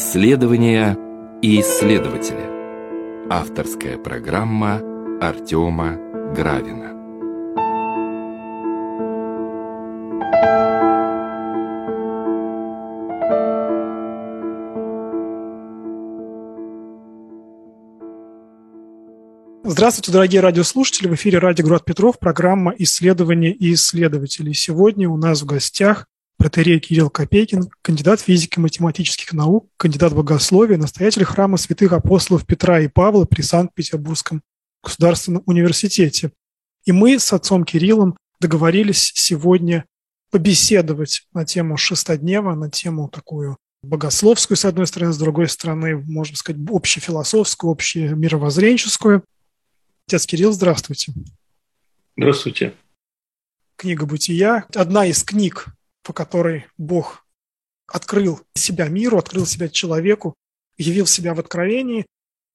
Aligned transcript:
Исследования 0.00 0.96
и 1.42 1.60
исследователи. 1.60 3.28
Авторская 3.28 3.98
программа 3.98 4.76
Артема 5.20 5.96
Гравина. 6.36 6.94
Здравствуйте, 19.64 20.12
дорогие 20.12 20.40
радиослушатели. 20.40 21.08
В 21.08 21.14
эфире 21.16 21.38
радио 21.38 21.66
«Город 21.66 21.84
Петров», 21.84 22.20
программа 22.20 22.72
«Исследования 22.78 23.50
и 23.50 23.74
исследователи». 23.74 24.52
Сегодня 24.52 25.08
у 25.10 25.16
нас 25.16 25.42
в 25.42 25.46
гостях 25.46 26.06
протерей 26.38 26.80
Кирилл 26.80 27.10
Копейкин, 27.10 27.68
кандидат 27.82 28.20
физики 28.20 28.58
математических 28.58 29.34
наук, 29.34 29.68
кандидат 29.76 30.14
богословия, 30.14 30.78
настоятель 30.78 31.24
храма 31.24 31.58
святых 31.58 31.92
апостолов 31.92 32.46
Петра 32.46 32.80
и 32.80 32.88
Павла 32.88 33.26
при 33.26 33.42
Санкт-Петербургском 33.42 34.42
государственном 34.82 35.42
университете. 35.44 36.32
И 36.86 36.92
мы 36.92 37.18
с 37.18 37.32
отцом 37.32 37.64
Кириллом 37.64 38.16
договорились 38.40 39.12
сегодня 39.14 39.84
побеседовать 40.30 41.26
на 41.34 41.44
тему 41.44 41.76
шестоднева, 41.76 42.54
на 42.54 42.70
тему 42.70 43.08
такую 43.08 43.58
богословскую, 43.82 44.56
с 44.56 44.64
одной 44.64 44.86
стороны, 44.86 45.12
с 45.12 45.18
другой 45.18 45.48
стороны, 45.48 45.96
можно 45.96 46.36
сказать, 46.36 46.62
общефилософскую, 46.70 47.72
общемировоззренческую– 47.72 49.24
Отец 50.08 50.24
Кирилл, 50.24 50.52
здравствуйте. 50.52 51.12
Здравствуйте. 52.16 52.72
Книга 53.76 54.06
«Бытия»– 54.06 54.64
одна 54.74 55.04
из 55.04 55.22
книг, 55.22 55.66
по 56.02 56.12
которой 56.12 56.66
Бог 56.76 57.26
открыл 57.86 58.40
себя 58.54 58.88
миру, 58.88 59.18
открыл 59.18 59.46
себя 59.46 59.68
человеку, 59.68 60.34
явил 60.76 61.06
себя 61.06 61.34
в 61.34 61.40
откровении. 61.40 62.06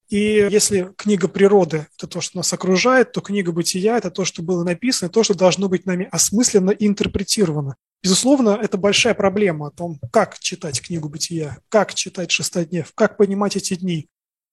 И 0.09 0.47
если 0.49 0.91
книга 0.95 1.27
природы– 1.27 1.87
это 1.97 2.07
то, 2.07 2.21
что 2.21 2.37
нас 2.37 2.53
окружает, 2.53 3.13
то 3.13 3.21
книга 3.21 3.51
«Бытия»– 3.51 3.97
это 3.99 4.11
то, 4.11 4.25
что 4.25 4.43
было 4.43 4.63
написано, 4.63 5.09
то, 5.09 5.23
что 5.23 5.33
должно 5.33 5.69
быть 5.69 5.85
нами 5.85 6.07
осмысленно 6.11 6.71
и 6.71 6.87
интерпретировано. 6.87 7.77
Безусловно, 8.03 8.59
это 8.61 8.77
большая 8.77 9.13
проблема 9.13 9.67
о 9.67 9.71
том, 9.71 9.99
как 10.11 10.37
читать 10.39 10.81
книгу 10.81 11.09
«Бытия», 11.09 11.57
как 11.69 11.95
читать 11.95 12.31
«Шестоднев», 12.31 12.91
как 12.93 13.17
понимать 13.17 13.55
эти 13.55 13.75
дни, 13.75 14.07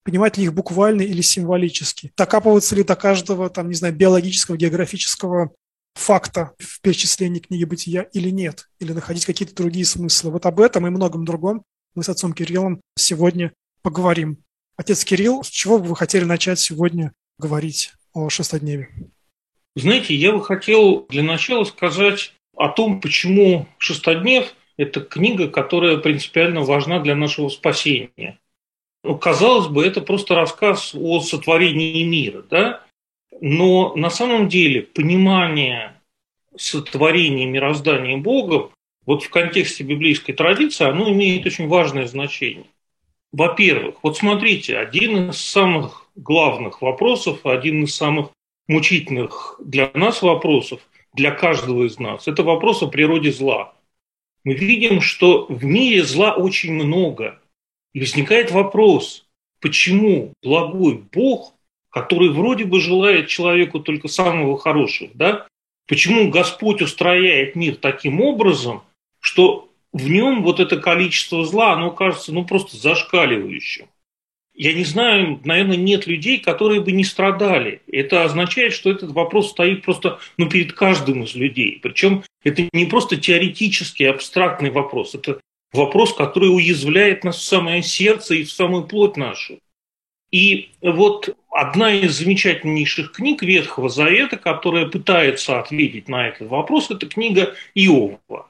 понимать 0.05 0.39
ли 0.39 0.45
их 0.45 0.55
буквально 0.55 1.03
или 1.03 1.21
символически, 1.21 2.13
докапываться 2.17 2.75
ли 2.75 2.85
до 2.85 2.97
каждого, 2.97 3.51
там, 3.51 3.69
не 3.69 3.75
знаю, 3.75 3.95
биологического, 3.95 4.57
географического 4.57 5.53
факта 5.95 6.53
в 6.59 6.81
перечислении 6.81 7.41
книги 7.41 7.65
«Бытия» 7.65 8.03
или 8.03 8.31
нет, 8.31 8.69
или 8.79 8.93
находить 8.93 9.27
какие-то 9.27 9.55
другие 9.55 9.85
смыслы. 9.85 10.31
Вот 10.31 10.47
об 10.47 10.61
этом 10.61 10.87
и 10.87 10.91
многом 10.91 11.25
другом 11.25 11.65
мы 11.95 12.03
с 12.03 12.09
отцом 12.09 12.33
Кириллом 12.33 12.81
сегодня 12.97 13.53
поговорим. 13.83 14.39
Отец 14.77 15.05
Кирилл, 15.05 15.43
с 15.45 15.49
чего 15.49 15.79
бы 15.79 15.87
вы 15.87 15.97
хотели 15.97 16.25
начать 16.25 16.59
сегодня 16.59 17.13
говорить 17.39 17.93
о 18.13 18.29
шестодневе? 18.29 18.89
Знаете, 19.77 20.15
я 20.15 20.33
бы 20.33 20.43
хотел 20.43 21.07
для 21.09 21.23
начала 21.23 21.65
сказать 21.65 22.35
о 22.57 22.69
том, 22.69 23.01
почему 23.01 23.69
«Шестоднев»– 23.79 24.55
это 24.77 25.01
книга, 25.01 25.49
которая 25.49 25.99
принципиально 25.99 26.63
важна 26.63 27.01
для 27.01 27.15
нашего 27.15 27.49
спасения. 27.49 28.39
Ну, 29.03 29.17
казалось 29.17 29.69
бы, 29.69 29.87
это 29.87 30.01
просто 30.01 30.35
рассказ 30.35 30.95
о 30.95 31.21
сотворении 31.21 32.03
мира, 32.05 32.43
да? 32.51 32.85
Но 33.41 33.95
на 33.97 34.11
самом 34.11 34.49
деле 34.49 34.83
понимание 34.83 35.95
сотворения 36.57 37.47
мироздания 37.47 38.17
Богом 38.17 38.71
вот 39.07 39.23
в 39.23 39.31
контексте 39.31 39.83
библейской 39.83 40.33
традиции, 40.33 40.85
оно 40.85 41.11
имеет 41.11 41.47
очень 41.47 41.69
важное 41.69 42.07
значение. 42.07 42.67
Во-первых, 43.33 43.97
вот 44.03 44.19
смотрите, 44.19 44.77
один 44.77 45.31
из 45.31 45.39
самых 45.39 46.07
главных 46.17 46.83
вопросов, 46.83 47.47
один 47.47 47.85
из 47.85 47.95
самых 47.95 48.31
мучительных 48.69 49.59
для 49.65 49.91
нас 49.95 50.23
вопросов, 50.23 50.81
для 51.15 51.31
каждого 51.31 51.87
из 51.87 51.99
нас, 51.99 52.29
это 52.29 52.43
вопрос 52.43 52.83
о 52.83 52.89
природе 52.89 53.33
зла. 53.33 53.75
Мы 54.45 54.55
видим, 54.55 55.01
что 55.01 55.47
в 55.49 55.65
мире 55.65 56.05
зла 56.05 56.35
очень 56.35 56.73
много– 56.73 57.39
и 57.93 58.01
возникает 58.01 58.51
вопрос, 58.51 59.27
почему 59.61 60.33
благой 60.43 61.03
Бог, 61.13 61.55
который 61.91 62.31
вроде 62.31 62.65
бы 62.65 62.81
желает 62.81 63.29
человеку 63.29 63.81
только 63.81 64.09
самого 64.09 64.59
хорошего, 64.59 65.11
да, 65.15 65.47
почему 65.87 66.31
Господь 66.31 66.83
устрояет 66.83 67.57
мир 67.57 67.77
таким 67.77 68.21
образом, 68.21 68.83
что 69.21 69.69
в 69.93 70.09
нем 70.09 70.43
вот 70.43 70.61
это 70.61 70.77
количество 70.77 71.45
зла, 71.45 71.73
оно 71.73 71.91
кажется 71.91 72.33
ну 72.33 72.45
просто 72.45 72.77
зашкаливающим. 72.77 73.87
Я 74.55 74.75
не 74.75 74.85
знаю, 74.85 75.41
наверное, 75.45 75.77
нет 75.77 76.07
людей, 76.07 76.39
которые 76.39 76.81
бы 76.81 76.93
не 76.93 77.05
страдали. 77.05 77.81
Это 77.91 78.25
означает, 78.25 78.75
что 78.75 78.91
этот 78.91 79.11
вопрос 79.13 79.51
стоит 79.51 79.83
просто 79.83 80.19
ну, 80.37 80.51
перед 80.51 80.75
каждым 80.75 81.23
из 81.25 81.35
людей. 81.35 81.79
Причем 81.83 82.25
это 82.45 82.69
не 82.73 82.85
просто 82.85 83.17
теоретический, 83.17 84.11
абстрактный 84.11 84.71
вопрос. 84.71 85.15
Это 85.15 85.41
вопрос, 85.73 86.13
который 86.13 86.55
уязвляет 86.55 87.25
нас 87.25 87.37
в 87.37 87.43
самое 87.43 87.83
сердце 87.83 88.35
и 88.35 88.45
в 88.45 88.53
самую 88.53 88.85
плоть 88.85 89.17
нашу. 89.17 89.61
И 90.31 90.71
вот 90.83 91.35
одна 91.51 91.95
из 91.95 92.17
замечательнейших 92.17 93.13
книг 93.13 93.43
Ветхого 93.43 93.89
Завета, 93.89 94.37
которая 94.37 94.87
пытается 94.87 95.59
ответить 95.59 96.09
на 96.09 96.29
этот 96.29 96.49
вопрос, 96.49 96.91
это 96.91 97.07
книга 97.07 97.55
Иова. 97.75 98.49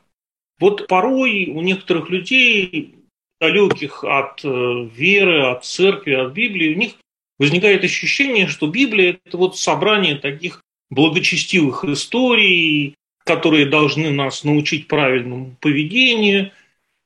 Вот 0.59 0.87
порой 0.87 1.47
у 1.47 1.61
некоторых 1.63 2.11
людей, 2.11 2.95
далеких 3.41 4.05
от 4.05 4.45
э, 4.45 4.89
веры, 4.95 5.47
от 5.47 5.65
церкви, 5.65 6.13
от 6.13 6.33
Библии, 6.33 6.75
у 6.75 6.79
них 6.79 6.93
возникает 7.39 7.85
ощущение, 7.85 8.47
что 8.47 8.67
Библия– 8.67 9.19
это 9.25 9.39
вот 9.39 9.59
собрание 9.59 10.17
таких 10.17 10.61
благочестивых 10.91 11.85
историй, 11.85 12.95
которые 13.25 13.65
должны 13.67 14.11
нас 14.11 14.45
научить 14.45 14.89
правильному 14.89 15.57
поведению– 15.61 16.53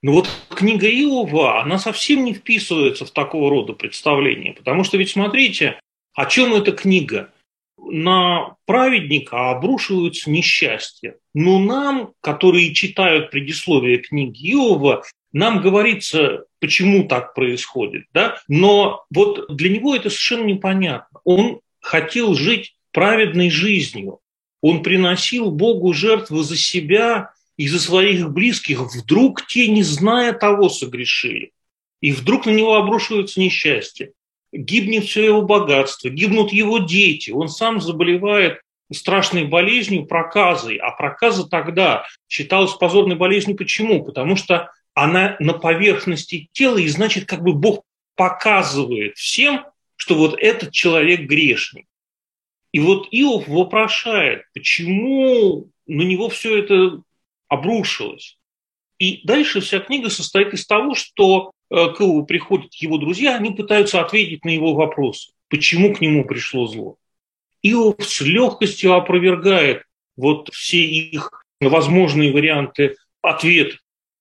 но 0.04 0.12
вот 0.12 0.28
книга 0.50 0.87
Иова, 0.87 1.62
она 1.62 1.78
совсем 1.78 2.27
не 2.27 2.34
вписывается 2.34 3.06
в 3.06 3.10
такого 3.10 3.49
рода 3.49 3.72
представление. 3.72 4.53
Потому 4.53 4.84
что 4.84 4.99
ведь 4.99 5.09
смотрите, 5.09 5.81
о 6.14 6.26
чем 6.26 6.54
эта 6.54 6.72
книга? 6.72 7.32
На 7.76 8.56
праведника 8.66 9.50
обрушиваются 9.50 10.30
несчастья. 10.30 11.16
Но 11.34 11.58
нам, 11.58 12.12
которые 12.20 12.72
читают 12.72 13.30
предисловие 13.30 13.98
книги 13.98 14.53
Иова, 14.53 15.04
нам 15.32 15.60
говорится, 15.60 16.44
почему 16.60 17.08
так 17.08 17.34
происходит. 17.34 18.04
Да? 18.14 18.38
Но 18.48 19.04
вот 19.10 19.54
для 19.54 19.69
него 19.69 19.94
это 19.97 20.08
совершенно 20.08 20.44
непонятно. 20.44 21.20
Он 21.24 21.60
хотел 21.80 22.34
жить 22.34 22.76
праведной 22.92 23.50
жизнью. 23.50 24.20
Он 24.62 24.82
приносил 24.82 25.50
Богу 25.50 25.92
жертвы 25.92 26.42
за 26.44 26.56
себя 26.56 27.32
из-за 27.56 27.80
своих 27.80 28.30
близких 28.30 28.80
вдруг 28.80 29.47
те, 29.47 29.69
не 29.69 29.82
зная 29.82 30.32
того, 30.32 30.69
согрешили. 30.69 31.53
И 32.00 32.12
вдруг 32.12 32.47
на 32.47 32.50
него 32.50 32.76
обрушивается 32.76 33.41
несчастье. 33.41 34.12
Гибнет 34.56 35.04
все 35.04 35.25
его 35.25 35.42
богатство, 35.42 36.09
гибнут 36.09 36.53
его 36.53 36.78
дети. 36.78 37.31
Он 37.31 37.48
сам 37.48 37.81
заболевает 37.81 38.60
страшной 38.92 39.44
болезнью 39.44 40.06
проказой. 40.06 40.76
А 40.76 40.91
проказа 40.92 41.48
тогда 41.48 42.06
считалась 42.28 42.72
позорной 42.72 43.16
болезнью. 43.16 43.56
Почему? 43.56 44.04
Потому 44.04 44.37
что 44.37 44.71
она 44.95 45.36
на 45.41 45.54
поверхности 45.54 46.48
тела, 46.53 46.78
и 46.78 46.89
значит, 46.89 47.27
как 47.27 47.42
бы 47.42 47.53
Бог 47.53 47.83
показывает 48.15 49.16
всем, 49.16 49.65
что 49.97 50.15
вот 50.15 50.39
этот 50.39 50.72
человек 50.72 51.22
грешник. 51.22 51.86
И 52.72 52.80
вот 52.80 53.09
Иов 53.10 53.48
вопрошает, 53.48 54.42
почему 54.53 55.68
на 55.86 56.03
него 56.03 56.28
все 56.28 56.59
это 56.59 57.03
обрушилось. 57.48 58.39
И 58.98 59.21
дальше 59.24 59.60
вся 59.60 59.80
книга 59.80 60.10
состоит 60.10 60.54
из 60.54 60.66
того, 60.66 60.95
что 60.95 61.53
э, 61.74 61.94
к 61.94 62.00
Иову 62.00 62.24
приходят 62.24 62.72
его 62.74 62.98
друзья, 62.98 63.36
они 63.36 63.50
пытаются 63.50 64.00
ответить 64.00 64.44
на 64.44 64.50
его 64.50 64.74
вопрос, 64.74 65.32
почему 65.48 65.94
к 65.94 66.00
нему 66.00 66.24
пришло 66.24 66.66
зло. 66.66 66.97
Иов 67.62 67.97
с 67.98 68.21
легкостью 68.21 68.92
опровергает 68.94 69.84
вот 70.16 70.50
все 70.53 70.84
их 70.84 71.44
возможные 71.60 72.32
варианты 72.32 72.97
ответа. 73.22 73.78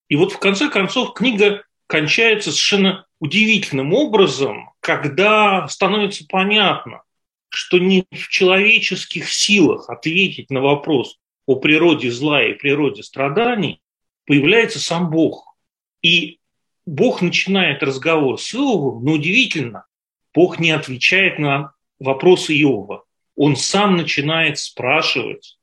И 0.07 0.15
вот 0.15 0.31
в 0.31 0.39
конце 0.39 0.69
концов 0.69 1.13
книга 1.13 1.63
кончается 1.87 2.51
совершенно 2.51 3.05
удивительным 3.19 3.93
образом, 3.93 4.71
когда 4.79 5.67
становится 5.67 6.25
понятно, 6.27 7.03
что 7.49 7.77
не 7.77 8.05
в 8.11 8.29
человеческих 8.29 9.31
силах 9.31 9.89
ответить 9.89 10.49
на 10.49 10.61
вопрос, 10.61 11.17
о 11.45 11.55
природе 11.55 12.09
зла 12.09 12.43
и 12.43 12.53
природе 12.53 13.03
страданий, 13.03 13.81
появляется 14.25 14.79
сам 14.79 15.09
Бог. 15.09 15.55
И 16.01 16.39
Бог 16.85 17.21
начинает 17.21 17.81
разговор 17.81 18.39
с 18.39 18.53
Иовом, 18.53 19.03
но 19.03 19.13
удивительно, 19.13 19.85
Бог 20.33 20.59
не 20.59 20.71
отвечает 20.71 21.39
на 21.39 21.73
вопросы 21.99 22.53
Иова. 22.61 23.03
Он 23.35 23.55
сам 23.55 23.95
начинает 23.97 24.59
спрашивать. 24.59 25.57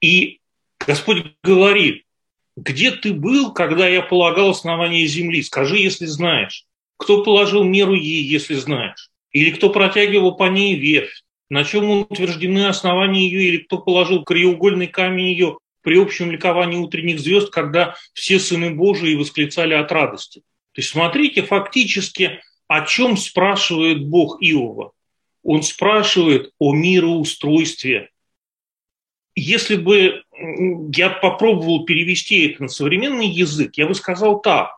И 0.00 0.40
Господь 0.78 1.24
говорит, 1.42 2.04
где 2.56 2.90
ты 2.90 3.12
был, 3.12 3.52
когда 3.52 3.88
я 3.88 4.02
полагал 4.02 4.50
основание 4.50 5.06
земли? 5.06 5.42
Скажи, 5.42 5.78
если 5.78 6.06
знаешь. 6.06 6.66
Кто 6.96 7.22
положил 7.22 7.64
меру 7.64 7.94
ей, 7.94 8.22
если 8.22 8.54
знаешь? 8.54 9.10
Или 9.32 9.50
кто 9.50 9.68
протягивал 9.70 10.36
по 10.36 10.44
ней 10.44 10.76
ветвь? 10.76 11.22
На 11.50 11.64
чем 11.64 11.90
утверждены 11.90 12.66
основания 12.66 13.28
ее? 13.28 13.42
Или 13.48 13.56
кто 13.58 13.78
положил 13.78 14.24
краеугольный 14.24 14.86
камень 14.86 15.28
ее 15.28 15.58
при 15.86 16.02
общем 16.02 16.32
ликовании 16.32 16.78
утренних 16.78 17.20
звезд, 17.20 17.50
когда 17.50 17.94
все 18.12 18.40
сыны 18.40 18.74
Божии 18.74 19.14
восклицали 19.14 19.72
от 19.72 19.92
радости? 19.92 20.40
То 20.72 20.80
есть 20.80 20.88
смотрите, 20.88 21.44
фактически, 21.44 22.40
о 22.66 22.84
чем 22.84 23.16
спрашивает 23.16 24.04
Бог 24.04 24.38
Иова. 24.40 24.90
Он 25.44 25.62
спрашивает 25.62 26.50
о 26.58 26.74
мироустройстве. 26.74 28.10
Если 29.36 29.76
бы 29.76 30.24
я 30.92 31.10
попробовал 31.10 31.84
перевести 31.84 32.48
это 32.48 32.64
на 32.64 32.68
современный 32.68 33.28
язык, 33.28 33.76
я 33.76 33.86
бы 33.86 33.94
сказал 33.94 34.40
так, 34.40 34.72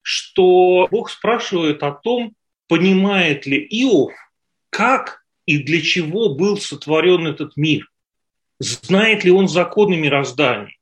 что 0.00 0.88
Бог 0.90 1.10
спрашивает 1.10 1.82
о 1.82 1.92
том, 1.92 2.32
понимает 2.66 3.44
ли 3.44 3.58
Иов, 3.58 4.14
как 4.70 5.22
и 5.44 5.58
для 5.58 5.82
чего 5.82 6.34
был 6.34 6.56
сотворен 6.56 7.26
этот 7.26 7.58
мир, 7.58 7.90
знает 8.58 9.24
ли 9.24 9.30
он 9.30 9.48
законы 9.48 9.96
мироздания. 9.96 10.76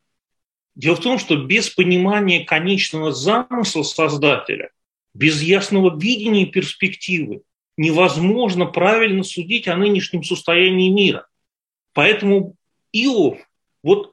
Дело 0.74 0.96
в 0.96 1.00
том, 1.00 1.18
что 1.18 1.36
без 1.36 1.70
понимания 1.70 2.44
конечного 2.44 3.12
замысла 3.12 3.82
Создателя, 3.82 4.70
без 5.14 5.40
ясного 5.40 5.96
видения 5.98 6.46
перспективы, 6.46 7.42
невозможно 7.76 8.66
правильно 8.66 9.22
судить 9.22 9.68
о 9.68 9.76
нынешнем 9.76 10.24
состоянии 10.24 10.90
мира. 10.90 11.26
Поэтому 11.92 12.56
Иов 12.92 13.38
вот 13.82 14.12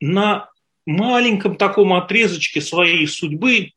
на 0.00 0.50
маленьком 0.86 1.56
таком 1.56 1.92
отрезочке 1.92 2.60
своей 2.60 3.06
судьбы 3.06 3.72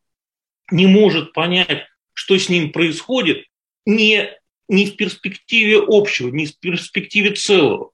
не 0.71 0.87
может 0.87 1.33
понять, 1.33 1.85
что 2.13 2.37
с 2.37 2.47
ним 2.47 2.71
происходит, 2.71 3.45
не, 3.85 4.29
не 4.69 4.85
в 4.85 4.95
перспективе 4.95 5.81
общего, 5.85 6.29
не 6.29 6.45
в 6.45 6.57
перспективе 6.59 7.31
целого. 7.31 7.91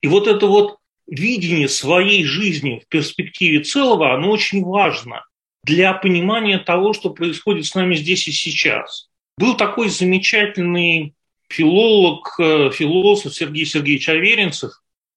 И 0.00 0.06
вот 0.06 0.26
это 0.26 0.46
вот 0.46 0.78
видение 1.06 1.68
своей 1.68 2.24
жизни 2.24 2.82
в 2.84 2.88
перспективе 2.88 3.62
целого, 3.62 4.14
оно 4.14 4.30
очень 4.30 4.62
важно 4.62 5.24
для 5.64 5.92
понимания 5.92 6.58
того, 6.58 6.92
что 6.92 7.10
происходит 7.10 7.66
с 7.66 7.74
нами 7.74 7.94
здесь 7.94 8.28
и 8.28 8.32
сейчас. 8.32 9.08
Был 9.36 9.56
такой 9.56 9.88
замечательный 9.88 11.14
филолог, 11.48 12.34
э, 12.38 12.70
философ 12.72 13.34
Сергей 13.34 13.64
Сергеевич 13.64 14.08
Аверинцев. 14.08 14.72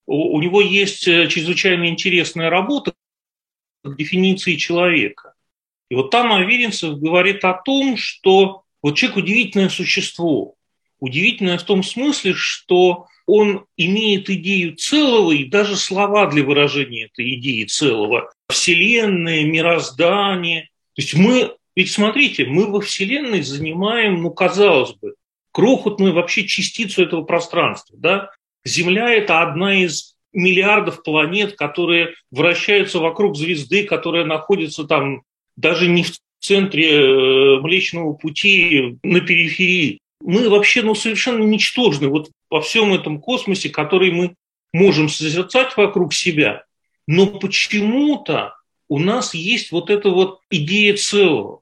У 0.08 0.42
него 0.42 0.62
есть 0.62 1.08
э, 1.08 1.28
чрезвычайно 1.28 1.88
интересная 1.88 2.50
работа 2.50 2.94
дефиниции 3.84 4.56
человека. 4.56 5.34
И 5.90 5.96
вот 5.96 6.10
там 6.10 6.32
Аверинцев 6.32 7.00
говорит 7.00 7.44
о 7.44 7.54
том, 7.54 7.98
что 7.98 8.64
вот 8.82 8.96
человек 8.96 9.18
удивительное 9.18 9.70
существо. 9.70 10.56
Удивительное 11.02 11.58
в 11.58 11.64
том 11.64 11.84
смысле, 11.84 12.34
что 12.36 13.08
он 13.26 13.66
имеет 13.76 14.30
идею 14.30 14.76
целого 14.76 15.32
и 15.32 15.46
даже 15.46 15.76
слова 15.76 16.28
для 16.28 16.44
выражения 16.44 17.06
этой 17.06 17.36
идеи 17.36 17.66
целого. 17.66 18.32
Вселенная, 18.50 19.44
мироздание. 19.44 20.70
То 20.96 21.02
есть 21.02 21.16
мы, 21.16 21.56
ведь 21.76 21.92
смотрите, 21.92 22.46
мы 22.46 22.68
во 22.68 22.82
Вселенной 22.82 23.42
занимаем, 23.42 24.22
ну, 24.22 24.30
казалось 24.30 24.94
бы, 24.94 25.16
крохотную 25.52 26.14
вообще 26.14 26.46
частицу 26.46 27.04
этого 27.04 27.24
пространства. 27.24 27.98
Да? 28.00 28.30
Земля– 28.64 29.10
это 29.14 29.42
одна 29.42 29.84
из 29.84 30.16
миллиардов 30.34 31.04
планет, 31.04 31.56
которые 31.56 32.14
вращаются 32.30 33.00
вокруг 33.00 33.36
звезды, 33.36 33.86
которая 33.86 34.26
находится 34.26 34.84
там 34.84 35.24
даже 35.58 35.88
не 35.88 36.04
в 36.04 36.12
центре 36.40 36.92
э, 36.92 37.60
Млечного 37.60 38.14
Пути, 38.14 38.98
на 39.04 39.20
периферии. 39.20 40.00
Мы 40.22 40.50
вообще 40.50 40.82
ну, 40.82 40.96
совершенно 40.96 41.44
ничтожны 41.44 42.08
вот 42.08 42.32
во 42.50 42.62
всем 42.62 42.94
этом 42.94 43.20
космосе, 43.20 43.70
который 43.70 44.12
мы 44.12 44.36
можем 44.74 45.10
созерцать 45.10 45.76
вокруг 45.78 46.14
себя. 46.14 46.64
Но 47.08 47.28
почему-то 47.28 48.56
у 48.88 49.00
нас 49.00 49.34
есть 49.34 49.72
вот 49.72 49.90
эта 49.90 50.10
вот 50.10 50.42
идея 50.50 50.96
целого. 50.96 51.62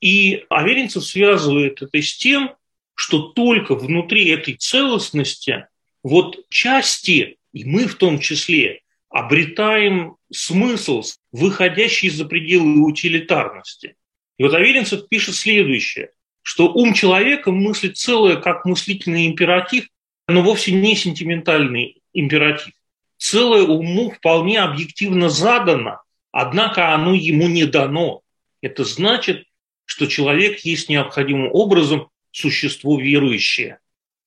И 0.00 0.44
Аверинцев 0.48 1.04
связывает 1.04 1.82
это 1.82 2.00
с 2.00 2.16
тем, 2.16 2.54
что 2.94 3.28
только 3.28 3.74
внутри 3.74 4.28
этой 4.28 4.54
целостности 4.54 5.66
вот 6.02 6.48
части, 6.48 7.38
и 7.52 7.64
мы 7.64 7.86
в 7.86 7.94
том 7.96 8.18
числе, 8.18 8.80
обретаем 9.08 10.16
смысл, 10.32 11.02
выходящий 11.32 12.10
за 12.10 12.24
пределы 12.24 12.80
утилитарности. 12.80 13.96
И 14.38 14.42
вот 14.42 14.54
Аверинцев 14.54 15.08
пишет 15.08 15.34
следующее, 15.34 16.10
что 16.50 16.66
ум 16.66 16.94
человека 16.94 17.52
мыслит 17.52 17.96
целое 17.96 18.34
как 18.34 18.64
мыслительный 18.64 19.28
императив, 19.28 19.86
но 20.26 20.42
вовсе 20.42 20.72
не 20.72 20.96
сентиментальный 20.96 22.02
императив. 22.12 22.72
Целое 23.18 23.62
уму 23.62 24.10
вполне 24.10 24.58
объективно 24.58 25.28
задано, 25.28 26.00
однако 26.32 26.92
оно 26.92 27.14
ему 27.14 27.46
не 27.46 27.66
дано. 27.66 28.22
Это 28.62 28.82
значит, 28.82 29.44
что 29.84 30.08
человек 30.08 30.58
есть 30.64 30.88
необходимым 30.88 31.50
образом 31.52 32.08
существо 32.32 32.98
верующее. 32.98 33.78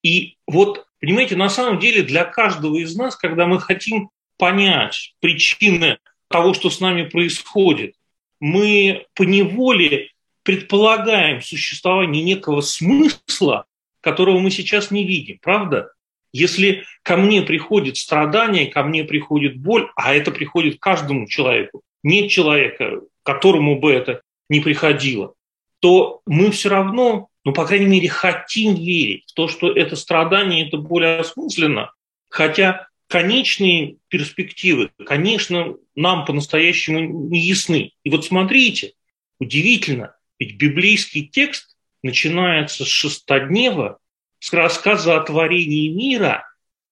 И 0.01 0.37
вот, 0.47 0.87
понимаете, 1.01 1.35
на 1.35 1.49
самом 1.49 1.77
деле 1.77 2.03
для 2.03 2.23
каждого 2.23 2.77
из 2.77 2.95
нас, 2.95 3.17
когда 3.17 3.47
мы 3.47 3.59
хотим 3.59 4.11
понять 4.37 5.13
причины 5.19 5.97
того, 6.29 6.53
что 6.53 6.69
с 6.69 6.79
нами 6.79 7.03
происходит, 7.03 7.95
мы 8.39 9.07
поневоле 9.13 10.12
предполагаем 10.43 11.41
существование 11.41 12.23
некого 12.23 12.61
смысла, 12.61 13.65
которого 14.01 14.39
мы 14.39 14.51
сейчас 14.51 14.91
не 14.91 15.05
видим, 15.05 15.39
правда? 15.41 15.91
Если 16.31 16.83
ко 17.03 17.15
мне 17.15 17.43
приходит 17.43 17.97
страдание, 17.97 18.67
ко 18.67 18.83
мне 18.83 19.03
приходит 19.03 19.57
боль, 19.57 19.89
а 19.95 20.13
это 20.15 20.31
приходит 20.31 20.79
каждому 20.79 21.27
человеку, 21.27 21.81
нет 22.01 22.29
человека, 22.29 23.01
которому 23.23 23.79
бы 23.79 23.91
это 23.91 24.21
не 24.49 24.59
приходило, 24.59 25.33
то 25.79 26.21
мы 26.25 26.51
все 26.51 26.69
равно, 26.69 27.27
ну, 27.45 27.53
по 27.53 27.65
крайней 27.65 27.85
мере, 27.85 28.09
хотим 28.09 28.75
верить 28.75 29.25
в 29.27 29.33
то, 29.33 29.47
что 29.47 29.71
это 29.71 29.95
страдание, 29.95 30.67
это 30.67 30.77
более 30.77 31.19
осмысленно, 31.19 31.91
хотя 32.29 32.87
конечные 33.07 33.97
перспективы, 34.07 34.89
конечно, 35.05 35.75
нам 35.95 36.25
по-настоящему 36.25 37.29
не 37.29 37.39
ясны. 37.39 37.91
И 38.03 38.09
вот 38.09 38.25
смотрите, 38.25 38.93
удивительно, 39.39 40.15
ведь 40.43 40.57
библейский 40.57 41.25
текст 41.25 41.77
начинается 42.01 42.83
с 42.83 42.89
шестоднева, 42.89 43.99
с 44.39 44.51
рассказа 44.51 45.15
о 45.15 45.23
творении 45.23 45.87
мира, 45.87 46.45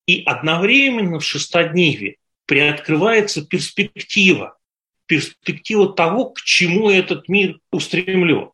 и 0.05 0.23
одновременно 0.23 1.19
в 1.19 1.25
шестодневе 1.25 2.15
приоткрывается 2.45 3.45
перспектива, 3.45 4.57
перспектива 5.05 5.91
того, 5.91 6.29
к 6.29 6.41
чему 6.41 6.89
этот 6.89 7.27
мир 7.27 7.59
устремлен. 7.71 8.51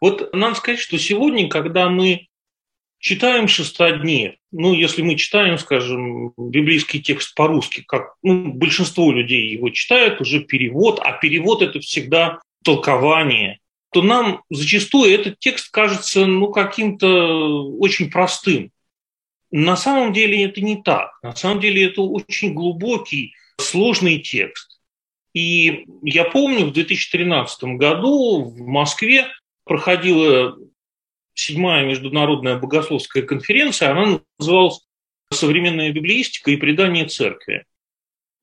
Вот 0.00 0.34
надо 0.34 0.56
сказать, 0.56 0.80
что 0.80 0.98
сегодня, 0.98 1.48
когда 1.48 1.88
мы 1.88 2.26
читаем 2.98 3.46
шестоднев, 3.46 4.34
ну, 4.50 4.74
если 4.74 5.02
мы 5.02 5.14
читаем, 5.14 5.58
скажем, 5.58 6.32
библейский 6.36 7.00
текст 7.00 7.36
по-русски, 7.36 7.84
как 7.86 8.14
ну, 8.22 8.52
большинство 8.52 9.12
людей 9.12 9.50
его 9.50 9.70
читают, 9.70 10.20
уже 10.20 10.40
перевод, 10.40 10.98
а 11.00 11.12
перевод– 11.12 11.62
это 11.62 11.78
всегда 11.78 12.40
толкование, 12.64 13.60
то 13.92 14.02
нам 14.02 14.42
зачастую 14.50 15.12
этот 15.12 15.38
текст 15.38 15.70
кажется 15.70 16.24
ну, 16.26 16.50
каким-то 16.50 17.70
очень 17.78 18.10
простым. 18.10 18.72
На 19.50 19.76
самом 19.76 20.14
деле 20.14 20.44
это 20.44 20.62
не 20.62 20.82
так. 20.82 21.10
На 21.22 21.36
самом 21.36 21.60
деле 21.60 21.84
это 21.84 22.00
очень 22.00 22.54
глубокий, 22.54 23.34
сложный 23.58 24.18
текст. 24.18 24.80
И 25.34 25.84
я 26.02 26.24
помню, 26.24 26.66
в 26.66 26.72
2013 26.72 27.64
году 27.76 28.44
в 28.44 28.58
Москве 28.60 29.26
проходила 29.64 30.56
седьмая 31.34 31.86
международная 31.86 32.58
богословская 32.58 33.22
конференция, 33.22 33.90
она 33.90 34.20
называлась 34.38 34.80
«Современная 35.30 35.92
библеистика 35.92 36.50
и 36.50 36.56
предание 36.56 37.06
церкви». 37.06 37.64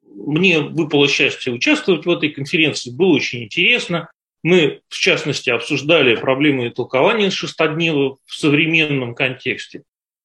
Мне 0.03 0.59
выпало 0.59 1.07
счастье 1.07 1.53
участвовать 1.53 2.05
в 2.05 2.09
этой 2.09 2.29
конференции, 2.29 2.91
было 2.91 3.15
очень 3.15 3.43
интересно. 3.43 4.09
Мы, 4.41 4.81
в 4.87 4.97
частности, 4.97 5.49
обсуждали 5.49 6.15
проблемы 6.15 6.69
толкования 6.69 7.29
шестоднева 7.29 8.17
в 8.25 8.33
современном 8.33 9.15
контексте. 9.15 9.83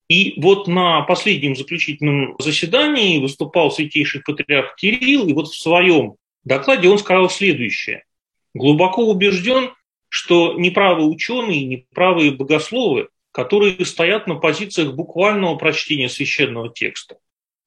И 0.08 0.34
вот 0.40 0.68
на 0.68 1.00
последнем 1.02 1.56
заключительном 1.56 2.36
заседании 2.38 3.18
выступал 3.18 3.70
святейший 3.70 4.22
патриарх 4.22 4.76
Кирилл, 4.76 5.26
и 5.26 5.32
вот 5.32 5.48
в 5.48 5.58
своем 5.58 6.16
докладе 6.44 6.88
он 6.88 6.98
сказал 6.98 7.30
следующее. 7.30 8.04
Глубоко 8.52 9.04
убежден, 9.08 9.72
что 10.08 10.54
неправы 10.54 11.08
ученые, 11.08 11.64
неправые 11.64 12.30
богословы, 12.30 13.08
которые 13.32 13.84
стоят 13.84 14.28
на 14.28 14.36
позициях 14.36 14.94
буквального 14.94 15.56
прочтения 15.56 16.08
священного 16.08 16.72
текста. 16.72 17.16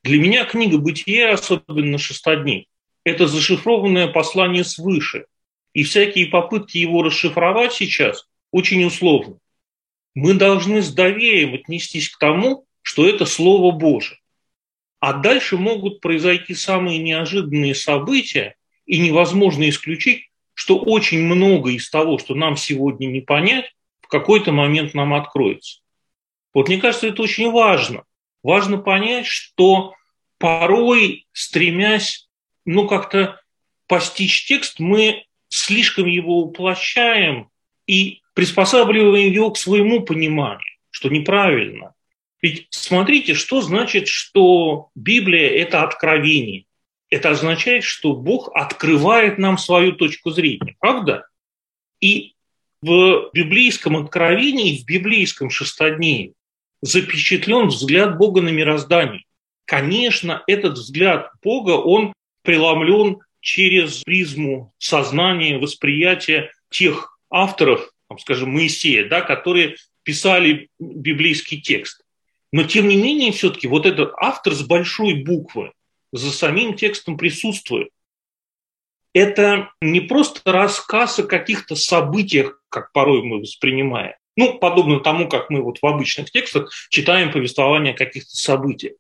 Для 0.04 0.18
меня 0.18 0.46
книга 0.46 0.78
«Бытие», 0.78 1.28
особенно 1.30 1.98
«Шестодней», 1.98 2.70
это 3.04 3.28
зашифрованное 3.28 4.08
послание 4.08 4.64
свыше. 4.64 5.26
И 5.78 5.84
всякие 5.84 6.26
попытки 6.26 6.80
его 6.80 7.04
расшифровать 7.04 7.72
сейчас 7.72 8.28
очень 8.50 8.84
условны. 8.84 9.38
Мы 10.16 10.34
должны 10.34 10.82
с 10.82 10.92
доверием 10.92 11.54
отнестись 11.54 12.10
к 12.10 12.18
тому, 12.18 12.66
что 12.82 13.08
это 13.08 13.28
Слово 13.28 13.72
Божие. 13.72 14.18
А 15.00 15.14
дальше 15.14 15.56
могут 15.56 16.02
произойти 16.02 16.56
самые 16.56 16.98
неожиданные 16.98 17.76
события, 17.76 18.56
и 18.88 18.98
невозможно 18.98 19.70
исключить, 19.70 20.32
что 20.56 20.80
очень 20.80 21.22
много 21.22 21.70
из 21.70 21.88
того, 21.92 22.18
что 22.18 22.34
нам 22.34 22.58
сегодня 22.58 23.06
не 23.06 23.22
понять, 23.22 23.72
в 24.02 24.08
какой-то 24.08 24.52
момент 24.52 24.96
нам 24.96 25.14
откроется. 25.14 25.82
Вот 26.56 26.70
мне 26.70 26.80
кажется, 26.80 27.06
это 27.06 27.22
очень 27.22 27.52
важно. 27.52 28.04
Важно 28.42 28.80
понять, 28.80 29.28
что 29.28 29.94
порой, 30.40 31.28
стремясь, 31.34 32.28
ну, 32.66 32.88
как-то 32.88 33.40
постичь 33.86 34.48
текст, 34.48 34.80
мы 34.80 35.24
слишком 35.50 36.06
его 36.06 36.40
уплощаем 36.40 37.50
и 37.86 38.22
приспосабливаем 38.34 39.32
его 39.32 39.52
к 39.52 39.58
своему 39.58 40.02
пониманию, 40.02 40.78
что 40.92 41.10
неправильно. 41.10 41.94
Ведь 42.42 42.68
смотрите, 42.70 43.34
что 43.34 43.62
значит, 43.62 44.08
что 44.08 44.90
Библия– 44.96 45.50
это 45.62 45.84
откровение. 45.84 46.66
Это 47.10 47.32
означает, 47.32 47.84
что 47.84 48.14
Бог 48.14 48.52
открывает 48.54 49.38
нам 49.38 49.58
свою 49.58 49.94
точку 49.94 50.32
зрения, 50.32 50.76
правда? 50.80 51.26
И 52.00 52.34
в 52.82 53.32
библейском 53.34 53.98
откровении, 53.98 54.78
в 54.78 54.86
библейском 54.86 55.50
шестодневе 55.50 56.34
запечатлен 56.82 57.68
взгляд 57.68 58.18
Бога 58.18 58.42
на 58.42 58.50
мироздание. 58.50 59.24
Конечно, 59.66 60.44
этот 60.48 60.74
взгляд 60.74 61.32
Бога, 61.42 61.72
он 61.72 62.14
преломлен 62.44 63.20
через 63.48 64.04
призму 64.04 64.74
сознания, 64.78 65.58
восприятия 65.58 66.52
тех 66.70 67.18
авторов, 67.30 67.90
там, 68.10 68.20
скажем, 68.20 68.50
Моисея, 68.50 69.08
да, 69.08 69.22
которые 69.22 69.78
писали 70.04 70.68
библейский 70.80 71.62
текст. 71.62 72.04
Но 72.52 72.64
тем 72.66 72.90
не 72.90 72.98
менее, 72.98 73.32
все-таки 73.32 73.70
вот 73.70 73.86
этот 73.86 74.12
автор 74.18 74.54
с 74.54 74.64
большой 74.64 75.24
буквы 75.24 75.72
за 76.12 76.34
самим 76.34 76.74
текстом 76.74 77.18
присутствует. 77.18 77.88
Это 79.14 79.70
не 79.80 80.02
просто 80.02 80.42
рассказ 80.52 81.18
о 81.20 81.24
каких-то 81.24 81.78
событиях, 81.78 82.62
как 82.68 82.92
порой 82.92 83.24
мы 83.24 83.40
воспринимаем. 83.40 84.16
Ну, 84.36 84.60
подобно 84.60 85.00
тому, 85.00 85.30
как 85.30 85.50
мы 85.50 85.62
вот 85.62 85.80
в 85.82 85.86
обычных 85.86 86.32
текстах 86.32 86.70
читаем 86.90 87.32
повествование 87.32 87.94
о 87.94 87.98
каких-то 87.98 88.36
событиях. 88.36 88.96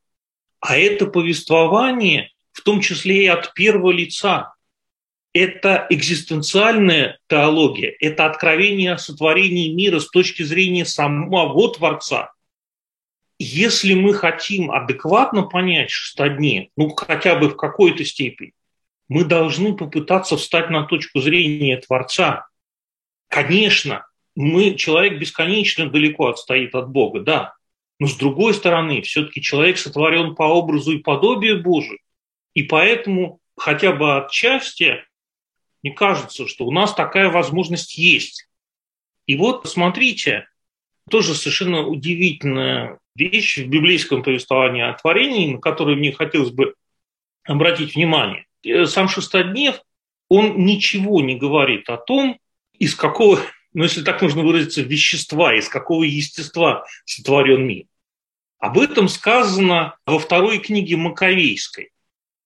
А 0.62 0.78
это 0.78 1.06
повествование, 1.06 2.32
в 2.58 2.62
том 2.64 2.82
числе 2.82 3.26
и 3.26 3.28
от 3.28 3.54
первого 3.54 3.92
лица. 3.92 4.54
Это 5.34 5.86
экзистенциальная 5.92 7.20
теология, 7.30 7.96
это 8.00 8.26
откровение 8.26 8.94
о 8.94 8.98
сотворении 8.98 9.72
мира 9.74 10.00
с 10.00 10.10
точки 10.10 10.42
зрения 10.44 10.86
самого 10.86 11.72
Творца– 11.74 12.32
если 13.40 13.94
мы 13.94 14.14
хотим 14.14 14.72
адекватно 14.72 15.44
понять 15.44 15.92
шестодне, 15.92 16.70
ну 16.76 16.90
хотя 16.90 17.36
бы 17.36 17.50
в 17.50 17.56
какой-то 17.56 18.04
степени, 18.04 18.54
мы 19.10 19.26
должны 19.26 19.76
попытаться 19.76 20.38
встать 20.38 20.70
на 20.70 20.84
точку 20.84 21.20
зрения 21.22 21.78
Творца. 21.78 22.48
Конечно, 23.30 24.08
мы, 24.36 24.74
человек 24.76 25.20
бесконечно 25.20 25.90
далеко 25.90 26.28
отстоит 26.28 26.74
от 26.74 26.90
Бога, 26.90 27.22
да, 27.22 27.54
но 28.00 28.08
с 28.08 28.16
другой 28.16 28.54
стороны, 28.54 29.02
все-таки 29.02 29.42
человек 29.42 29.78
сотворен 29.78 30.36
по 30.36 30.44
образу 30.44 30.92
и 30.92 31.00
подобию 31.00 31.62
Божию, 31.62 32.00
и 32.58 32.64
поэтому 32.64 33.40
хотя 33.56 33.92
бы 33.92 34.18
отчасти 34.18 35.06
мне 35.84 35.94
кажется, 35.94 36.48
что 36.48 36.66
у 36.66 36.72
нас 36.72 36.96
такая 36.96 37.30
возможность 37.30 38.00
есть. 38.00 38.50
И 39.28 39.36
вот 39.36 39.70
смотрите, 39.70 40.48
тоже 41.08 41.36
совершенно 41.36 41.86
удивительная 41.86 42.98
вещь 43.14 43.60
в 43.60 43.68
библейском 43.68 44.24
повествовании 44.24 44.82
о 44.82 44.94
творении, 44.94 45.54
на 45.54 45.60
которую 45.60 45.98
мне 45.98 46.12
хотелось 46.12 46.50
бы 46.50 46.74
обратить 47.44 47.94
внимание. 47.94 48.48
Э, 48.66 48.88
сам 48.88 49.08
шестоднев, 49.08 49.80
он 50.28 50.66
ничего 50.66 51.22
не 51.22 51.36
говорит 51.36 51.88
о 51.92 51.98
том, 51.98 52.40
из 52.80 52.96
какого, 52.96 53.40
ну 53.74 53.84
если 53.84 54.02
так 54.02 54.24
можно 54.24 54.42
выразиться, 54.42 54.82
вещества, 54.82 55.56
из 55.56 55.70
какого 55.70 56.06
естества 56.06 56.88
сотворен 57.06 57.68
мир. 57.68 57.86
Об 58.58 58.80
этом 58.80 59.10
сказано 59.10 59.96
во 60.08 60.18
второй 60.18 60.58
книге 60.58 60.98
Маковейской. 60.98 61.92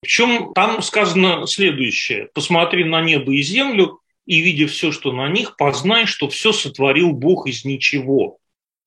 Причем 0.01 0.51
там 0.53 0.81
сказано 0.81 1.45
следующее. 1.47 2.29
«Посмотри 2.33 2.83
на 2.83 3.01
небо 3.01 3.33
и 3.33 3.41
землю, 3.41 3.99
и, 4.25 4.39
видя 4.41 4.67
все, 4.67 4.91
что 4.91 5.11
на 5.11 5.29
них, 5.29 5.55
познай, 5.57 6.05
что 6.05 6.27
все 6.27 6.51
сотворил 6.51 7.11
Бог 7.11 7.47
из 7.47 7.65
ничего, 7.65 8.37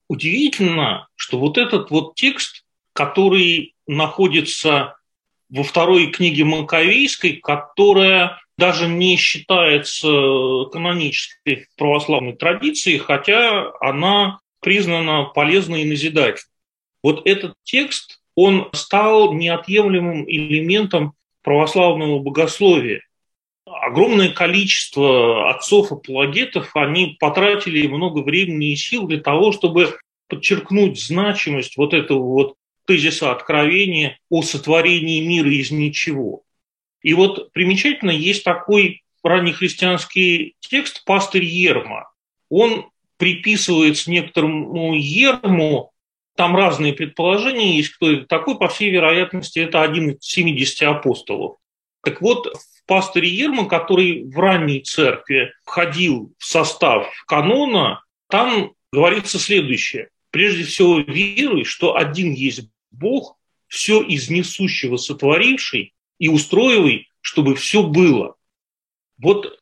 удивительно, 0.08 1.08
что 1.16 1.38
вот 1.38 1.58
этот 1.58 1.90
вот 1.90 2.14
текст, 2.14 2.64
который 2.92 3.74
находится 3.86 4.96
во 5.50 5.62
второй 5.62 6.08
книге 6.08 6.44
Маковейской, 6.44 7.36
которая 7.36 8.40
даже 8.56 8.88
не 8.88 9.16
считается 9.16 10.08
канонической 10.72 11.66
православной 11.76 12.34
традицией, 12.34 12.98
хотя 12.98 13.72
она 13.80 14.40
признана 14.60 15.24
полезной 15.24 15.82
и 15.82 15.86
назидательной. 15.86 16.50
Вот 17.02 17.26
этот 17.26 17.54
текст, 17.64 18.20
он 18.36 18.68
стал 18.72 19.32
неотъемлемым 19.32 20.28
элементом 20.28 21.14
православного 21.42 22.18
богословия 22.18 23.02
огромное 23.66 24.30
количество 24.30 25.50
отцов-апологетов, 25.50 26.74
они 26.74 27.16
потратили 27.18 27.86
много 27.86 28.20
времени 28.20 28.72
и 28.72 28.76
сил 28.76 29.06
для 29.06 29.20
того, 29.20 29.52
чтобы 29.52 29.96
подчеркнуть 30.28 31.00
значимость 31.00 31.76
вот 31.76 31.94
этого 31.94 32.22
вот 32.22 32.54
тезиса 32.86 33.32
откровения 33.32 34.18
о 34.28 34.42
сотворении 34.42 35.26
мира 35.26 35.50
из 35.50 35.70
ничего. 35.70 36.42
И 37.02 37.14
вот 37.14 37.52
примечательно, 37.52 38.10
есть 38.10 38.44
такой 38.44 39.02
раннехристианский 39.22 40.54
текст 40.60 41.04
«Пастырь 41.04 41.44
Ерма». 41.44 42.10
Он 42.50 42.90
приписывается 43.16 44.10
некоторому 44.10 44.94
Ерму, 44.94 45.92
там 46.36 46.56
разные 46.56 46.92
предположения 46.92 47.76
есть, 47.76 47.90
кто 47.90 48.10
это 48.10 48.26
такой, 48.26 48.58
по 48.58 48.68
всей 48.68 48.90
вероятности, 48.90 49.60
это 49.60 49.82
один 49.82 50.10
из 50.10 50.24
70 50.24 50.82
апостолов. 50.82 51.56
Так 52.02 52.20
вот, 52.20 52.52
пастырь 52.86 53.26
Ерман, 53.26 53.68
который 53.68 54.24
в 54.24 54.38
ранней 54.38 54.80
церкви 54.80 55.52
входил 55.64 56.32
в 56.38 56.44
состав 56.44 57.08
канона, 57.26 58.02
там 58.28 58.72
говорится 58.92 59.38
следующее. 59.38 60.08
Прежде 60.30 60.64
всего, 60.64 60.98
веруй, 60.98 61.64
что 61.64 61.96
один 61.96 62.32
есть 62.32 62.68
Бог, 62.90 63.36
все 63.68 64.02
из 64.02 64.28
несущего 64.28 64.96
сотворивший 64.96 65.94
и 66.18 66.28
устроивай, 66.28 67.08
чтобы 67.20 67.54
все 67.54 67.82
было. 67.82 68.36
Вот 69.18 69.58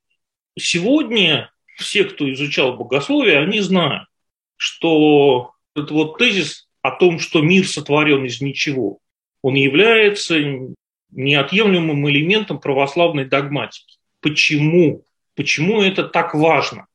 сегодня 0.58 1.50
все, 1.76 2.04
кто 2.04 2.30
изучал 2.32 2.76
богословие, 2.76 3.38
они 3.38 3.60
знают, 3.60 4.08
что 4.56 5.51
этот 5.74 5.90
вот 5.90 6.18
тезис 6.18 6.68
о 6.82 6.90
том, 6.90 7.18
что 7.18 7.42
мир 7.42 7.66
сотворен 7.66 8.24
из 8.24 8.40
ничего, 8.40 8.98
он 9.42 9.54
является 9.54 10.36
неотъемлемым 11.10 12.08
элементом 12.08 12.58
православной 12.58 13.24
догматики. 13.24 13.98
Почему? 14.20 15.04
Почему 15.34 15.82
это 15.82 16.04
так 16.04 16.34
важно? 16.34 16.86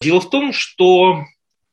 Дело 0.00 0.20
в 0.20 0.30
том, 0.30 0.52
что 0.52 1.24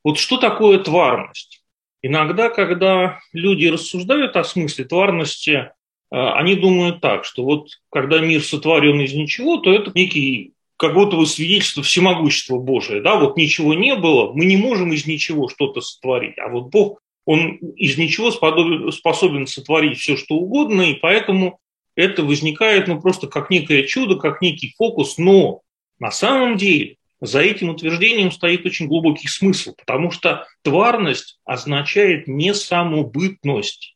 вот 0.03 0.17
что 0.17 0.37
такое 0.37 0.79
тварность? 0.79 1.63
Иногда, 2.01 2.49
когда 2.49 3.19
люди 3.33 3.67
рассуждают 3.67 4.35
о 4.35 4.43
смысле 4.43 4.85
тварности, 4.85 5.49
э, 5.51 5.71
они 6.11 6.55
думают 6.55 7.01
так, 7.01 7.25
что 7.25 7.43
вот 7.43 7.69
когда 7.89 8.19
мир 8.19 8.43
сотворен 8.43 8.99
из 9.01 9.13
ничего, 9.13 9.57
то 9.57 9.73
это 9.73 9.91
некий 9.95 10.54
как 10.77 10.93
будто 10.93 11.15
бы 11.17 11.25
свидетельство 11.25 11.83
всемогущества 11.83 12.57
Божия. 12.57 13.01
Да? 13.01 13.15
Вот 13.15 13.37
ничего 13.37 13.73
не 13.73 13.95
было, 13.95 14.33
мы 14.33 14.45
не 14.45 14.57
можем 14.57 14.93
из 14.93 15.05
ничего 15.05 15.47
что-то 15.49 15.81
сотворить. 15.81 16.37
А 16.37 16.49
вот 16.49 16.69
Бог 16.69 16.99
он 17.25 17.55
из 17.55 17.97
ничего 17.97 18.31
способен 18.31 19.47
сотворить 19.47 19.97
все, 19.97 20.15
что 20.15 20.35
угодно, 20.35 20.83
и 20.83 20.93
поэтому 20.93 21.59
это 21.95 22.23
возникает 22.23 22.87
ну, 22.87 23.01
просто 23.01 23.27
как 23.27 23.49
некое 23.49 23.83
чудо, 23.83 24.15
как 24.17 24.41
некий 24.41 24.75
фокус, 24.77 25.17
но 25.17 25.61
на 25.97 26.11
самом 26.11 26.57
деле 26.57 26.97
за 27.21 27.39
этим 27.39 27.69
утверждением 27.69 28.31
стоит 28.31 28.65
очень 28.65 28.87
глубокий 28.87 29.27
смысл, 29.27 29.73
потому 29.75 30.11
что 30.11 30.45
тварность 30.61 31.39
означает 31.45 32.27
не 32.27 32.53
самобытность. 32.53 33.95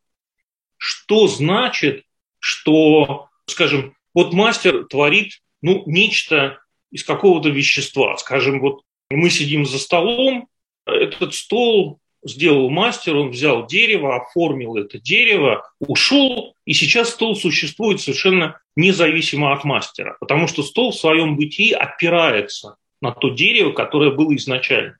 Что 0.77 1.27
значит, 1.27 2.05
что, 2.39 3.27
скажем, 3.45 3.95
вот 4.13 4.33
мастер 4.33 4.85
творит 4.85 5.41
ну, 5.61 5.83
нечто 5.85 6.59
из 6.91 7.03
какого-то 7.03 7.49
вещества. 7.49 8.17
Скажем, 8.17 8.59
вот 8.59 8.81
мы 9.09 9.29
сидим 9.29 9.65
за 9.65 9.79
столом, 9.79 10.47
этот 10.85 11.33
стол 11.33 11.99
сделал 12.23 12.69
мастер, 12.69 13.15
он 13.15 13.29
взял 13.29 13.65
дерево, 13.65 14.15
оформил 14.15 14.75
это 14.75 14.99
дерево, 14.99 15.69
ушел, 15.79 16.55
и 16.65 16.73
сейчас 16.73 17.11
стол 17.11 17.35
существует 17.35 18.01
совершенно 18.01 18.59
независимо 18.75 19.53
от 19.53 19.63
мастера, 19.63 20.17
потому 20.19 20.47
что 20.47 20.63
стол 20.63 20.91
в 20.91 20.97
своем 20.97 21.37
бытии 21.37 21.71
опирается 21.71 22.75
на 23.01 23.11
то 23.11 23.29
дерево, 23.29 23.71
которое 23.71 24.11
было 24.11 24.35
изначально. 24.35 24.97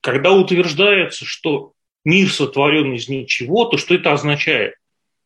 Когда 0.00 0.32
утверждается, 0.32 1.24
что 1.24 1.72
мир 2.04 2.30
сотворен 2.30 2.94
из 2.94 3.08
ничего, 3.08 3.66
то 3.66 3.76
что 3.76 3.94
это 3.94 4.12
означает? 4.12 4.74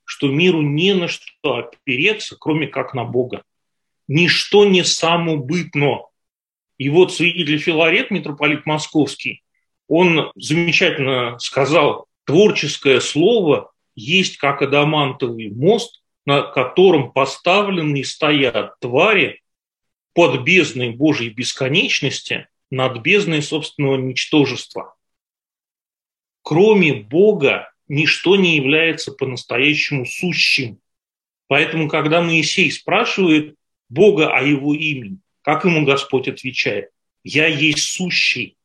Что 0.04 0.28
миру 0.28 0.62
не 0.62 0.94
на 0.94 1.08
что 1.08 1.24
опереться, 1.44 2.36
кроме 2.38 2.66
как 2.66 2.94
на 2.94 3.04
Бога. 3.04 3.42
Ничто 4.14 4.66
не 4.66 4.84
самобытно. 4.84 6.02
И 6.76 6.90
вот 6.90 7.14
свидетель 7.14 7.56
Филарет, 7.56 8.10
митрополит 8.10 8.66
Московский, 8.66 9.42
он 9.88 10.30
замечательно 10.34 11.38
сказал, 11.38 12.08
творческое 12.24 13.00
слово 13.00 13.72
есть 13.94 14.36
как 14.36 14.60
адамантовый 14.60 15.48
мост, 15.48 16.02
на 16.26 16.42
котором 16.42 17.10
поставлены 17.12 18.00
и 18.00 18.04
стоят 18.04 18.78
твари 18.80 19.40
под 20.12 20.42
бездной 20.42 20.90
Божьей 20.90 21.30
бесконечности 21.30 22.48
над 22.70 23.00
бездной 23.00 23.40
собственного 23.40 23.96
ничтожества. 23.96 24.94
Кроме 26.42 26.92
Бога 26.92 27.72
ничто 27.88 28.36
не 28.36 28.56
является 28.56 29.10
по-настоящему 29.10 30.04
сущим. 30.04 30.80
Поэтому, 31.46 31.88
когда 31.88 32.20
Моисей 32.20 32.70
спрашивает 32.70 33.56
Бога 33.92 34.34
о 34.34 34.42
его 34.42 34.74
имени, 34.74 35.18
как 35.42 35.64
ему 35.64 35.84
Господь 35.84 36.28
отвечает? 36.28 36.88
«Я 37.24 37.46
есть 37.46 37.92
сущий». 37.92 38.56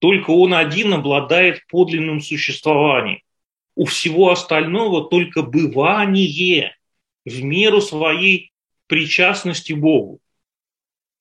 Только 0.00 0.30
он 0.30 0.52
один 0.52 0.92
обладает 0.92 1.66
подлинным 1.68 2.20
существованием. 2.20 3.20
У 3.74 3.86
всего 3.86 4.30
остального 4.30 5.08
только 5.08 5.42
бывание 5.42 6.76
в 7.24 7.42
меру 7.42 7.80
своей 7.80 8.52
причастности 8.86 9.72
Богу. 9.72 10.20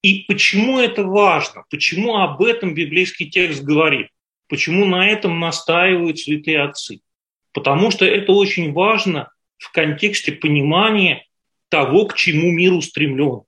И 0.04 0.26
почему 0.28 0.78
это 0.78 1.04
важно? 1.04 1.64
Почему 1.70 2.18
об 2.18 2.42
этом 2.42 2.76
библейский 2.76 3.30
текст 3.30 3.64
говорит? 3.64 4.10
Почему 4.50 4.86
на 4.86 5.08
этом 5.08 5.40
настаивают 5.40 6.20
святые 6.20 6.62
отцы? 6.62 7.00
Потому 7.54 7.90
что 7.90 8.06
это 8.06 8.34
очень 8.34 8.74
важно 8.74 9.32
в 9.58 9.72
контексте 9.72 10.34
понимания 10.34 11.26
того, 11.70 12.06
к 12.06 12.16
чему 12.16 12.52
мир 12.52 12.74
устремлен. 12.74 13.42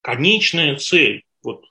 Конечная 0.00 0.76
цель 0.76 1.24
вот, 1.42 1.64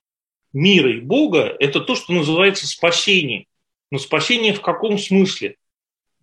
мира 0.54 0.92
и 0.92 1.00
Бога– 1.00 1.56
это 1.60 1.80
то, 1.80 1.96
что 1.96 2.14
называется 2.14 2.68
спасение. 2.68 3.46
Но 3.92 3.98
спасение 3.98 4.54
в 4.54 4.62
каком 4.62 4.98
смысле? 4.98 5.56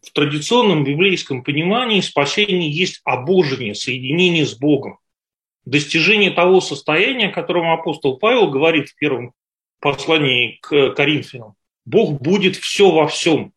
В 0.02 0.12
традиционном 0.12 0.84
библейском 0.84 1.42
понимании 1.42 2.00
спасение 2.00 2.70
есть 2.70 3.00
обожение, 3.04 3.74
соединение 3.74 4.44
с 4.44 4.54
Богом 4.54 4.98
достижение 5.64 6.30
того 6.30 6.60
состояния, 6.60 7.28
о 7.28 7.32
котором 7.32 7.70
апостол 7.70 8.18
Павел 8.18 8.50
говорит 8.50 8.90
в 8.90 8.96
первом 8.96 9.32
послании 9.80 10.58
к 10.60 10.90
Коринфянам. 10.90 11.54
Бог 11.84 12.20
будет 12.20 12.56
все 12.56 12.90
во 12.90 13.08
всем. 13.08 13.52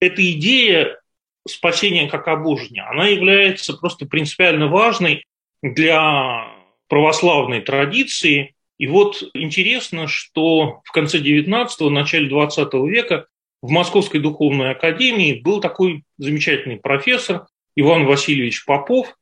Эта 0.00 0.30
идея 0.32 0.98
спасения 1.46 2.08
как 2.08 2.28
обожения, 2.28 2.82
она 2.82 3.06
является 3.06 3.74
просто 3.74 4.06
принципиально 4.06 4.68
важной 4.68 5.24
для 5.62 6.48
православной 6.88 7.60
традиции. 7.60 8.54
И 8.78 8.86
вот 8.86 9.22
интересно, 9.34 10.06
что 10.06 10.80
в 10.84 10.92
конце 10.92 11.18
19-го, 11.18 11.90
начале 11.90 12.28
20 12.28 12.74
века 12.74 13.26
в 13.62 13.70
Московской 13.70 14.20
духовной 14.20 14.70
академии 14.70 15.40
был 15.40 15.60
такой 15.60 16.04
замечательный 16.18 16.76
профессор 16.76 17.46
Иван 17.74 18.06
Васильевич 18.06 18.64
Попов, 18.64 19.16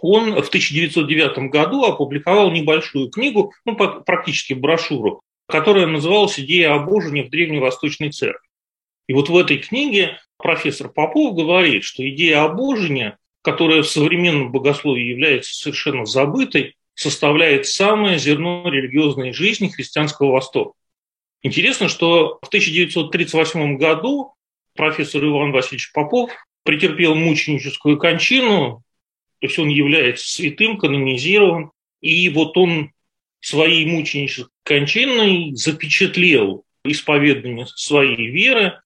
он 0.00 0.34
в 0.34 0.48
1909 0.48 1.50
году 1.50 1.84
опубликовал 1.84 2.50
небольшую 2.50 3.10
книгу, 3.10 3.52
ну, 3.64 3.74
практически 3.76 4.54
брошюру, 4.54 5.22
которая 5.46 5.86
называлась 5.86 6.38
«Идея 6.38 6.74
обожения 6.74 7.24
в 7.24 7.30
Древневосточной 7.30 8.10
церкви». 8.10 8.48
И 9.08 9.12
вот 9.12 9.28
в 9.28 9.36
этой 9.36 9.58
книге 9.58 10.18
профессор 10.38 10.88
Попов 10.88 11.36
говорит, 11.36 11.84
что 11.84 12.08
идея 12.08 12.44
обожения, 12.44 13.18
которая 13.42 13.82
в 13.82 13.88
современном 13.88 14.50
богословии 14.50 15.04
является 15.04 15.54
совершенно 15.54 16.06
забытой, 16.06 16.76
составляет 16.94 17.66
самое 17.66 18.18
зерно 18.18 18.68
религиозной 18.68 19.32
жизни 19.32 19.68
христианского 19.68 20.32
Востока. 20.32 20.72
Интересно, 21.42 21.88
что 21.88 22.38
в 22.42 22.48
1938 22.48 23.76
году 23.76 24.32
профессор 24.74 25.24
Иван 25.24 25.52
Васильевич 25.52 25.92
Попов 25.92 26.32
претерпел 26.64 27.14
мученическую 27.14 27.98
кончину, 27.98 28.82
то 29.40 29.46
есть 29.46 29.58
он 29.58 29.68
является 29.68 30.28
святым, 30.28 30.78
канонизирован, 30.78 31.70
и 32.00 32.28
вот 32.30 32.56
он 32.56 32.90
своей 33.40 33.86
мученической 33.86 34.52
кончиной 34.64 35.52
запечатлел 35.54 36.64
исповедание 36.84 37.66
своей 37.66 38.28
веры. 38.28 38.80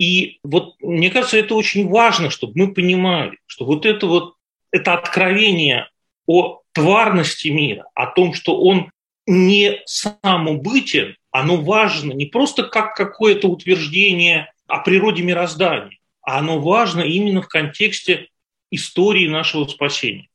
И 0.00 0.40
вот 0.42 0.76
мне 0.80 1.10
кажется, 1.10 1.36
это 1.36 1.54
очень 1.54 1.86
важно, 1.86 2.30
чтобы 2.30 2.54
мы 2.56 2.72
понимали, 2.72 3.36
что 3.44 3.66
вот 3.66 3.84
это 3.84 4.06
вот 4.06 4.34
это 4.70 4.94
откровение 4.94 5.90
о 6.26 6.62
тварности 6.72 7.48
мира, 7.48 7.84
о 7.94 8.06
том, 8.06 8.32
что 8.32 8.58
он 8.58 8.90
не 9.26 9.82
самобытен, 9.84 11.16
оно 11.30 11.58
важно 11.58 12.14
не 12.14 12.24
просто 12.24 12.62
как 12.62 12.94
какое-то 12.94 13.48
утверждение 13.48 14.50
о 14.66 14.78
природе 14.78 15.22
мироздания, 15.22 15.98
а 16.22 16.38
оно 16.38 16.60
важно 16.60 17.02
именно 17.02 17.42
в 17.42 17.48
контексте 17.48 18.28
истории 18.70 19.28
нашего 19.28 19.66
спасения. 19.66 20.28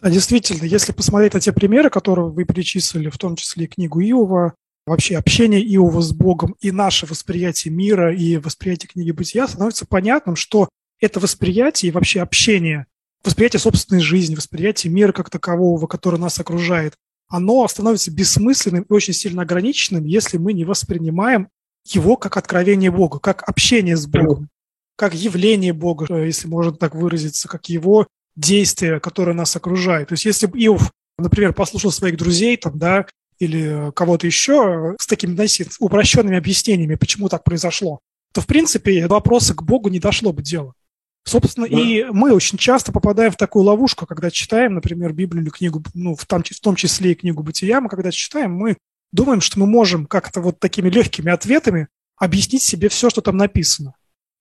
А 0.00 0.10
действительно, 0.10 0.64
если 0.64 0.90
посмотреть 0.90 1.34
на 1.34 1.40
те 1.40 1.52
примеры, 1.52 1.88
которые 1.88 2.30
вы 2.30 2.44
перечислили, 2.44 3.10
в 3.10 3.18
том 3.18 3.36
числе 3.36 3.66
и 3.66 3.68
книгу 3.68 4.00
Иова, 4.00 4.54
вообще 4.86 5.16
общение 5.16 5.62
Иова 5.74 6.00
с 6.00 6.12
Богом 6.12 6.56
и 6.60 6.70
наше 6.70 7.06
восприятие 7.06 7.72
мира 7.72 8.14
и 8.14 8.36
восприятие 8.36 8.88
книги 8.88 9.10
Бытия, 9.10 9.48
становится 9.48 9.86
понятным, 9.86 10.36
что 10.36 10.68
это 11.00 11.20
восприятие 11.20 11.90
и 11.90 11.92
вообще 11.92 12.20
общение, 12.20 12.86
восприятие 13.24 13.60
собственной 13.60 14.00
жизни, 14.00 14.34
восприятие 14.34 14.92
мира 14.92 15.12
как 15.12 15.30
такового, 15.30 15.86
который 15.86 16.20
нас 16.20 16.38
окружает, 16.38 16.94
оно 17.28 17.66
становится 17.68 18.10
бессмысленным 18.10 18.82
и 18.82 18.92
очень 18.92 19.14
сильно 19.14 19.42
ограниченным, 19.42 20.04
если 20.04 20.38
мы 20.38 20.52
не 20.52 20.64
воспринимаем 20.64 21.48
его 21.86 22.16
как 22.16 22.36
откровение 22.36 22.90
Бога, 22.90 23.18
как 23.18 23.42
общение 23.48 23.96
с 23.96 24.06
Богом 24.06 24.48
как 24.96 25.14
явление 25.14 25.72
Бога, 25.72 26.06
э, 26.08 26.26
если 26.26 26.48
можно 26.48 26.72
так 26.72 26.94
выразиться, 26.94 27.48
как 27.48 27.68
его 27.68 28.06
действия, 28.36 29.00
которые 29.00 29.34
нас 29.34 29.54
окружают. 29.56 30.08
То 30.08 30.14
есть 30.14 30.24
если 30.24 30.46
бы 30.46 30.58
Иов, 30.58 30.92
например, 31.18 31.52
послушал 31.52 31.90
своих 31.90 32.16
друзей, 32.16 32.56
там, 32.56 32.78
да, 32.78 33.06
или 33.38 33.90
кого-то 33.92 34.26
еще 34.26 34.94
э, 34.94 35.02
с 35.02 35.06
такими 35.06 35.34
знаете, 35.34 35.66
упрощенными 35.78 36.36
объяснениями, 36.36 36.94
почему 36.94 37.28
так 37.28 37.44
произошло, 37.44 38.00
то, 38.32 38.40
в 38.40 38.46
принципе, 38.46 39.06
вопроса 39.06 39.54
к 39.54 39.62
Богу 39.62 39.88
не 39.88 39.98
дошло 39.98 40.32
бы 40.32 40.42
дело. 40.42 40.74
Собственно, 41.26 41.68
да. 41.68 41.78
и 41.78 42.04
мы 42.04 42.32
очень 42.32 42.58
часто 42.58 42.92
попадаем 42.92 43.32
в 43.32 43.36
такую 43.36 43.64
ловушку, 43.64 44.06
когда 44.06 44.30
читаем, 44.30 44.74
например, 44.74 45.12
Библию 45.12 45.42
или 45.42 45.50
книгу, 45.50 45.82
ну, 45.94 46.14
в 46.14 46.26
том, 46.26 46.42
в 46.42 46.60
том 46.60 46.76
числе 46.76 47.12
и 47.12 47.14
книгу 47.14 47.42
Бытия, 47.42 47.80
мы 47.80 47.88
когда 47.88 48.10
читаем, 48.10 48.52
мы 48.52 48.76
думаем, 49.10 49.40
что 49.40 49.58
мы 49.58 49.66
можем 49.66 50.06
как-то 50.06 50.40
вот 50.40 50.58
такими 50.58 50.90
легкими 50.90 51.30
ответами 51.32 51.88
объяснить 52.16 52.62
себе 52.62 52.88
все, 52.88 53.08
что 53.08 53.22
там 53.22 53.36
написано 53.36 53.94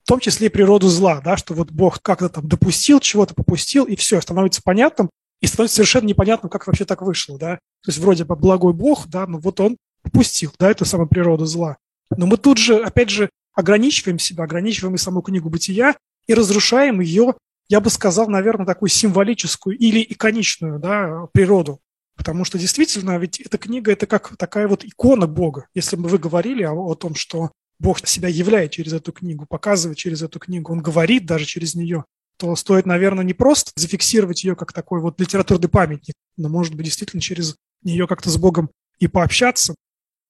в 0.04 0.08
том 0.08 0.20
числе 0.20 0.48
и 0.48 0.50
природу 0.50 0.90
зла, 0.90 1.22
да, 1.22 1.38
что 1.38 1.54
вот 1.54 1.72
Бог 1.72 2.02
как-то 2.02 2.30
там 2.30 2.48
допустил, 2.48 3.00
чего-то 3.00 3.34
попустил, 3.34 3.86
и 3.86 3.96
все, 3.96 4.20
становится 4.20 4.62
понятным, 4.62 5.10
и 5.40 5.48
становится 5.48 5.78
совершенно 5.78 6.06
непонятным, 6.06 6.50
как 6.50 6.68
вообще 6.68 6.86
так 6.86 7.02
вышло, 7.02 7.38
да. 7.40 7.60
То 7.84 7.92
есть 7.92 8.00
вроде 8.00 8.24
бы 8.24 8.36
благой 8.36 8.74
Бог, 8.74 9.08
да, 9.08 9.28
но 9.28 9.40
вот 9.40 9.60
он 9.60 9.78
попустил, 10.02 10.54
да, 10.60 10.72
эту 10.72 10.86
самую 10.86 11.08
природу 11.08 11.46
зла. 11.46 11.78
Но 12.16 12.26
мы 12.26 12.38
тут 12.38 12.58
же, 12.58 12.82
опять 12.82 13.10
же, 13.10 13.30
ограничиваем 13.54 14.20
себя, 14.20 14.44
ограничиваем 14.44 14.96
и 14.96 14.98
саму 14.98 15.22
книгу 15.22 15.50
бытия 15.50 15.96
и 16.28 16.34
разрушаем 16.34 17.02
ее, 17.02 17.36
я 17.70 17.80
бы 17.80 17.90
сказал, 17.90 18.30
наверное, 18.30 18.66
такую 18.66 18.90
символическую 18.90 19.78
или 19.78 20.06
иконичную 20.08 20.80
да, 20.80 21.28
природу. 21.32 21.80
Потому 22.16 22.46
что 22.46 22.60
действительно, 22.60 23.18
ведь 23.18 23.40
эта 23.40 23.58
книга– 23.58 23.92
это 23.94 24.06
как 24.06 24.38
такая 24.38 24.68
вот 24.68 24.86
икона 24.86 25.28
Бога. 25.28 25.68
Если 25.74 25.96
бы 25.96 26.08
вы 26.08 26.20
говорили 26.20 26.64
о, 26.64 26.74
о 26.74 26.96
том, 26.96 27.16
что 27.16 27.52
Бог 27.80 28.06
себя 28.08 28.30
являет 28.30 28.72
через 28.72 28.94
эту 28.94 29.12
книгу, 29.12 29.46
показывает 29.48 29.98
через 29.98 30.22
эту 30.22 30.40
книгу, 30.40 30.72
он 30.72 30.82
говорит 30.82 31.26
даже 31.26 31.46
через 31.46 31.74
нее, 31.74 32.06
то 32.38 32.56
стоит, 32.56 32.86
наверное, 32.86 33.24
не 33.24 33.34
просто 33.34 33.72
зафиксировать 33.76 34.44
ее 34.44 34.56
как 34.56 34.74
такой 34.74 35.02
вот 35.02 35.20
литературный 35.20 35.70
памятник, 35.70 36.16
но, 36.38 36.50
может 36.50 36.76
быть, 36.76 36.86
действительно 36.86 37.22
через 37.22 37.56
нее 37.86 38.08
как-то 38.08 38.30
с 38.30 38.38
Богом 38.38 38.70
и 39.00 39.08
пообщаться. 39.08 39.76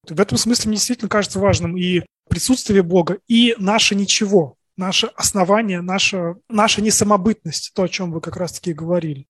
В 0.08 0.20
этом 0.20 0.38
смысле 0.38 0.70
мне 0.70 0.78
действительно 0.78 1.10
кажется 1.10 1.40
важным 1.40 1.78
и 1.78 2.02
присутствие 2.30 2.84
Бога, 2.84 3.20
и 3.28 3.56
наше 3.58 3.96
ничего, 3.96 4.56
наше 4.76 5.08
основание, 5.16 5.82
наша, 5.82 6.36
наша 6.50 6.82
несамобытность, 6.82 7.72
то, 7.74 7.84
о 7.84 7.90
чем 7.90 8.12
вы 8.12 8.22
как 8.22 8.38
раз-таки 8.38 8.74
говорили. 8.74 9.28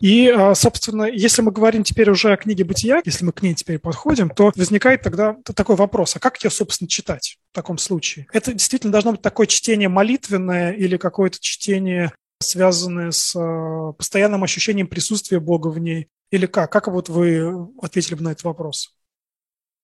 И, 0.00 0.28
а, 0.28 0.54
собственно, 0.54 1.04
если 1.04 1.42
мы 1.42 1.50
говорим 1.50 1.82
теперь 1.82 2.10
уже 2.10 2.32
о 2.32 2.36
книге 2.36 2.64
«Бытия», 2.64 3.02
если 3.04 3.24
мы 3.24 3.32
к 3.32 3.42
ней 3.42 3.54
теперь 3.54 3.80
подходим, 3.80 4.30
то 4.30 4.52
возникает 4.54 5.02
тогда 5.02 5.36
такой 5.56 5.74
вопрос, 5.76 6.14
а 6.14 6.20
как 6.20 6.42
ее, 6.42 6.50
собственно, 6.50 6.88
читать? 6.88 7.38
таком 7.52 7.78
случае? 7.78 8.26
Это 8.32 8.52
действительно 8.52 8.92
должно 8.92 9.12
быть 9.12 9.22
такое 9.22 9.48
чтение 9.48 9.88
молитвенное 9.88 10.72
или 10.72 10.96
какое-то 10.96 11.38
чтение, 11.40 12.12
связанное 12.40 13.10
с 13.10 13.34
э, 13.34 13.92
постоянным 13.94 14.44
ощущением 14.44 14.86
присутствия 14.86 15.40
Бога 15.40 15.68
в 15.68 15.78
ней? 15.80 16.06
Или 16.30 16.46
как? 16.46 16.70
Как 16.70 16.88
вот 16.88 17.08
вы 17.08 17.68
ответили 17.80 18.14
бы 18.14 18.22
на 18.22 18.32
этот 18.32 18.44
вопрос? 18.44 18.94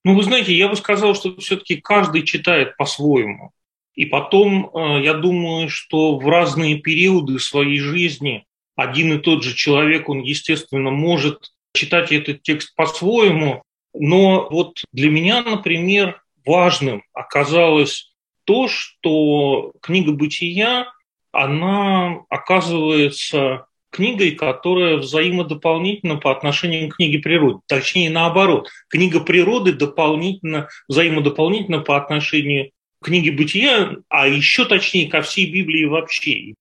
Ну, 0.04 0.14
вы 0.14 0.22
знаете, 0.22 0.54
я 0.54 0.68
бы 0.68 0.76
сказал, 0.76 1.14
что 1.14 1.35
все-таки 1.38 1.76
каждый 1.76 2.24
читает 2.24 2.76
по-своему. 2.76 3.52
И 3.94 4.07
потом, 4.07 4.70
э, 4.74 5.02
я 5.02 5.14
думаю, 5.14 5.68
что 5.68 6.18
в 6.18 6.28
разные 6.28 6.78
периоды 6.78 7.38
своей 7.38 7.78
жизни 7.78 8.44
один 8.76 9.14
и 9.14 9.18
тот 9.18 9.44
же 9.44 9.54
человек, 9.54 10.09
он, 10.09 10.20
естественно, 10.20 10.90
может 10.90 11.52
читать 11.72 12.12
этот 12.12 12.42
текст 12.42 12.74
по-своему, 12.74 13.62
но 13.94 14.48
вот 14.50 14.83
для 14.92 15.11
меня, 15.11 15.42
например, 15.42 16.22
важным 16.44 17.02
оказалось 17.12 18.12
то, 18.44 18.68
что 18.68 19.72
книга 19.80 20.12
«Бытия», 20.12 20.92
она 21.33 22.20
оказывается 22.28 23.66
книгой, 23.94 24.33
которая 24.33 24.96
взаимодополнительна 24.96 26.16
по 26.16 26.33
отношению 26.33 26.88
к 26.88 26.96
книге 26.96 27.20
природы. 27.20 27.61
Точнее, 27.68 28.11
наоборот. 28.11 28.68
Книга 28.88 29.20
природы 29.20 29.72
дополнительно, 29.72 30.68
взаимодополнительна 30.88 31.80
по 31.80 31.96
отношению 31.96 32.70
к 33.00 33.07
книге 33.07 33.30
бытия, 33.33 33.96
а 34.09 34.26
еще 34.26 34.64
точнее 34.64 35.09
ко 35.09 35.22
всей 35.22 35.50
Библии 35.50 35.85
вообще. 35.85 36.54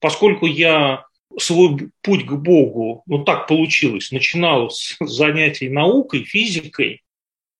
Поскольку 0.00 0.44
я 0.46 1.06
свой 1.38 1.90
путь 2.02 2.26
к 2.26 2.32
Богу, 2.32 3.02
ну 3.06 3.24
так 3.24 3.46
получилось, 3.46 4.10
начинал 4.10 4.70
с 4.70 4.96
занятий 5.00 5.70
наукой, 5.70 6.24
физикой, 6.24 7.02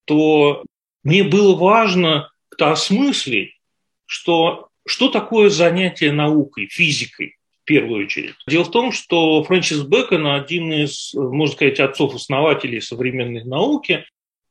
то 0.04 0.62
мне 1.02 1.24
было 1.24 1.56
важно 1.56 2.30
как-то 2.50 2.72
осмыслить, 2.72 3.54
что, 4.04 4.68
что 4.86 5.08
такое 5.08 5.48
занятие 5.48 6.12
наукой, 6.12 6.66
физикой 6.66 7.36
первую 7.66 8.06
очередь. 8.06 8.34
Дело 8.48 8.64
в 8.64 8.70
том, 8.70 8.92
что 8.92 9.42
Фрэнсис 9.44 9.82
Бэкон, 9.82 10.26
один 10.26 10.72
из, 10.72 11.12
можно 11.14 11.54
сказать, 11.54 11.80
отцов-основателей 11.80 12.80
современной 12.80 13.44
науки, 13.44 14.04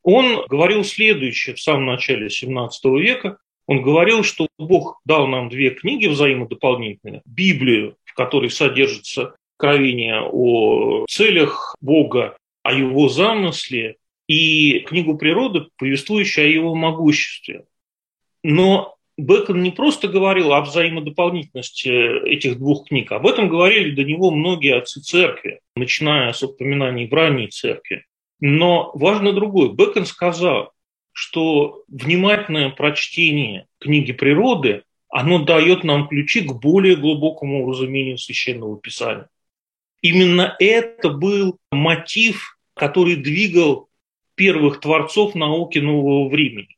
он 0.03 0.45
говорил 0.47 0.83
следующее 0.83 1.55
в 1.55 1.61
самом 1.61 1.87
начале 1.87 2.27
XVII 2.27 2.69
века. 2.99 3.37
Он 3.67 3.81
говорил, 3.81 4.23
что 4.23 4.47
Бог 4.59 4.99
дал 5.05 5.25
нам 5.25 5.49
две 5.49 5.71
книги 5.71 6.05
взаимодополнительные. 6.05 7.23
Библию, 7.25 7.95
в 8.03 8.13
которой 8.13 8.51
содержится 8.51 9.35
откровение 9.57 10.21
о 10.21 11.05
целях 11.09 11.75
Бога, 11.81 12.37
о 12.61 12.73
его 12.73 13.09
замысле, 13.09 13.95
и 14.27 14.79
книгу 14.79 15.17
природы, 15.17 15.67
повествующую 15.77 16.45
о 16.45 16.49
его 16.49 16.75
могуществе. 16.75 17.65
Но 18.43 18.94
Бекон 19.17 19.63
не 19.63 19.71
просто 19.71 20.09
говорил 20.09 20.51
о 20.51 20.61
взаимодополнительности 20.61 21.89
этих 22.27 22.57
двух 22.57 22.89
книг, 22.89 23.11
об 23.13 23.25
этом 23.25 23.47
говорили 23.47 23.95
до 23.95 24.03
него 24.03 24.29
многие 24.29 24.75
отцы 24.75 24.99
церкви, 24.99 25.61
начиная 25.75 26.33
с 26.33 26.43
упоминаний 26.43 27.07
в 27.07 27.13
ранней 27.13 27.47
церкви. 27.47 28.05
Но 28.41 28.91
важно 28.93 29.31
другое. 29.31 29.69
Бекон 29.69 30.05
сказал, 30.05 30.73
что 31.13 31.83
внимательное 31.87 32.69
прочтение 32.71 33.67
книги 33.79 34.11
природы, 34.11 34.83
оно 35.07 35.39
дает 35.45 35.85
нам 35.85 36.09
ключи 36.09 36.41
к 36.41 36.51
более 36.51 36.97
глубокому 36.97 37.69
разумению 37.69 38.17
священного 38.17 38.77
писания. 38.77 39.29
Именно 40.01 40.57
это 40.59 41.09
был 41.09 41.57
мотив, 41.71 42.59
который 42.73 43.15
двигал 43.15 43.87
первых 44.35 44.81
творцов 44.81 45.35
науки 45.35 45.79
нового 45.79 46.27
времени. 46.27 46.74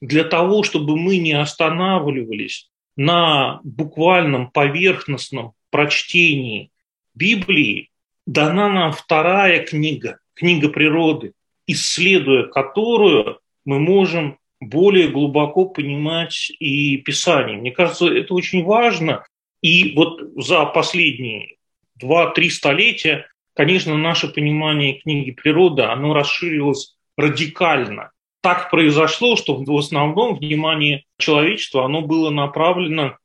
Для 0.00 0.24
того, 0.24 0.62
чтобы 0.62 0.96
мы 0.96 1.18
не 1.18 1.32
останавливались 1.32 2.70
на 2.96 3.60
буквальном 3.64 4.50
поверхностном 4.50 5.52
прочтении 5.70 6.70
Библии, 7.14 7.90
дана 8.26 8.68
нам 8.68 8.92
вторая 8.92 9.64
книга, 9.64 10.18
книга 10.34 10.68
природы, 10.68 11.32
исследуя 11.66 12.44
которую 12.44 13.40
мы 13.64 13.80
можем 13.80 14.38
более 14.60 15.08
глубоко 15.08 15.66
понимать 15.66 16.50
и 16.58 16.96
Писание. 16.98 17.58
Мне 17.58 17.70
кажется, 17.70 18.06
это 18.06 18.34
очень 18.34 18.64
важно. 18.64 19.24
И 19.62 19.94
вот 19.94 20.20
за 20.36 20.64
последние 20.66 21.56
два-три 21.96 22.50
столетия, 22.50 23.26
конечно, 23.54 23.96
наше 23.96 24.28
понимание 24.28 25.00
книги 25.00 25.30
природы, 25.30 25.82
оно 25.82 26.14
расширилось 26.14 26.96
радикально. 27.16 28.12
Так 28.40 28.70
произошло, 28.70 29.36
что 29.36 29.56
в 29.56 29.76
основном 29.76 30.36
внимание 30.36 31.04
человечества 31.18 31.84
оно 31.84 32.02
было 32.02 32.30
направлено 32.30 33.16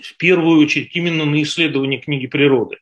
в 0.00 0.16
первую 0.16 0.64
очередь 0.64 0.94
именно 0.94 1.24
на 1.24 1.42
исследование 1.42 2.00
книги 2.00 2.26
природы. 2.26 2.78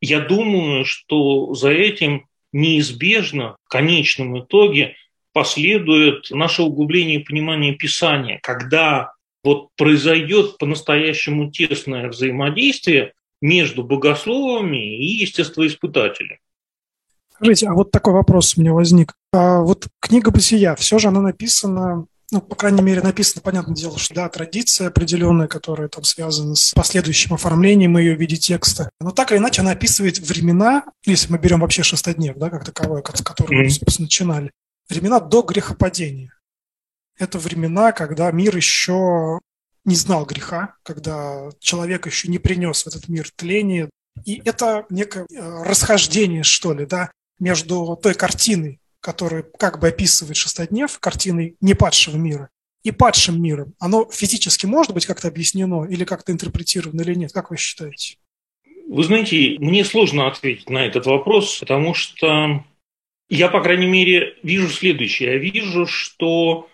Я 0.00 0.20
думаю, 0.20 0.84
что 0.84 1.54
за 1.54 1.70
этим 1.70 2.26
неизбежно 2.52 3.56
в 3.64 3.68
конечном 3.68 4.38
итоге 4.38 4.96
последует 5.32 6.30
наше 6.30 6.62
углубление 6.62 7.20
понимания 7.20 7.72
Писания, 7.72 8.38
когда 8.42 9.12
вот 9.42 9.68
произойдет 9.76 10.58
по-настоящему 10.58 11.50
тесное 11.50 12.08
взаимодействие 12.08 13.12
между 13.40 13.82
богословами 13.82 14.96
и 14.96 15.04
естествоиспытателями. 15.22 16.38
Скажите, 17.44 17.68
а 17.68 17.74
вот 17.74 17.90
такой 17.90 18.14
вопрос 18.14 18.56
у 18.56 18.60
меня 18.62 18.72
возник. 18.72 19.12
А 19.34 19.60
вот 19.60 19.88
книга 20.00 20.30
«Бытия», 20.30 20.74
все 20.76 20.98
же 20.98 21.08
она 21.08 21.20
написана 21.20 22.06
ну, 22.30 22.40
по 22.40 22.56
крайней 22.56 22.80
мере, 22.80 23.02
написано, 23.02 23.42
понятное 23.42 23.76
дело, 23.76 23.98
что 23.98 24.14
да, 24.14 24.28
традиция 24.30 24.88
определенная, 24.88 25.46
которая 25.46 25.88
там 25.88 26.02
связана 26.04 26.54
с 26.54 26.72
последующим 26.72 27.34
оформлением 27.34 27.98
ее 27.98 28.16
в 28.16 28.18
виде 28.18 28.36
текста. 28.36 28.88
Но 28.98 29.10
так 29.10 29.30
или 29.30 29.38
иначе 29.38 29.60
она 29.60 29.72
описывает 29.72 30.18
времена, 30.18 30.84
если 31.04 31.30
мы 31.30 31.38
берем 31.38 31.60
вообще 31.60 31.82
шестоднев, 31.82 32.36
да, 32.36 32.48
как 32.48 32.64
таковое, 32.64 33.02
с 33.02 33.22
которого 33.22 33.52
мы, 33.52 33.70
собственно, 33.70 34.06
начинали, 34.06 34.50
времена 34.88 35.20
до 35.20 35.42
грехопадения. 35.42 36.32
Это 37.18 37.38
времена, 37.38 37.92
когда 37.92 38.30
мир 38.32 38.56
еще 38.56 39.38
не 39.84 39.94
знал 39.94 40.24
греха, 40.24 40.74
когда 40.82 41.50
человек 41.60 42.06
еще 42.06 42.28
не 42.28 42.38
принес 42.38 42.82
в 42.82 42.86
этот 42.88 43.06
мир 43.08 43.30
тление. 43.36 43.90
И 44.24 44.40
это 44.44 44.86
некое 44.88 45.26
э, 45.30 45.62
расхождение, 45.62 46.42
что 46.42 46.72
ли, 46.72 46.86
да, 46.86 47.10
между 47.38 47.98
той 48.02 48.14
картиной, 48.14 48.80
которую 49.00 49.50
как 49.58 49.80
бы 49.80 49.88
описывает 49.88 50.36
шестоднев, 50.36 50.98
картиной 50.98 51.56
непадшего 51.60 52.16
мира, 52.16 52.50
и 52.84 52.90
падшим 52.90 53.42
миром. 53.42 53.74
Оно 53.80 54.08
физически 54.10 54.66
может 54.66 54.92
быть 54.92 55.06
как-то 55.06 55.28
объяснено 55.28 55.84
или 55.84 56.04
как-то 56.04 56.32
интерпретировано 56.32 57.00
или 57.00 57.14
нет? 57.14 57.32
Как 57.32 57.50
вы 57.50 57.56
считаете? 57.56 58.18
Вы 58.86 59.02
знаете, 59.02 59.56
мне 59.58 59.84
сложно 59.84 60.28
ответить 60.28 60.68
на 60.68 60.84
этот 60.84 61.06
вопрос, 61.06 61.58
потому 61.58 61.94
что 61.94 62.64
я, 63.30 63.48
по 63.48 63.62
крайней 63.62 63.86
мере, 63.86 64.36
вижу 64.42 64.68
следующее. 64.68 65.32
Я 65.32 65.38
вижу, 65.38 65.86
что 65.86 66.68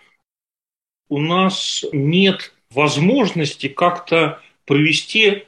у 1.07 1.19
нас 1.19 1.85
нет 1.93 2.53
возможности 2.69 3.67
как-то 3.69 4.41
провести 4.65 5.45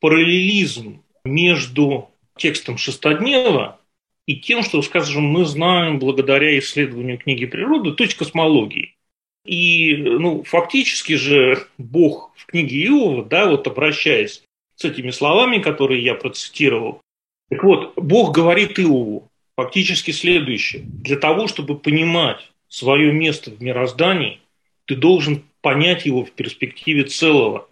параллелизм 0.00 1.02
между 1.24 2.10
текстом 2.36 2.78
шестоднева 2.78 3.78
и 4.26 4.36
тем, 4.36 4.62
что, 4.62 4.82
скажем, 4.82 5.24
мы 5.24 5.44
знаем 5.44 5.98
благодаря 5.98 6.58
исследованию 6.58 7.18
книги 7.18 7.46
природы, 7.46 7.92
то 7.92 8.04
есть 8.04 8.16
космологии. 8.16 8.96
И 9.44 9.96
ну, 9.96 10.42
фактически 10.42 11.14
же 11.14 11.66
Бог 11.78 12.32
в 12.36 12.46
книге 12.46 12.84
Иова, 12.86 13.24
да, 13.24 13.48
вот 13.48 13.66
обращаясь 13.66 14.42
с 14.74 14.84
этими 14.84 15.10
словами, 15.10 15.58
которые 15.58 16.02
я 16.02 16.14
процитировал, 16.14 17.00
так 17.48 17.62
вот, 17.62 17.94
Бог 17.96 18.34
говорит 18.34 18.78
Иову 18.78 19.30
фактически 19.56 20.10
следующее. 20.10 20.82
Для 20.84 21.16
того, 21.16 21.46
чтобы 21.46 21.78
понимать 21.78 22.50
свое 22.68 23.12
место 23.12 23.52
в 23.52 23.62
мироздании, 23.62 24.40
ты 24.86 24.96
должен 24.96 25.44
понять 25.60 26.06
его 26.06 26.24
в 26.24 26.32
перспективе 26.32 27.04
целого. 27.04 27.68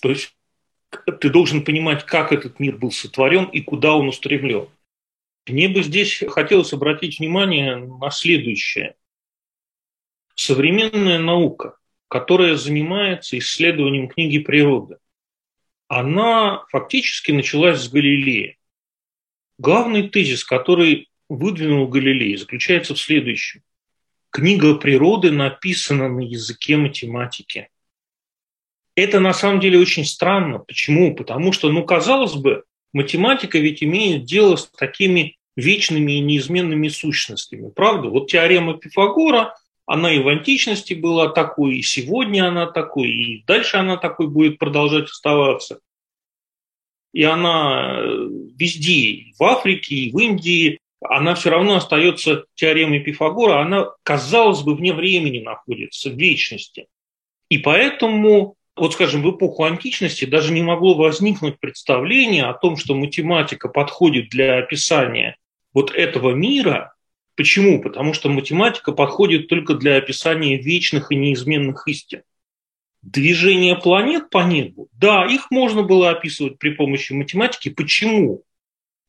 То 0.00 0.08
есть 0.08 0.32
ты 1.20 1.28
должен 1.28 1.62
понимать, 1.62 2.04
как 2.04 2.32
этот 2.32 2.58
мир 2.58 2.76
был 2.76 2.90
сотворен 2.90 3.44
и 3.44 3.60
куда 3.60 3.94
он 3.94 4.08
устремлен. 4.08 4.68
Мне 5.46 5.68
бы 5.68 5.82
здесь 5.82 6.22
хотелось 6.28 6.72
обратить 6.72 7.18
внимание 7.18 7.76
на 7.76 8.10
следующее. 8.10 8.94
Современная 10.34 11.18
наука, 11.18 11.76
которая 12.08 12.56
занимается 12.56 13.38
исследованием 13.38 14.08
книги 14.08 14.38
природы, 14.38 14.98
она 15.88 16.64
фактически 16.70 17.32
началась 17.32 17.80
с 17.80 17.88
Галилея. 17.88 18.56
Главный 19.58 20.08
тезис, 20.08 20.44
который 20.44 21.10
выдвинул 21.28 21.88
Галилей, 21.88 22.36
заключается 22.36 22.94
в 22.94 23.00
следующем. 23.00 23.62
Книга 24.30 24.76
природы 24.76 25.32
написана 25.32 26.08
на 26.08 26.20
языке 26.20 26.76
математики. 26.76 27.68
Это 28.94 29.18
на 29.18 29.32
самом 29.32 29.60
деле 29.60 29.78
очень 29.78 30.04
странно. 30.04 30.60
Почему? 30.60 31.14
Потому 31.14 31.52
что, 31.52 31.70
ну, 31.70 31.84
казалось 31.84 32.34
бы, 32.34 32.64
математика 32.92 33.58
ведь 33.58 33.82
имеет 33.82 34.24
дело 34.24 34.56
с 34.56 34.66
такими 34.70 35.36
вечными 35.56 36.12
и 36.12 36.20
неизменными 36.20 36.88
сущностями. 36.88 37.70
Правда? 37.70 38.08
Вот 38.08 38.30
теорема 38.30 38.74
Пифагора, 38.74 39.54
Она 39.86 40.12
и 40.12 40.20
в 40.20 40.28
античности 40.28 40.94
была 40.94 41.30
такой, 41.30 41.78
и 41.78 41.82
сегодня 41.82 42.46
она 42.46 42.66
такой, 42.66 43.08
и 43.10 43.44
дальше 43.44 43.76
она 43.76 43.96
такой 43.96 44.28
будет 44.28 44.58
продолжать 44.58 45.10
оставаться. 45.10 45.80
И 47.12 47.24
она 47.24 47.98
э, 47.98 48.28
везде, 48.56 49.32
в 49.36 49.42
Африке, 49.42 49.96
и 49.96 50.12
в 50.12 50.18
Индии, 50.18 50.78
она 51.02 51.34
все 51.34 51.50
равно 51.50 51.76
остается 51.76 52.44
теоремой 52.54 53.00
Пифагора, 53.00 53.60
она, 53.60 53.90
казалось 54.04 54.62
бы, 54.62 54.76
вне 54.76 54.92
времени 54.92 55.40
находится, 55.40 56.10
в 56.10 56.14
вечности. 56.14 56.86
И 57.48 57.58
поэтому, 57.58 58.54
вот 58.80 58.94
скажем, 58.94 59.22
в 59.22 59.30
эпоху 59.30 59.64
античности 59.64 60.24
даже 60.24 60.52
не 60.52 60.62
могло 60.62 60.94
возникнуть 60.94 61.60
представление 61.60 62.44
о 62.44 62.54
том, 62.54 62.76
что 62.76 62.94
математика 62.94 63.68
подходит 63.68 64.30
для 64.30 64.58
описания 64.58 65.36
вот 65.74 65.92
этого 65.92 66.32
мира. 66.32 66.94
Почему? 67.36 67.80
Потому 67.82 68.14
что 68.14 68.28
математика 68.28 68.92
подходит 68.92 69.48
только 69.48 69.74
для 69.74 69.96
описания 69.96 70.56
вечных 70.56 71.12
и 71.12 71.16
неизменных 71.16 71.86
истин. 71.88 72.22
Движение 73.02 73.76
планет 73.76 74.30
по 74.30 74.44
небу, 74.44 74.88
да, 74.92 75.24
их 75.26 75.50
можно 75.50 75.82
было 75.82 76.10
описывать 76.10 76.58
при 76.58 76.70
помощи 76.70 77.12
математики. 77.12 77.70
Почему? 77.70 78.44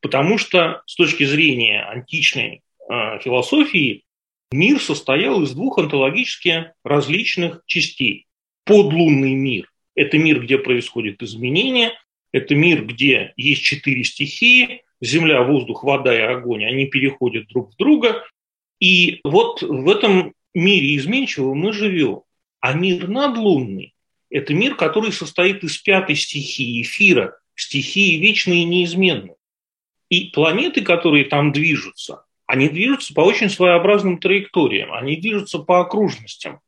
Потому 0.02 0.38
что 0.38 0.82
с 0.86 0.96
точки 0.96 1.24
зрения 1.24 1.84
античной 1.84 2.62
э, 2.90 3.20
философии 3.20 4.04
мир 4.52 4.82
состоял 4.82 5.42
из 5.44 5.52
двух 5.52 5.78
онтологически 5.78 6.74
различных 6.84 7.62
частей. 7.66 8.28
Подлунный 8.66 9.34
мир– 9.34 9.72
это 9.96 10.18
мир, 10.18 10.42
где 10.42 10.58
происходят 10.58 11.22
изменения, 11.22 11.94
это 12.32 12.56
мир, 12.56 12.86
где 12.86 13.34
есть 13.36 13.62
четыре 13.62 14.04
стихии– 14.04 14.84
земля, 15.02 15.42
воздух, 15.42 15.84
вода 15.84 16.16
и 16.16 16.22
огонь, 16.22 16.64
они 16.66 16.86
переходят 16.86 17.48
друг 17.48 17.74
в 17.74 17.76
друга. 17.76 18.24
И 18.80 19.20
вот 19.24 19.62
в 19.62 19.90
этом 19.90 20.34
мире 20.54 20.96
изменчивого 20.96 21.54
мы 21.54 21.74
живем. 21.74 22.22
А 22.60 22.74
мир 22.74 23.08
надлунный– 23.08 23.96
это 24.30 24.54
мир, 24.54 24.76
который 24.76 25.12
состоит 25.12 25.64
из 25.64 25.78
пятой 25.80 26.16
стихии 26.16 26.82
эфира, 26.84 27.38
стихии 27.56 28.20
вечной 28.20 28.60
и 28.60 28.66
неизменной. 28.66 29.36
И 30.10 30.26
планеты, 30.30 30.82
которые 30.82 31.26
там 31.26 31.52
движутся, 31.52 32.26
они 32.46 32.70
движутся 32.70 33.14
по 33.14 33.22
очень 33.22 33.50
своеобразным 33.50 34.20
траекториям, 34.20 34.94
они 34.94 35.16
движутся 35.16 35.60
по 35.60 35.80
окружностям. 35.80 36.60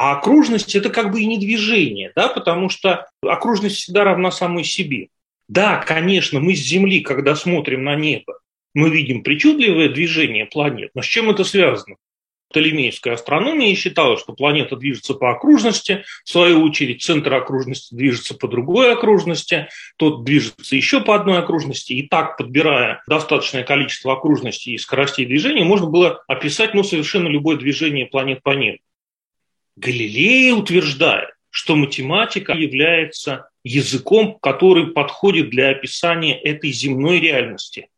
А 0.00 0.12
окружность– 0.12 0.74
это 0.76 0.90
как 0.90 1.10
бы 1.10 1.22
и 1.22 1.26
не 1.26 1.38
движение, 1.38 2.12
да, 2.14 2.28
потому 2.28 2.68
что 2.68 3.08
окружность 3.20 3.78
всегда 3.78 4.04
равна 4.04 4.30
самой 4.30 4.62
себе. 4.62 5.08
Да, 5.48 5.78
конечно, 5.78 6.38
мы 6.38 6.54
с 6.54 6.60
Земли, 6.60 7.00
когда 7.00 7.34
смотрим 7.34 7.82
на 7.82 7.96
небо, 7.96 8.38
мы 8.74 8.90
видим 8.90 9.24
причудливое 9.24 9.88
движение 9.88 10.46
планет, 10.46 10.92
но 10.94 11.02
с 11.02 11.04
чем 11.04 11.30
это 11.30 11.42
связано? 11.42 11.96
Птолемейская 12.50 13.14
астрономия 13.14 13.74
считала, 13.74 14.16
что 14.16 14.34
планета 14.34 14.76
движется 14.76 15.14
по 15.14 15.32
окружности, 15.32 16.04
в 16.24 16.30
свою 16.30 16.62
очередь 16.62 17.02
центр 17.02 17.34
окружности 17.34 17.92
движется 17.92 18.36
по 18.36 18.46
другой 18.46 18.92
окружности, 18.92 19.66
тот 19.96 20.22
движется 20.22 20.76
еще 20.76 21.00
по 21.00 21.16
одной 21.16 21.38
окружности, 21.38 21.94
и 21.94 22.06
так, 22.06 22.36
подбирая 22.36 23.02
достаточное 23.08 23.64
количество 23.64 24.12
окружностей 24.12 24.74
и 24.74 24.78
скоростей 24.78 25.26
движения, 25.26 25.64
можно 25.64 25.88
было 25.88 26.22
описать 26.28 26.72
ну, 26.72 26.84
совершенно 26.84 27.26
любое 27.26 27.56
движение 27.56 28.06
планет 28.06 28.44
по 28.44 28.50
небу. 28.50 28.78
Галилей 29.78 30.52
утверждает, 30.52 31.30
что 31.50 31.76
математика 31.76 32.52
является 32.52 33.50
языком, 33.64 34.38
который 34.40 34.88
подходит 34.88 35.50
для 35.50 35.70
описания 35.70 36.38
этой 36.38 36.70
земной 36.70 37.20
реальности. 37.20 37.88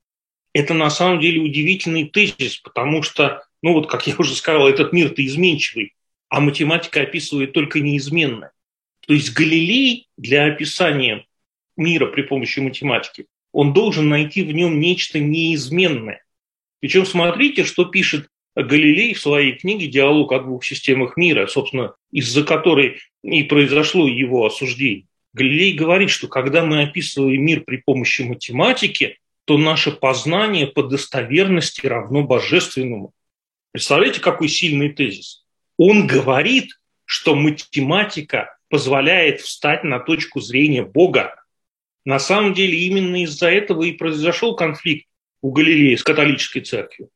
Это 0.52 0.74
на 0.74 0.90
самом 0.90 1.20
деле 1.20 1.40
удивительный 1.40 2.08
тезис, 2.08 2.56
потому 2.58 3.02
что 3.02 3.44
ну 3.62 3.74
вот, 3.74 3.90
как 3.90 4.06
я 4.06 4.14
уже 4.18 4.34
сказал, 4.34 4.68
этот 4.68 4.92
мир-то 4.92 5.24
изменчивый, 5.24 5.94
а 6.28 6.40
математика 6.40 7.02
описывает 7.02 7.52
только 7.52 7.80
неизменное. 7.80 8.52
То 9.06 9.14
есть 9.14 9.32
Галилей 9.32 10.08
для 10.16 10.46
описания 10.46 11.26
мира 11.76 12.06
при 12.06 12.22
помощи 12.22 12.60
математики, 12.60 13.26
он 13.52 13.72
должен 13.72 14.08
найти 14.08 14.42
в 14.42 14.52
нем 14.52 14.80
нечто 14.80 15.18
неизменное. 15.18 16.24
Причем 16.80 17.04
смотрите, 17.04 17.64
что 17.64 17.84
пишет 17.84 18.28
Галилей 18.56 19.14
в 19.14 19.20
своей 19.20 19.52
книге 19.52 19.86
«Диалог 19.86 20.32
о 20.32 20.40
двух 20.40 20.64
системах 20.64 21.16
мира», 21.16 21.46
собственно, 21.46 21.94
из-за 22.10 22.44
которой 22.44 22.98
и 23.22 23.44
произошло 23.44 24.08
его 24.08 24.44
осуждение. 24.44 25.06
Галилей 25.32 25.74
говорит, 25.74 26.10
что 26.10 26.26
когда 26.26 26.64
мы 26.64 26.82
описываем 26.82 27.44
мир 27.44 27.62
при 27.62 27.76
помощи 27.76 28.22
математики, 28.22 29.18
то 29.44 29.58
наше 29.58 29.92
познание 29.92 30.66
по 30.66 30.82
достоверности 30.82 31.86
равно 31.86 32.24
божественному. 32.24 33.12
Представляете, 33.72 34.20
какой 34.20 34.48
сильный 34.48 34.90
тезис? 34.90 35.44
Он 35.76 36.06
говорит, 36.06 36.80
что 37.04 37.34
математика 37.34 38.56
позволяет 38.68 39.40
встать 39.40 39.84
на 39.84 40.00
точку 40.00 40.40
зрения 40.40 40.84
Бога. 40.84 41.34
На 42.04 42.18
самом 42.18 42.54
деле 42.54 42.78
именно 42.78 43.22
из-за 43.22 43.50
этого 43.50 43.84
и 43.84 43.92
произошел 43.92 44.56
конфликт 44.56 45.06
у 45.42 45.52
Галилея 45.52 45.96
с 45.96 46.02
католической 46.02 46.60
церковью. 46.60 47.10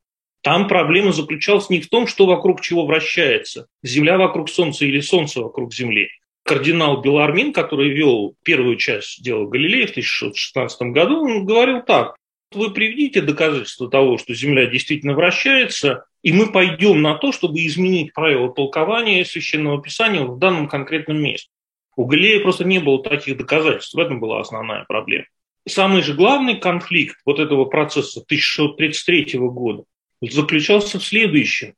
Там 0.44 0.68
проблема 0.68 1.12
заключалась 1.12 1.70
не 1.70 1.80
в 1.80 1.88
том, 1.88 2.07
что 2.07 2.26
вокруг 2.26 2.61
чего 2.61 2.85
вращается, 2.85 3.66
Земля 3.83 4.18
вокруг 4.18 4.50
Солнца 4.50 4.85
или 4.85 5.00
Солнце 5.00 5.40
вокруг 5.40 5.72
Земли. 5.72 6.11
Кардинал 6.42 7.00
Белармин, 7.00 7.50
который 7.54 7.88
вел 7.88 8.37
первую 8.44 8.76
часть 8.76 9.22
дела 9.22 9.46
Галилея 9.46 9.87
в 9.87 9.92
1616 9.92 10.83
году, 10.92 11.22
он 11.22 11.46
говорил 11.46 11.80
так, 11.80 12.16
вы 12.52 12.74
приведите 12.74 13.22
доказательства 13.22 13.88
того, 13.88 14.18
что 14.18 14.35
Земля 14.35 14.66
действительно 14.66 15.14
вращается, 15.14 16.04
и 16.22 16.30
мы 16.30 16.52
пойдем 16.52 17.00
на 17.00 17.14
то, 17.14 17.33
чтобы 17.33 17.64
изменить 17.64 18.12
правила 18.12 18.52
толкования 18.52 19.24
священного 19.24 19.80
писания 19.80 20.24
в 20.24 20.38
данном 20.38 20.68
конкретном 20.68 21.22
месте. 21.22 21.48
У 21.96 22.04
Галилея 22.04 22.40
просто 22.40 22.64
не 22.64 22.80
было 22.80 23.02
таких 23.02 23.38
доказательств. 23.38 23.94
В 23.94 23.98
этом 23.98 24.20
была 24.20 24.40
основная 24.40 24.85
проблема. 24.87 25.24
Самый 25.66 26.02
же 26.02 26.12
главный 26.12 26.57
конфликт 26.61 27.16
вот 27.24 27.38
этого 27.38 27.64
процесса 27.64 28.20
1633 28.20 29.38
года 29.38 29.85
заключался 30.20 30.98
в 30.98 31.05
следующем. 31.05 31.74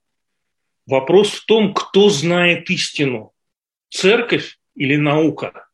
Вопрос 0.86 1.30
в 1.30 1.44
том, 1.46 1.74
кто 1.74 2.10
знает 2.10 2.70
истину. 2.70 3.32
Церковь 3.90 4.58
или 4.74 4.96
наука. 4.96 5.68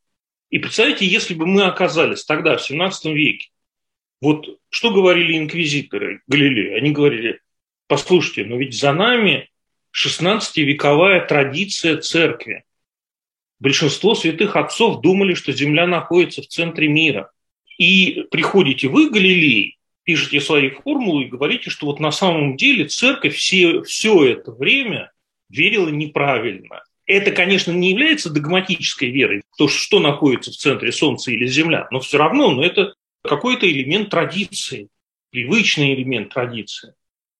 И 0.51 0.59
представьте, 0.59 1.07
если 1.07 1.35
бы 1.35 1.47
мы 1.47 1.65
оказались 1.65 2.25
тогда, 2.25 2.57
в 2.57 2.63
17 2.63 3.07
веке, 3.07 3.49
вот 4.21 4.59
что 4.69 4.93
говорили 4.93 5.37
инквизиторы 5.37 6.23
Галилея? 6.29 6.77
Они 6.77 6.93
говорили, 6.93 7.41
послушайте, 7.89 8.45
но 8.45 8.57
ведь 8.57 8.79
за 8.79 8.93
нами 8.93 9.51
16-вековая 9.95 11.27
традиция 11.27 11.99
церкви. 11.99 12.65
Большинство 13.59 14.15
святых 14.15 14.57
отцов 14.57 15.01
думали, 15.01 15.35
что 15.35 15.53
Земля 15.53 15.87
находится 15.87 16.43
в 16.43 16.47
центре 16.47 16.89
мира. 16.89 17.31
И 17.79 18.25
приходите 18.31 18.89
вы, 18.89 19.11
Галилей, 19.11 19.79
пишете 20.05 20.41
свои 20.41 20.71
формулы 20.71 21.25
и 21.25 21.29
говорите, 21.29 21.71
что 21.71 21.87
вот 21.87 22.01
на 22.01 22.11
самом 22.11 22.57
деле 22.57 22.87
церковь 22.87 23.35
все, 23.35 23.83
все 23.83 24.25
это 24.25 24.53
время 24.53 25.13
верила 25.49 25.89
неправильно. 25.89 26.83
Это, 27.07 27.31
конечно, 27.31 27.73
не 27.73 27.91
является 27.91 28.31
догматической 28.31 29.11
верой, 29.11 29.43
то, 29.59 29.69
что 29.69 30.01
находится 30.01 30.51
в 30.51 30.57
центре 30.57 30.93
Солнца 30.93 31.31
или 31.31 31.47
Земля, 31.47 31.89
но 31.91 32.01
все 32.01 32.19
равно 32.19 32.51
но 32.51 32.65
это 32.65 32.95
какой-то 33.23 33.71
элемент 33.71 34.11
традиции, 34.11 34.89
привычный 35.31 35.95
элемент 35.95 36.33
традиции. 36.33 36.95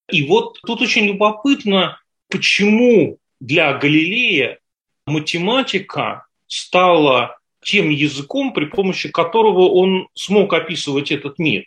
И 0.09 0.25
вот 0.25 0.59
тут 0.65 0.81
очень 0.81 1.05
любопытно, 1.05 1.99
почему 2.29 3.17
для 3.39 3.73
Галилея 3.73 4.59
математика 5.05 6.25
стала 6.47 7.37
тем 7.63 7.89
языком, 7.89 8.53
при 8.53 8.65
помощи 8.65 9.09
которого 9.09 9.69
он 9.69 10.07
смог 10.13 10.53
описывать 10.53 11.11
этот 11.11 11.39
мир. 11.39 11.65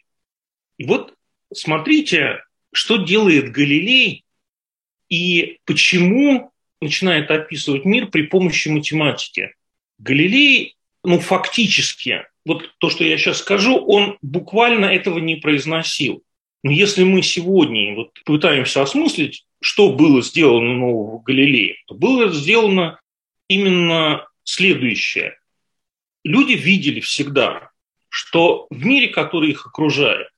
И 0.79 0.85
вот 0.85 1.15
смотрите, 1.53 2.43
что 2.73 2.97
делает 2.97 3.53
Галилей 3.53 4.25
и 5.09 5.59
почему 5.65 6.53
начинает 6.81 7.31
описывать 7.31 7.85
мир 7.85 8.09
при 8.09 8.23
помощи 8.23 8.69
математики. 8.69 9.55
Галилей, 9.99 10.77
ну, 11.03 11.19
фактически 11.21 12.27
вот 12.45 12.75
то, 12.79 12.91
что 12.91 13.05
я 13.05 13.19
сейчас 13.19 13.39
скажу, 13.39 13.77
он 13.77 14.19
буквально 14.23 14.87
этого 14.87 15.19
не 15.19 15.37
произносил. 15.37 16.23
Но 16.63 16.71
если 16.71 17.05
мы 17.05 17.23
сегодня 17.23 17.95
вот 17.95 18.11
пытаемся 18.25 18.83
осмыслить, 18.83 19.45
что 19.61 19.93
было 19.93 20.23
сделано 20.23 20.75
нового 20.75 21.21
Галилея, 21.23 21.77
то 21.87 21.95
было 21.95 22.31
сделано 22.33 23.01
именно 23.49 24.29
следующее. 24.45 25.39
Люди 26.25 26.53
видели 26.53 27.01
всегда, 27.01 27.71
что 28.09 28.67
в 28.71 28.85
мире, 28.85 29.09
который 29.09 29.51
их 29.51 29.67
окружает, 29.67 30.29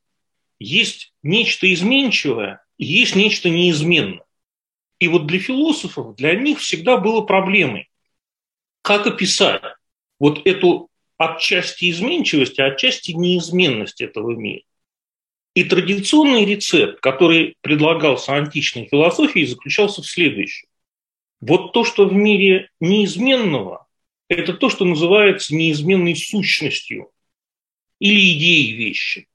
есть 0.59 1.13
нечто 1.23 1.73
изменчивое 1.73 2.61
есть 2.79 3.17
нечто 3.17 3.51
неизменное. 3.51 4.25
И 5.01 5.09
вот 5.09 5.27
для 5.27 5.39
философов, 5.39 6.17
для 6.17 6.35
них 6.35 6.61
всегда 6.61 6.97
было 6.97 7.21
проблемой, 7.23 7.91
как 8.83 9.07
описать 9.07 9.63
вот 10.19 10.47
эту 10.47 10.89
отчасти 11.17 11.91
изменчивости, 11.91 12.61
а 12.61 12.67
отчасти 12.67 13.13
неизменность 13.13 14.01
этого 14.01 14.33
мира. 14.33 14.63
И 15.55 15.65
традиционный 15.65 16.45
рецепт, 16.45 17.01
который 17.01 17.57
предлагался 17.61 18.35
античной 18.35 18.87
философией, 18.87 19.47
заключался 19.47 20.03
в 20.03 20.07
следующем. 20.07 20.69
Вот 21.41 21.73
то, 21.73 21.85
что 21.85 22.07
в 22.07 22.13
мире 22.13 22.71
неизменного, 22.81 23.87
это 24.29 24.55
то, 24.55 24.69
что 24.69 24.85
называется 24.85 25.55
неизменной 25.55 26.15
сущностью 26.17 27.11
или 27.99 28.37
идеей 28.37 28.73
вещи. 28.73 29.29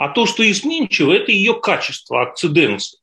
А 0.00 0.08
то, 0.08 0.24
что 0.24 0.50
изменчиво, 0.50 1.12
это 1.12 1.30
ее 1.30 1.52
качество, 1.60 2.22
акциденция. 2.22 3.00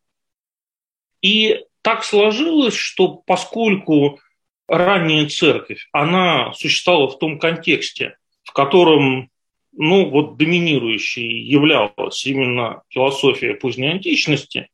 И 1.22 1.64
так 1.84 2.04
сложилось, 2.04 2.74
что 2.74 3.10
поскольку 3.10 4.20
ранняя 4.68 5.30
церковь, 5.30 5.88
она 5.92 6.54
существовала 6.54 7.08
в 7.08 7.20
том 7.20 7.38
контексте, 7.38 8.18
в 8.42 8.52
котором 8.52 9.30
ну, 9.74 10.10
вот 10.10 10.38
доминирующей 10.38 11.44
являлась 11.44 12.26
именно 12.26 12.82
философия 12.90 13.54
поздней 13.54 13.90
античности, 13.90 14.68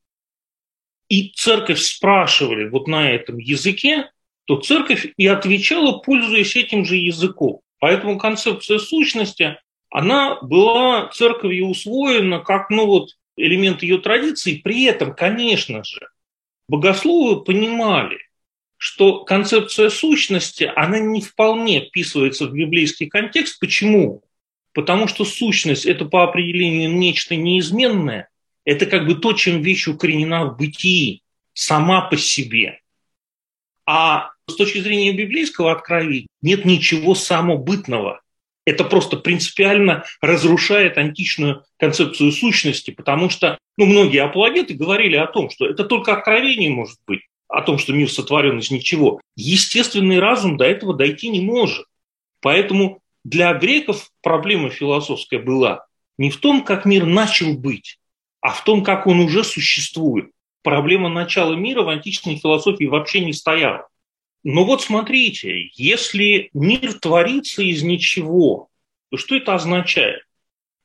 и 1.09 1.33
церковь 1.35 1.81
спрашивали 1.81 2.69
вот 2.69 2.87
на 2.87 3.11
этом 3.11 3.37
языке, 3.37 4.09
то 4.45 4.61
церковь 4.61 5.07
и 5.17 5.27
отвечала, 5.27 5.97
пользуясь 5.97 6.55
этим 6.55 6.85
же 6.85 6.95
языком. 6.95 7.59
Поэтому 7.79 8.17
концепция 8.17 8.79
сущности, 8.79 9.57
она 9.93 10.39
была 10.41 11.09
церковью 11.09 11.67
усвоена 11.67 12.39
как 12.39 12.71
ну, 12.71 12.87
вот, 12.87 13.11
элемент 13.37 13.83
ее 13.83 13.99
традиции. 13.99 14.55
При 14.55 14.85
этом, 14.85 15.13
конечно 15.13 15.83
же, 15.83 16.01
богословы 16.67 17.43
понимали, 17.43 18.17
что 18.77 19.23
концепция 19.23 19.91
сущности, 19.91 20.63
она 20.75 20.97
не 20.97 21.21
вполне 21.21 21.85
вписывается 21.85 22.47
в 22.47 22.53
библейский 22.53 23.05
контекст. 23.07 23.59
Почему? 23.59 24.23
Потому 24.73 25.07
что 25.07 25.25
сущность– 25.25 25.85
это 25.85 26.05
по 26.05 26.23
определению 26.23 26.91
нечто 26.91 27.35
неизменное, 27.35 28.29
это 28.65 28.87
как 28.87 29.05
бы 29.05 29.13
то, 29.13 29.33
чем 29.33 29.61
вещь 29.61 29.87
укоренена 29.87 30.45
в 30.45 30.57
бытии, 30.57 31.21
сама 31.53 32.01
по 32.01 32.17
себе. 32.17 32.79
А 33.85 34.31
с 34.47 34.55
точки 34.55 34.79
зрения 34.79 35.13
библейского 35.13 35.71
откровения 35.71 36.25
нет 36.41 36.65
ничего 36.65 37.13
самобытного. 37.13 38.23
Это 38.65 38.83
просто 38.85 39.17
принципиально 39.17 40.05
разрушает 40.21 40.97
античную 40.97 41.63
концепцию 41.77 42.31
сущности, 42.31 42.91
потому 42.91 43.29
что 43.29 43.57
ну, 43.77 43.85
многие 43.85 44.23
апологеты 44.23 44.73
говорили 44.73 45.15
о 45.15 45.27
том, 45.27 45.49
что 45.49 45.65
это 45.65 45.83
только 45.83 46.13
откровение 46.13 46.69
может 46.69 46.99
быть, 47.05 47.21
о 47.49 47.61
том, 47.61 47.77
что 47.77 47.93
мир 47.93 48.09
сотворен 48.09 48.59
из 48.59 48.71
ничего. 48.71 49.19
Естественный 49.35 50.19
разум 50.19 50.57
до 50.57 50.65
этого 50.65 50.93
дойти 50.93 51.29
не 51.29 51.41
может. 51.41 51.85
Поэтому 52.41 53.01
для 53.23 53.53
греков 53.53 54.09
проблема 54.21 54.69
философская 54.69 55.39
была 55.39 55.85
не 56.17 56.29
в 56.29 56.37
том, 56.37 56.63
как 56.63 56.85
мир 56.85 57.05
начал 57.05 57.53
быть, 57.53 57.99
а 58.41 58.51
в 58.51 58.63
том, 58.63 58.83
как 58.83 59.07
он 59.07 59.19
уже 59.19 59.43
существует. 59.43 60.31
Проблема 60.61 61.09
начала 61.09 61.53
мира 61.55 61.83
в 61.83 61.89
античной 61.89 62.37
философии 62.37 62.85
вообще 62.85 63.23
не 63.25 63.33
стояла. 63.33 63.87
Но 64.43 64.65
вот 64.65 64.81
смотрите, 64.81 65.69
если 65.73 66.49
мир 66.53 66.93
творится 66.99 67.63
из 67.63 67.81
ничего, 67.81 68.69
то 69.09 69.17
что 69.17 69.35
это 69.35 69.55
означает? 69.55 70.23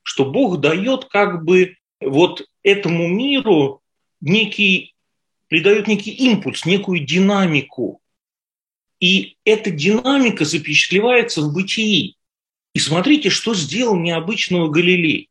Что 0.01 0.25
Бог 0.25 0.61
дает 0.61 1.05
как 1.05 1.43
бы 1.43 1.75
вот 1.99 2.47
этому 2.63 3.07
миру 3.07 3.81
некий, 4.21 4.95
придает 5.47 5.87
некий 5.87 6.11
импульс, 6.11 6.65
некую 6.65 7.01
динамику. 7.05 8.01
И 9.01 9.37
эта 9.43 9.71
динамика 9.71 10.45
запечатлевается 10.45 11.41
в 11.41 11.53
бытии. 11.53 12.15
И 12.73 12.79
смотрите, 12.79 13.29
что 13.29 13.53
сделал 13.53 13.97
необычного 13.97 14.69
Галилей. 14.69 15.29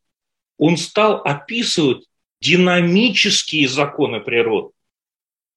Он 0.58 0.76
стал 0.76 1.22
описывать 1.24 2.04
динамические 2.40 3.68
законы 3.68 4.20
природы. 4.20 4.70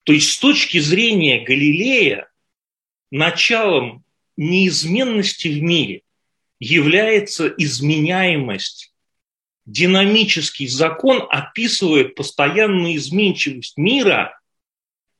То 0.03 0.13
есть 0.13 0.31
с 0.31 0.39
точки 0.39 0.79
зрения 0.79 1.43
Галилея 1.43 2.30
началом 3.11 4.03
неизменности 4.37 5.47
в 5.47 5.61
мире 5.61 6.01
является 6.59 7.47
изменяемость. 7.47 8.93
Динамический 9.65 10.67
закон 10.67 11.23
описывает 11.29 12.15
постоянную 12.15 12.95
изменчивость 12.95 13.77
мира, 13.77 14.39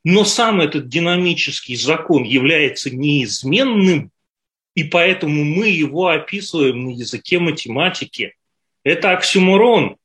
но 0.04 0.26
сам 0.26 0.62
этот 0.62 0.88
динамический 0.90 1.76
закон 1.76 2.24
является 2.24 2.90
неизменным, 2.90 4.12
и 4.74 4.84
поэтому 4.84 5.44
мы 5.44 5.68
его 5.68 6.08
описываем 6.08 6.86
на 6.86 6.90
языке 6.92 7.38
математики. 7.40 8.36
Это 8.84 9.12
оксюморон. 9.12 9.98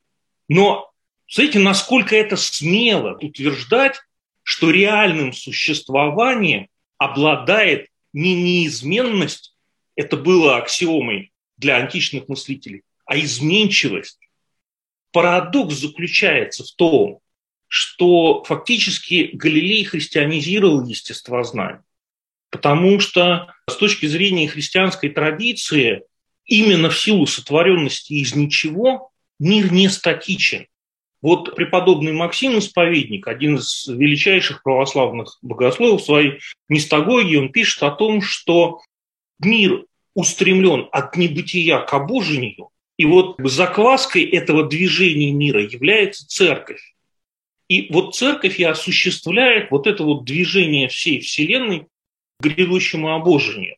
Но 0.48 0.92
Смотрите, 1.28 1.58
насколько 1.58 2.14
это 2.14 2.36
смело 2.36 3.18
утверждать, 3.20 4.00
что 4.42 4.70
реальным 4.70 5.32
существованием 5.32 6.68
обладает 6.98 7.88
не 8.12 8.34
неизменность, 8.34 9.54
это 9.94 10.16
было 10.16 10.56
аксиомой 10.56 11.32
для 11.56 11.76
античных 11.76 12.28
мыслителей, 12.28 12.82
а 13.04 13.18
изменчивость. 13.18 14.18
Парадокс 15.12 15.74
заключается 15.74 16.64
в 16.64 16.72
том, 16.76 17.20
что 17.68 18.44
фактически 18.44 19.30
Галилей 19.32 19.84
христианизировал 19.84 20.86
естествознание, 20.86 21.82
потому 22.50 23.00
что 23.00 23.54
с 23.68 23.76
точки 23.76 24.06
зрения 24.06 24.48
христианской 24.48 25.10
традиции 25.10 26.02
именно 26.44 26.90
в 26.90 26.98
силу 26.98 27.26
сотворенности 27.26 28.12
из 28.12 28.34
ничего 28.34 29.10
мир 29.38 29.72
не 29.72 29.88
статичен. 29.88 30.66
Вот 31.22 31.54
преподобный 31.56 32.12
Максим 32.12 32.58
Исповедник, 32.58 33.26
один 33.26 33.56
из 33.56 33.86
величайших 33.88 34.62
православных 34.62 35.38
богословов 35.42 36.02
своей 36.02 36.40
мистагогии, 36.68 37.36
он 37.36 37.50
пишет 37.50 37.82
о 37.82 37.90
том, 37.90 38.20
что 38.20 38.80
мир 39.38 39.84
устремлен 40.14 40.88
от 40.92 41.16
небытия 41.16 41.78
к 41.80 41.92
обожению, 41.92 42.70
и 42.96 43.04
вот 43.04 43.36
закваской 43.38 44.24
этого 44.24 44.64
движения 44.64 45.32
мира 45.32 45.62
является 45.62 46.26
церковь. 46.26 46.94
И 47.68 47.92
вот 47.92 48.14
церковь 48.14 48.58
и 48.60 48.64
осуществляет 48.64 49.70
вот 49.70 49.86
это 49.86 50.04
вот 50.04 50.24
движение 50.24 50.88
всей 50.88 51.20
Вселенной 51.20 51.80
к 52.38 52.42
грядущему 52.42 53.14
обожению. 53.14 53.76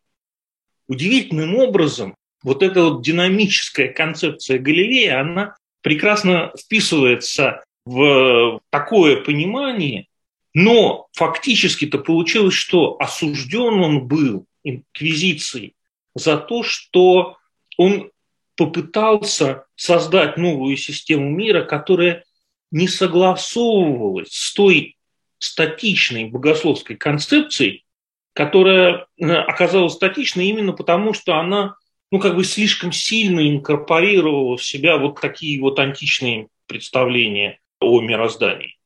Удивительным 0.89 1.57
образом 1.57 2.15
вот 2.43 2.63
эта 2.63 2.85
вот 2.85 3.03
динамическая 3.03 3.89
концепция 3.93 4.59
Галилея, 4.59 5.21
она 5.21 5.57
прекрасно 5.89 6.53
вписывается 6.55 7.65
в 7.87 8.61
такое 8.69 9.23
понимание, 9.23 10.07
но 10.53 11.07
фактически-то 11.15 11.97
получилось, 11.97 12.53
что 12.53 12.99
осужден 13.01 13.81
он 13.81 14.07
был 14.07 14.45
инквизицией 14.65 15.77
за 16.15 16.37
то, 16.37 16.63
что 16.63 17.39
он 17.79 18.11
попытался 18.55 19.65
создать 19.77 20.37
новую 20.37 20.77
систему 20.77 21.31
мира, 21.31 21.65
которая 21.65 22.23
не 22.71 22.87
согласовывалась 22.87 24.29
с 24.31 24.53
той 24.53 24.99
статичной 25.39 26.27
богословской 26.27 26.97
концепцией, 26.97 27.87
которая 28.35 29.07
э, 29.17 29.25
оказалась 29.25 29.95
статичной 29.95 30.49
именно 30.49 30.75
потому, 30.75 31.15
что 31.15 31.37
она 31.37 31.77
ну, 32.11 32.19
как 32.19 32.37
бы 32.37 32.45
слишком 32.45 32.93
сильно 32.93 33.41
инкорпорировала 33.49 34.57
в 34.57 34.65
себя 34.65 34.97
вот 34.97 35.21
такие 35.21 35.61
вот 35.61 35.79
античные 35.79 36.49
представления 36.67 37.59
о 37.81 38.01
мироздании. 38.01 38.77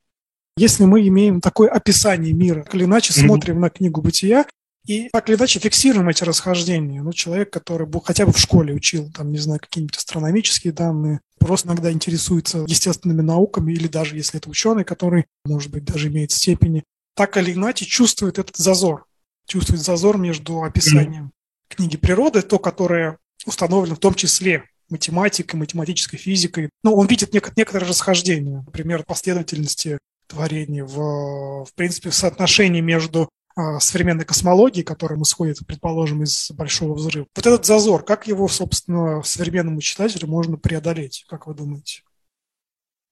Если 0.56 0.84
мы 0.84 1.06
имеем 1.06 1.40
такое 1.40 1.70
описание 1.70 2.32
мира, 2.32 2.62
так 2.62 2.74
или 2.74 2.84
иначе 2.84 3.12
mm-hmm. 3.12 3.26
смотрим 3.26 3.60
на 3.60 3.70
книгу 3.70 4.02
«Бытия», 4.02 4.44
и 4.84 5.08
так 5.12 5.28
или 5.28 5.36
иначе 5.36 5.60
фиксируем 5.60 6.08
эти 6.08 6.24
расхождения. 6.24 7.02
Ну, 7.02 7.12
человек, 7.12 7.50
который 7.50 7.86
был, 7.86 8.00
хотя 8.00 8.26
бы 8.26 8.32
в 8.32 8.38
школе 8.38 8.74
учил, 8.74 9.10
там, 9.12 9.30
не 9.30 9.38
знаю, 9.38 9.60
какие-нибудь 9.60 9.96
астрономические 9.96 10.72
данные, 10.72 11.20
просто 11.38 11.68
иногда 11.68 11.92
интересуется 11.92 12.64
естественными 12.66 13.22
науками, 13.22 13.72
или 13.72 13.86
даже 13.86 14.16
если 14.16 14.40
это 14.40 14.50
ученый, 14.50 14.84
который, 14.84 15.26
может 15.44 15.70
быть, 15.70 15.84
даже 15.84 16.08
имеет 16.08 16.32
степени, 16.32 16.82
так 17.14 17.36
или 17.36 17.52
иначе 17.52 17.84
чувствует 17.84 18.40
этот 18.40 18.56
зазор, 18.56 19.06
чувствует 19.46 19.80
зазор 19.80 20.18
между 20.18 20.64
описанием 20.64 21.30
книги 21.74 21.96
природы, 21.96 22.42
то, 22.42 22.58
которое 22.58 23.18
установлено 23.46 23.96
в 23.96 24.00
том 24.00 24.14
числе 24.14 24.64
математикой, 24.88 25.58
математической 25.58 26.18
физикой. 26.18 26.70
Но 26.82 26.94
он 26.94 27.06
видит 27.06 27.34
нек- 27.34 27.52
некоторые 27.56 27.88
расхождения, 27.88 28.62
например, 28.64 29.04
последовательности 29.04 29.98
творений, 30.26 30.82
в, 30.82 31.64
в 31.64 31.74
принципе, 31.74 32.10
в 32.10 32.14
соотношении 32.14 32.80
между 32.80 33.28
а, 33.54 33.80
современной 33.80 34.24
космологией, 34.24 34.84
которая 34.84 35.20
исходит, 35.20 35.58
предположим, 35.66 36.22
из 36.22 36.50
Большого 36.52 36.94
взрыва. 36.94 37.26
Вот 37.34 37.46
этот 37.46 37.66
зазор, 37.66 38.04
как 38.04 38.26
его, 38.26 38.48
собственно, 38.48 39.22
современному 39.22 39.80
читателю 39.80 40.28
можно 40.28 40.56
преодолеть, 40.56 41.24
как 41.28 41.46
вы 41.46 41.54
думаете? 41.54 42.02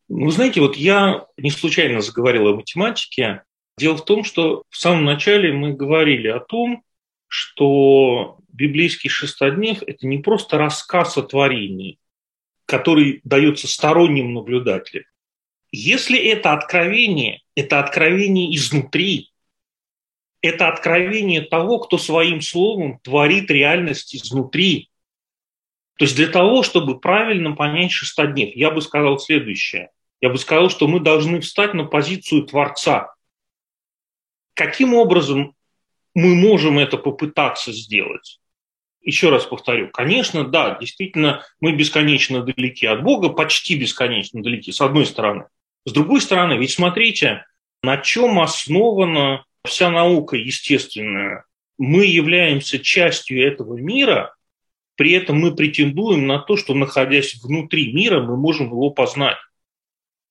Ну, 0.09 0.31
знаете, 0.31 0.61
вот 0.61 0.77
я 0.77 1.27
не 1.37 1.51
случайно 1.51 2.01
заговорил 2.01 2.49
о 2.49 2.57
математике. 2.57 3.43
Дело 3.79 3.97
в 3.97 4.05
том, 4.05 4.25
что 4.25 4.65
в 4.69 4.77
самом 4.77 5.05
начале 5.05 5.53
мы 5.53 5.73
говорили 5.73 6.29
о 6.29 6.41
том, 6.41 6.83
что 7.31 8.39
библейский 8.49 9.09
шестоднев– 9.09 9.83
это 9.87 10.05
не 10.05 10.19
просто 10.19 10.59
рассказ 10.59 11.17
о 11.17 11.23
творении, 11.23 12.01
который 12.67 13.21
дается 13.23 13.69
сторонним 13.69 14.35
наблюдателям. 14.35 15.05
Если 15.71 16.19
это 16.19 16.53
откровение, 16.53 17.43
это 17.55 17.79
откровение 17.79 18.53
изнутри, 18.57 19.31
это 20.43 20.67
откровение 20.67 21.43
того, 21.43 21.79
кто 21.79 21.99
своим 21.99 22.41
словом 22.41 22.99
творит 22.99 23.49
реальность 23.49 24.17
изнутри. 24.17 24.91
То 25.99 26.07
есть 26.07 26.17
для 26.17 26.27
того, 26.27 26.65
чтобы 26.65 26.99
правильно 26.99 27.53
понять 27.53 27.93
шестоднев, 27.93 28.57
я 28.57 28.73
бы 28.73 28.83
сказал 28.83 29.21
следующее. 29.21 29.91
Я 30.21 30.31
бы 30.31 30.39
сказал, 30.39 30.69
что 30.69 30.89
мы 30.89 30.99
должны 30.99 31.41
встать 31.41 31.75
на 31.75 31.85
позицию 31.85 32.43
Творца. 32.43 33.15
Каким 34.55 34.95
образом 34.95 35.55
мы 36.15 36.35
можем 36.35 36.79
это 36.79 36.97
попытаться 36.97 37.73
сделать? 37.73 38.41
Еще 39.03 39.31
раз 39.31 39.45
повторю, 39.45 39.89
конечно, 39.91 40.45
да, 40.45 40.77
действительно, 40.79 41.43
мы 41.61 41.73
бесконечно 41.73 42.43
далеки 42.43 42.87
от 42.87 43.03
Бога, 43.03 43.31
почти 43.31 43.77
бесконечно 43.77 44.43
далеки, 44.43 44.73
с 44.73 44.81
одной 44.81 45.07
стороны. 45.07 45.47
С 45.87 45.93
другой 45.93 46.21
стороны, 46.21 46.59
ведь 46.59 46.73
смотрите, 46.73 47.47
на 47.83 47.97
чем 47.97 48.39
основана 48.39 49.45
вся 49.65 49.91
наука 49.91 50.37
естественная. 50.37 51.45
Мы 51.79 52.05
являемся 52.05 52.79
частью 52.79 53.43
этого 53.47 53.77
мира, 53.77 54.35
при 54.97 55.13
этом 55.13 55.39
мы 55.39 55.55
претендуем 55.55 56.27
на 56.27 56.39
то, 56.39 56.59
что, 56.59 56.75
находясь 56.75 57.37
внутри 57.43 57.93
мира, 57.93 58.21
мы 58.23 58.37
можем 58.37 58.67
его 58.67 58.91
познать. 58.91 59.39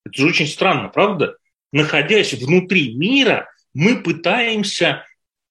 Это 0.05 0.21
же 0.21 0.27
очень 0.27 0.47
странно, 0.47 0.89
правда? 0.89 1.37
Находясь 1.71 2.33
внутри 2.33 2.93
мира, 2.95 3.49
мы 3.73 4.01
пытаемся 4.01 5.05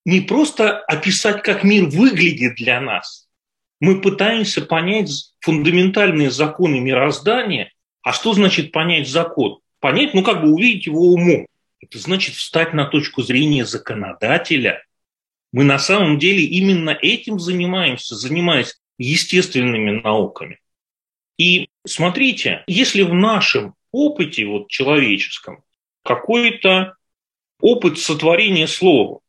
не 0.09 0.23
просто 0.23 0.79
описать, 0.79 1.43
как 1.43 1.65
мир 1.65 1.85
выглядит 1.85 2.55
для 2.55 2.81
нас, 2.81 3.29
мы 3.79 4.01
пытаемся 4.01 4.63
понять 4.63 5.35
фундаментальные 5.41 6.31
законы 6.31 6.81
мироздания. 6.81 7.75
А 8.01 8.15
что 8.15 8.33
значит 8.33 8.73
понять 8.73 9.07
закон? 9.07 9.59
Понять, 9.81 10.15
ну 10.15 10.23
как 10.23 10.41
бы 10.41 10.51
увидеть 10.51 10.87
его 10.87 11.13
умом. 11.13 11.47
Это 11.81 11.99
значит 11.99 12.37
встать 12.37 12.73
на 12.73 12.87
точку 12.87 13.21
зрения 13.21 13.67
законодателя. 13.67 14.83
Мы 15.53 15.65
на 15.65 15.79
самом 15.79 16.19
деле 16.19 16.43
именно 16.43 16.97
этим 17.03 17.39
занимаемся, 17.39 18.17
занимаясь 18.17 18.81
естественными 18.97 20.01
науками. 20.01 20.59
И 21.37 21.69
смотрите, 21.87 22.65
если 22.67 23.03
в 23.03 23.13
нашем 23.13 23.75
опыте 23.93 24.47
вот, 24.47 24.71
человеческом 24.71 25.63
какой-то 26.03 26.95
опыт 27.61 27.99
сотворения 27.99 28.67
слова, 28.67 29.21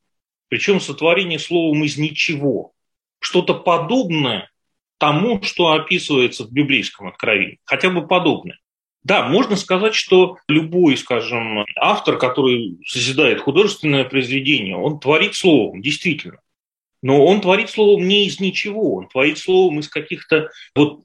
причем 0.49 0.79
сотворение 0.79 1.39
словом 1.39 1.83
из 1.83 1.97
ничего, 1.97 2.73
что-то 3.19 3.53
подобное 3.53 4.49
тому, 4.97 5.41
что 5.43 5.71
описывается 5.71 6.43
в 6.43 6.51
библейском 6.51 7.07
откровении, 7.07 7.59
хотя 7.63 7.89
бы 7.89 8.05
подобное. 8.05 8.59
Да, 9.03 9.27
можно 9.27 9.55
сказать, 9.55 9.95
что 9.95 10.37
любой, 10.49 10.97
скажем, 10.97 11.63
автор, 11.77 12.17
который 12.17 12.79
созидает 12.85 13.39
художественное 13.39 14.03
произведение, 14.03 14.75
он 14.75 14.99
творит 14.99 15.35
словом, 15.35 15.81
действительно. 15.81 16.39
Но 17.01 17.25
он 17.25 17.39
творит 17.39 17.69
словом 17.69 18.07
не 18.07 18.27
из 18.27 18.41
ничего, 18.41 18.95
он 18.95 19.07
творит 19.07 19.37
словом 19.37 19.79
из 19.79 19.87
каких-то 19.87 20.49
вот 20.75 21.03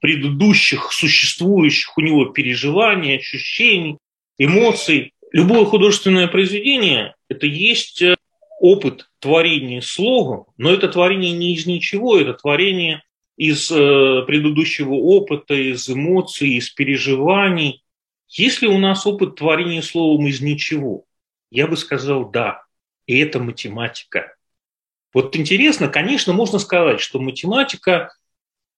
предыдущих 0.00 0.92
существующих 0.92 1.96
у 1.96 2.02
него 2.02 2.26
переживаний, 2.26 3.16
ощущений, 3.16 3.96
эмоций. 4.36 5.14
Любое 5.32 5.64
художественное 5.64 6.28
произведение– 6.28 7.14
это 7.30 7.46
есть 7.46 8.02
э, 8.02 8.16
опыт 8.64 9.10
творения 9.18 9.82
словом, 9.82 10.46
но 10.56 10.72
это 10.72 10.88
творение 10.88 11.32
не 11.32 11.52
из 11.54 11.66
ничего, 11.66 12.18
это 12.18 12.32
творение 12.32 13.02
из 13.36 13.70
э, 13.70 14.22
предыдущего 14.26 14.94
опыта, 14.94 15.52
из 15.52 15.90
эмоций, 15.90 16.48
из 16.48 16.70
переживаний. 16.70 17.84
Есть 18.26 18.62
ли 18.62 18.68
у 18.68 18.78
нас 18.78 19.06
опыт 19.06 19.36
творения 19.36 19.82
словом 19.82 20.28
из 20.28 20.40
ничего? 20.40 21.04
Я 21.50 21.66
бы 21.66 21.76
сказал 21.76 22.30
да. 22.30 22.62
И 23.04 23.18
это 23.18 23.38
математика. 23.38 24.34
Вот 25.12 25.36
интересно, 25.36 25.88
конечно, 25.88 26.32
можно 26.32 26.58
сказать, 26.58 27.02
что 27.02 27.20
математика, 27.20 28.14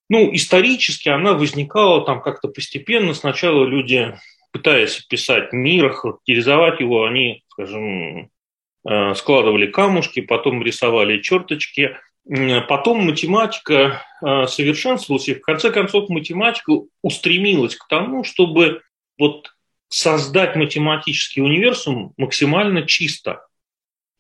ну, 0.09 0.35
исторически 0.35 1.11
она 1.11 1.35
возникала 1.35 2.05
там 2.05 2.23
как-то 2.23 2.49
постепенно. 2.49 3.15
Сначала 3.15 3.65
люди, 3.65 4.19
пытаясь 4.51 4.97
писать 5.03 5.53
мир, 5.53 5.93
характеризовать 5.93 6.81
его, 6.81 7.05
они, 7.05 7.45
скажем, 7.51 8.33
складывали 9.15 9.67
камушки, 9.67 10.21
потом 10.21 10.63
рисовали 10.63 11.21
черточки, 11.21 11.97
Потом 12.69 13.07
математика 13.07 14.03
э, 14.21 14.47
совершенствовалась, 14.49 15.29
и 15.29 15.35
в 15.35 15.43
конце 15.43 15.71
концов 15.71 16.09
математика 16.09 16.73
устремилась 17.01 17.77
к 17.77 17.87
тому, 17.87 18.25
чтобы 18.25 18.83
вот 19.17 19.53
создать 19.89 20.57
математический 20.57 21.41
универсум 21.41 22.15
максимально 22.17 22.83
чисто. 22.83 23.47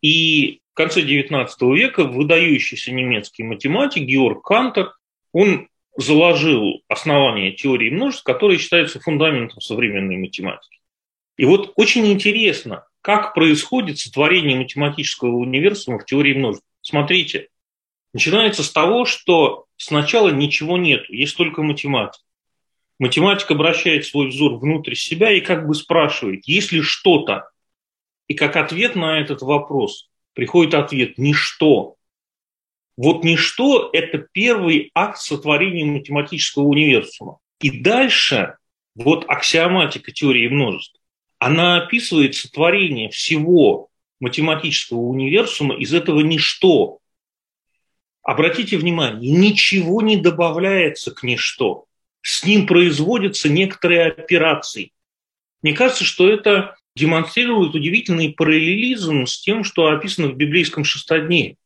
И 0.03 0.61
в 0.73 0.77
конце 0.77 1.01
XIX 1.01 1.49
века 1.75 2.05
выдающийся 2.05 2.93
немецкий 2.93 3.43
математик 3.43 4.05
Георг 4.05 4.45
Кантер, 4.45 4.93
он 5.33 5.69
заложил 5.97 6.83
основание 6.87 7.51
теории 7.53 7.91
множеств, 7.91 8.23
которая 8.23 8.59
считается 8.59 9.01
фундаментом 9.01 9.61
современной 9.61 10.17
математики. 10.17 10.79
И 11.37 11.45
вот 11.45 11.73
очень 11.75 12.07
интересно, 12.07 12.87
как 13.07 13.35
происходит 13.35 14.01
сотворение 14.01 14.59
математического 14.59 15.37
универсума 15.37 16.01
в 16.01 16.07
теории 16.07 16.35
множеств. 16.35 16.67
Смотрите, 16.81 17.51
начинается 18.13 18.65
с 18.65 18.73
того, 18.73 19.05
что 19.05 19.67
сначала 19.77 20.31
ничего 20.31 20.77
нет, 20.77 21.09
есть 21.09 21.37
только 21.37 21.63
математика. 21.63 22.25
Математик 22.99 23.49
обращает 23.53 24.07
свой 24.07 24.27
взор 24.27 24.59
внутрь 24.59 24.97
себя 24.97 25.31
и 25.31 25.41
как 25.41 25.69
бы 25.69 25.77
спрашивает, 25.77 26.49
есть 26.49 26.73
ли 26.73 26.83
что-то. 26.83 27.49
И 28.27 28.35
как 28.35 28.57
ответ 28.57 28.97
на 28.97 29.21
этот 29.21 29.41
вопрос 29.41 30.11
приходит 30.33 30.75
ответ 30.75 31.17
«ничто». 31.17 31.95
Вот 32.97 33.23
ничто– 33.23 33.89
это 33.93 34.19
первый 34.19 34.91
акт 34.97 35.19
сотворения 35.19 35.85
математического 35.85 36.65
универсума. 36.65 37.39
И 37.61 37.71
дальше 37.71 38.57
вот 38.97 39.27
аксиоматика 39.29 40.11
теории 40.11 40.49
множеств, 40.49 40.96
она 41.47 41.83
описывает 41.83 42.35
сотворение 42.35 43.11
всего 43.11 43.89
математического 44.21 44.99
универсума 44.99 45.77
из 45.77 45.93
этого 45.93 46.21
ничто, 46.21 47.01
Обратите 48.27 48.77
внимание, 48.77 49.31
ничего 49.31 50.03
не 50.03 50.17
добавляется 50.17 51.15
к 51.15 51.23
ничто. 51.23 51.85
С 52.23 52.45
ним 52.45 52.67
производятся 52.67 53.49
некоторые 53.49 54.07
операции. 54.07 54.91
Мне 55.63 55.75
кажется, 55.75 56.03
что 56.03 56.29
это 56.29 56.75
демонстрирует 56.97 57.77
удивительный 57.77 58.33
параллелизм 58.33 59.27
с 59.27 59.41
тем, 59.41 59.63
что 59.63 59.87
описано 59.87 60.27
в 60.27 60.37
библейском 60.37 60.83
шестодне. 60.83 61.57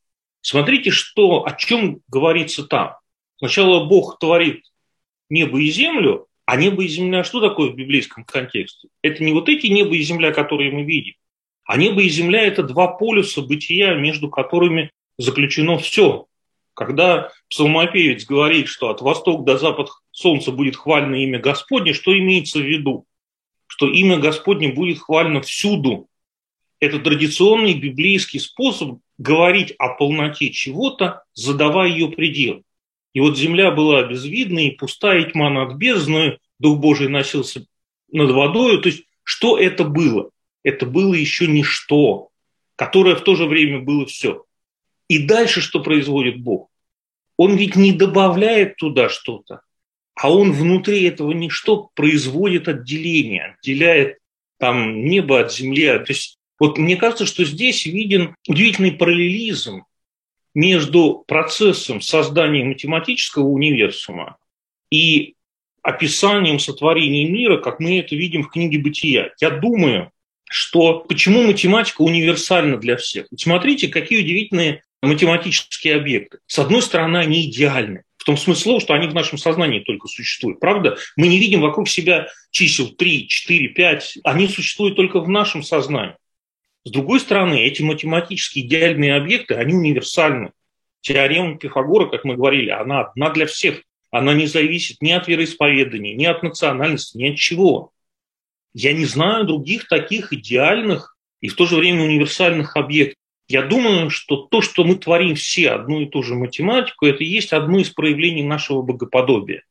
Смотрите, 0.42 0.90
что, 0.90 1.46
о 1.46 1.56
чем 1.56 2.00
говорится 2.08 2.64
там. 2.64 2.96
Сначала 3.38 3.86
Бог 3.86 4.18
творит 4.18 4.66
небо 5.30 5.58
и 5.58 5.70
землю, 5.70 6.26
а 6.51 6.57
небо 6.57 6.82
и 6.82 6.88
земля 6.88 7.22
что 7.22 7.40
такое 7.40 7.70
в 7.70 7.76
библейском 7.76 8.24
контексте? 8.24 8.88
Это 9.03 9.22
не 9.22 9.32
вот 9.32 9.48
эти 9.48 9.68
небо 9.68 9.94
и 9.94 10.03
земля, 10.03 10.32
которые 10.32 10.72
мы 10.72 10.82
видим, 10.82 11.14
а 11.62 11.76
небо 11.76 12.03
и 12.03 12.09
земля– 12.09 12.42
это 12.44 12.64
два 12.64 12.88
полюса 12.88 13.40
бытия, 13.40 13.94
между 13.94 14.28
которыми 14.28 14.90
заключено 15.16 15.78
все. 15.78 16.26
Когда 16.74 17.30
псалмопевец 17.48 18.24
говорит, 18.24 18.66
что 18.66 18.88
от 18.88 19.01
востока 19.01 19.44
до 19.44 19.59
запада 19.59 19.90
солнца 20.11 20.51
будет 20.51 20.74
хвалено 20.74 21.14
имя 21.22 21.38
Господне, 21.38 21.92
что 21.92 22.18
имеется 22.18 22.59
в 22.59 22.66
виду? 22.66 23.05
Что 23.68 23.88
имя 23.88 24.18
Господне 24.18 24.72
будет 24.72 24.98
хвалено 24.98 25.42
всюду. 25.42 26.09
Это 26.80 26.98
традиционный 26.98 27.74
библейский 27.74 28.40
способ 28.40 28.98
говорить 29.18 29.72
о 29.78 29.90
полноте 29.90 30.51
чего-то, 30.51 31.22
задавая 31.32 31.90
ее 31.90 32.09
предел. 32.09 32.64
И 33.12 33.20
вот 33.20 33.36
земля 33.36 33.70
была 33.70 34.04
безвидна 34.04 34.66
и 34.66 34.70
пустая, 34.70 35.20
и 35.20 35.30
тьма 35.30 35.50
над 35.50 35.74
бездной, 35.74 36.38
Дух 36.58 36.78
Божий 36.78 37.08
носился 37.08 37.66
над 38.12 38.30
водой. 38.30 38.80
То 38.80 38.88
есть 38.88 39.04
что 39.24 39.58
это 39.58 39.84
было? 39.84 40.30
Это 40.62 40.86
было 40.86 41.14
еще 41.14 41.46
ничто, 41.46 42.28
которое 42.76 43.16
в 43.16 43.22
то 43.22 43.34
же 43.34 43.46
время 43.46 43.80
было 43.80 44.06
все. 44.06 44.44
И 45.08 45.18
дальше 45.18 45.61
что 45.61 45.80
производит 45.80 46.40
Бог? 46.40 46.68
Он 47.36 47.56
ведь 47.56 47.74
не 47.74 47.92
добавляет 47.92 48.76
туда 48.76 49.08
что-то, 49.08 49.62
а 50.14 50.30
он 50.32 50.52
внутри 50.52 51.04
этого 51.04 51.32
ничто 51.32 51.90
производит 51.94 52.68
отделение, 52.68 53.56
отделяет 53.58 54.18
там 54.58 55.04
небо 55.06 55.40
от 55.40 55.52
земли. 55.52 55.86
То 55.86 56.04
есть 56.08 56.38
вот 56.58 56.76
мне 56.76 56.96
кажется, 56.96 57.24
что 57.24 57.44
здесь 57.44 57.86
виден 57.86 58.36
удивительный 58.46 58.92
параллелизм 58.92 59.84
между 60.55 61.24
процессом 61.26 62.01
создания 62.01 62.64
математического 62.64 63.46
универсума 63.46 64.36
и 64.90 65.34
описанием 65.82 66.59
сотворения 66.59 67.28
мира, 67.28 67.59
как 67.59 67.80
мы 67.80 67.98
это 68.01 68.14
видим 68.14 68.42
в 68.42 68.51
книге 68.51 68.78
«Бытия». 68.78 69.30
Я 69.40 69.51
думаю, 69.51 70.11
что 70.48 71.01
почему 71.01 71.42
математика 71.44 72.03
универсальна 72.03 72.76
для 72.76 72.96
всех. 72.96 73.26
смотрите, 73.36 73.88
какие 73.88 74.20
удивительные 74.20 74.82
математические 75.03 75.96
объекты. 75.96 76.38
С 76.46 76.59
одной 76.59 76.82
стороны, 76.82 77.18
они 77.18 77.46
идеальны. 77.46 78.03
В 78.18 78.24
том 78.24 78.36
смысле, 78.36 78.80
что 78.80 78.92
они 78.92 79.09
в 79.09 79.14
нашем 79.14 79.38
сознании 79.38 79.80
только 79.80 80.09
существуют. 80.09 80.61
Правда? 80.61 80.98
Мы 81.16 81.28
не 81.28 81.38
видим 81.38 81.62
вокруг 81.62 81.88
себя 81.88 82.26
чисел 82.51 82.88
3, 82.88 83.28
4, 83.28 83.68
5. 83.68 84.18
Они 84.24 84.46
существуют 84.46 84.96
только 84.96 85.20
в 85.20 85.28
нашем 85.28 85.62
сознании. 85.62 86.16
С 86.84 86.90
другой 86.90 87.20
стороны, 87.20 87.62
эти 87.62 87.82
математические 87.82 88.66
идеальные 88.66 89.14
объекты, 89.16 89.54
они 89.54 89.74
универсальны. 89.74 90.52
Теорема 91.02 91.58
Пифагора, 91.58 92.06
как 92.06 92.24
мы 92.24 92.36
говорили, 92.36 92.70
она 92.70 93.00
одна 93.00 93.30
для 93.30 93.46
всех. 93.46 93.82
Она 94.10 94.34
не 94.34 94.46
зависит 94.46 95.00
ни 95.02 95.12
от 95.12 95.28
вероисповедания, 95.28 96.14
ни 96.14 96.24
от 96.24 96.42
национальности, 96.42 97.16
ни 97.16 97.30
от 97.30 97.36
чего. 97.36 97.92
Я 98.72 98.92
не 98.92 99.04
знаю 99.04 99.46
других 99.46 99.88
таких 99.88 100.32
идеальных 100.32 101.16
и 101.40 101.48
в 101.48 101.54
то 101.54 101.66
же 101.66 101.76
время 101.76 102.04
универсальных 102.04 102.76
объектов. 102.76 103.16
Я 103.48 103.62
думаю, 103.62 104.10
что 104.10 104.36
то, 104.36 104.62
что 104.62 104.84
мы 104.84 104.94
творим 104.94 105.34
все 105.34 105.70
одну 105.70 106.00
и 106.00 106.06
ту 106.06 106.22
же 106.22 106.34
математику, 106.34 107.06
это 107.06 107.24
и 107.24 107.26
есть 107.26 107.52
одно 107.52 107.78
из 107.78 107.90
проявлений 107.90 108.44
нашего 108.44 108.82
богоподобия. 108.82 109.64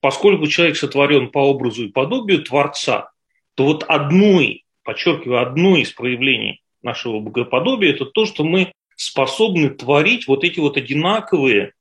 Поскольку 0.00 0.46
человек 0.48 0.76
сотворен 0.76 1.30
по 1.30 1.38
образу 1.38 1.86
и 1.86 1.92
подобию 1.92 2.42
Творца, 2.42 3.10
то 3.54 3.64
вот 3.64 3.84
одной, 3.84 4.65
подчеркиваю, 4.86 5.42
одной 5.42 5.82
из 5.82 5.92
проявлений 5.92 6.62
нашего 6.82 7.20
богоподобия– 7.20 7.90
это 7.94 8.06
то, 8.06 8.24
что 8.24 8.44
мы 8.44 8.72
способны 8.96 9.68
творить 9.70 10.26
вот 10.26 10.44
эти 10.44 10.58
вот 10.58 10.78
одинаковые, 10.78 11.72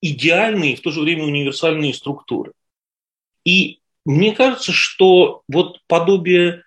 идеальные 0.00 0.72
и 0.72 0.76
в 0.76 0.80
то 0.80 0.90
же 0.90 1.00
время 1.00 1.24
универсальные 1.24 1.92
структуры. 1.92 2.52
И 3.44 3.80
мне 4.04 4.32
кажется, 4.32 4.72
что 4.72 5.42
вот 5.48 5.80
подобие 5.86 6.62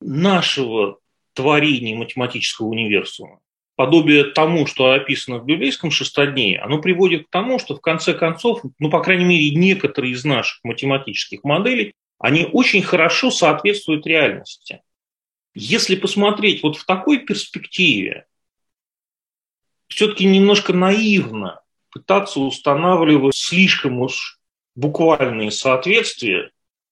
нашего 0.00 0.98
творения 1.34 1.96
математического 1.96 2.66
универсума, 2.68 3.40
подобие 3.76 4.24
тому, 4.24 4.66
что 4.66 4.92
описано 4.92 5.38
в 5.38 5.46
библейском 5.46 5.90
шестоднее, 5.90 6.60
оно 6.60 6.80
приводит 6.80 7.26
к 7.26 7.30
тому, 7.30 7.58
что 7.58 7.76
в 7.76 7.80
конце 7.80 8.14
концов, 8.14 8.62
ну, 8.78 8.90
по 8.90 9.02
крайней 9.02 9.24
мере, 9.24 9.50
некоторые 9.50 10.12
из 10.12 10.24
наших 10.24 10.62
математических 10.62 11.44
моделей, 11.44 11.92
они 12.18 12.48
очень 12.50 12.82
хорошо 12.82 13.30
соответствуют 13.30 14.06
реальности. 14.06 14.80
Если 15.54 15.94
посмотреть 15.94 16.62
вот 16.62 16.76
в 16.76 16.84
такой 16.84 17.20
перспективе, 17.20 18.26
все-таки 19.86 20.24
немножко 20.24 20.72
наивно 20.72 21.60
пытаться 21.90 22.40
устанавливать 22.40 23.36
слишком 23.36 24.00
уж 24.00 24.40
буквальные 24.74 25.52
соответствия 25.52 26.50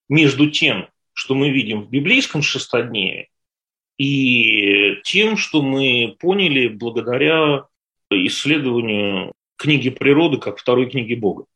между 0.09 0.49
тем, 0.49 0.89
что 1.13 1.35
мы 1.35 1.51
видим 1.51 1.83
в 1.83 1.91
библейском 1.91 2.43
шестодневе, 2.43 3.29
и 3.99 5.01
тем, 5.03 5.37
что 5.37 5.61
мы 5.61 6.17
поняли 6.21 6.69
благодаря 6.69 7.67
исследованию 8.11 9.33
книги 9.57 9.91
природы 9.91 10.39
как 10.39 10.59
второй 10.59 10.89
книги 10.89 11.15
Бога. 11.15 11.47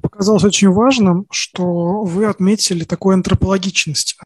Показалось 0.00 0.44
очень 0.44 0.70
важным, 0.70 1.26
что 1.30 2.02
вы 2.02 2.26
отметили 2.26 2.84
такую 2.84 3.14
антропологичность, 3.14 4.16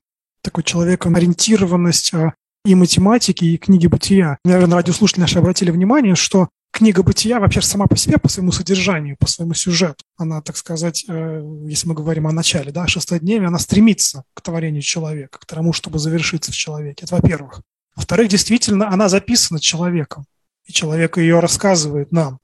такую 0.46 0.64
человекоориентированность 0.64 2.14
а, 2.14 2.34
и 2.64 2.74
математики, 2.74 3.44
и 3.44 3.58
книги 3.58 3.86
бытия. 3.86 4.38
Наверное, 4.44 4.76
радиослушатели 4.76 5.20
наши 5.20 5.38
обратили 5.38 5.70
внимание, 5.70 6.14
что 6.14 6.48
книга 6.72 7.02
бытия 7.02 7.40
вообще 7.40 7.60
сама 7.62 7.86
по 7.86 7.96
себе, 7.96 8.18
по 8.18 8.28
своему 8.28 8.52
содержанию, 8.52 9.16
по 9.18 9.26
своему 9.26 9.54
сюжету, 9.54 10.04
она, 10.16 10.40
так 10.42 10.56
сказать, 10.56 11.04
э, 11.08 11.42
если 11.68 11.88
мы 11.88 11.94
говорим 11.94 12.26
о 12.26 12.32
начале, 12.32 12.72
да, 12.72 12.86
шестодневе, 12.86 13.46
она 13.46 13.58
стремится 13.58 14.24
к 14.34 14.42
творению 14.42 14.82
человека, 14.82 15.38
к 15.38 15.46
тому, 15.46 15.72
чтобы 15.72 15.98
завершиться 15.98 16.52
в 16.52 16.56
человеке. 16.56 17.04
Это 17.04 17.14
во-первых. 17.16 17.62
Во-вторых, 17.94 18.28
действительно, 18.28 18.88
она 18.88 19.08
записана 19.08 19.58
человеком, 19.58 20.26
и 20.64 20.72
человек 20.72 21.16
ее 21.16 21.40
рассказывает 21.40 22.12
нам. 22.12 22.38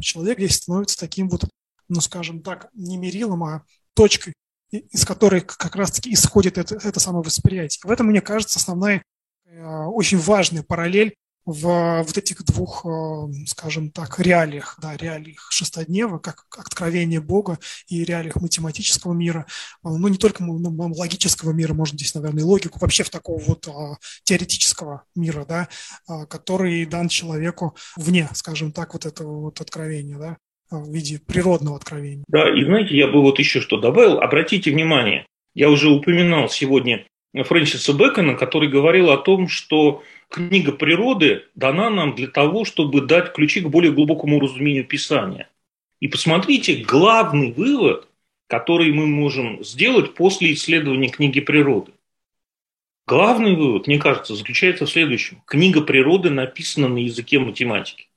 Человек 0.00 0.38
здесь 0.38 0.56
становится 0.56 0.98
таким 0.98 1.28
вот, 1.28 1.44
ну, 1.88 2.00
скажем 2.00 2.40
так, 2.42 2.68
не 2.74 2.96
мерилом, 2.96 3.44
а 3.44 3.62
точкой, 3.94 4.34
из 4.78 5.04
которой 5.04 5.40
как 5.40 5.76
раз-таки 5.76 6.12
исходит 6.12 6.58
это, 6.58 6.76
это 6.76 7.00
самое 7.00 7.24
восприятие. 7.24 7.80
В 7.84 7.90
этом, 7.90 8.06
мне 8.06 8.20
кажется, 8.20 8.58
основная, 8.58 9.02
э, 9.46 9.84
очень 9.86 10.18
важная 10.18 10.62
параллель 10.62 11.14
в 11.46 12.02
вот 12.02 12.16
этих 12.16 12.42
двух, 12.44 12.86
э, 12.86 13.46
скажем 13.46 13.90
так, 13.90 14.18
реалиях, 14.18 14.78
да, 14.80 14.96
реалиях 14.96 15.48
шестоднева, 15.50 16.18
как 16.18 16.46
откровение 16.56 17.20
Бога 17.20 17.58
и 17.86 18.02
реалиях 18.02 18.36
математического 18.36 19.12
мира, 19.12 19.46
э, 19.84 19.88
ну, 19.88 20.08
не 20.08 20.16
только 20.16 20.42
ну, 20.42 20.58
логического 20.94 21.52
мира, 21.52 21.74
можно 21.74 21.98
здесь, 21.98 22.14
наверное, 22.14 22.40
и 22.40 22.46
логику, 22.46 22.78
вообще 22.80 23.04
в 23.04 23.10
такого 23.10 23.38
вот 23.40 23.68
а, 23.68 23.98
теоретического 24.24 25.04
мира, 25.14 25.44
да, 25.44 25.68
а, 26.06 26.24
который 26.26 26.86
дан 26.86 27.08
человеку 27.08 27.76
вне, 27.96 28.28
скажем 28.32 28.72
так, 28.72 28.94
вот 28.94 29.04
этого 29.04 29.40
вот 29.40 29.60
откровения, 29.60 30.18
да, 30.18 30.38
в 30.78 30.90
виде 30.90 31.20
природного 31.24 31.76
откровения. 31.76 32.24
Да, 32.28 32.48
и 32.52 32.64
знаете, 32.64 32.96
я 32.96 33.08
бы 33.08 33.20
вот 33.20 33.38
еще 33.38 33.60
что 33.60 33.78
добавил. 33.78 34.20
Обратите 34.20 34.70
внимание, 34.70 35.26
я 35.54 35.70
уже 35.70 35.88
упоминал 35.88 36.48
сегодня 36.48 37.04
Фрэнсиса 37.34 37.92
Бэкона, 37.92 38.34
который 38.34 38.68
говорил 38.68 39.10
о 39.10 39.18
том, 39.18 39.48
что 39.48 40.02
книга 40.28 40.72
природы 40.72 41.44
дана 41.54 41.90
нам 41.90 42.14
для 42.14 42.28
того, 42.28 42.64
чтобы 42.64 43.00
дать 43.00 43.32
ключи 43.32 43.60
к 43.60 43.68
более 43.68 43.92
глубокому 43.92 44.40
разумению 44.40 44.84
Писания. 44.84 45.48
И 46.00 46.08
посмотрите, 46.08 46.76
главный 46.76 47.52
вывод, 47.52 48.08
который 48.46 48.92
мы 48.92 49.06
можем 49.06 49.64
сделать 49.64 50.14
после 50.14 50.52
исследования 50.52 51.08
книги 51.08 51.40
природы. 51.40 51.92
Главный 53.06 53.54
вывод, 53.54 53.86
мне 53.86 53.98
кажется, 53.98 54.34
заключается 54.34 54.86
в 54.86 54.90
следующем. 54.90 55.42
Книга 55.46 55.82
природы 55.82 56.30
написана 56.30 56.88
на 56.88 56.98
языке 56.98 57.38
математики. 57.38 58.08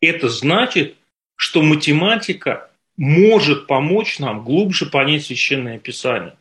Это 0.00 0.28
значит, 0.28 0.96
что 1.36 1.62
математика 1.62 2.70
может 2.96 3.66
помочь 3.66 4.18
нам 4.18 4.42
глубже 4.42 4.86
понять 4.86 5.26
священное 5.26 5.78
писание. 5.78 6.36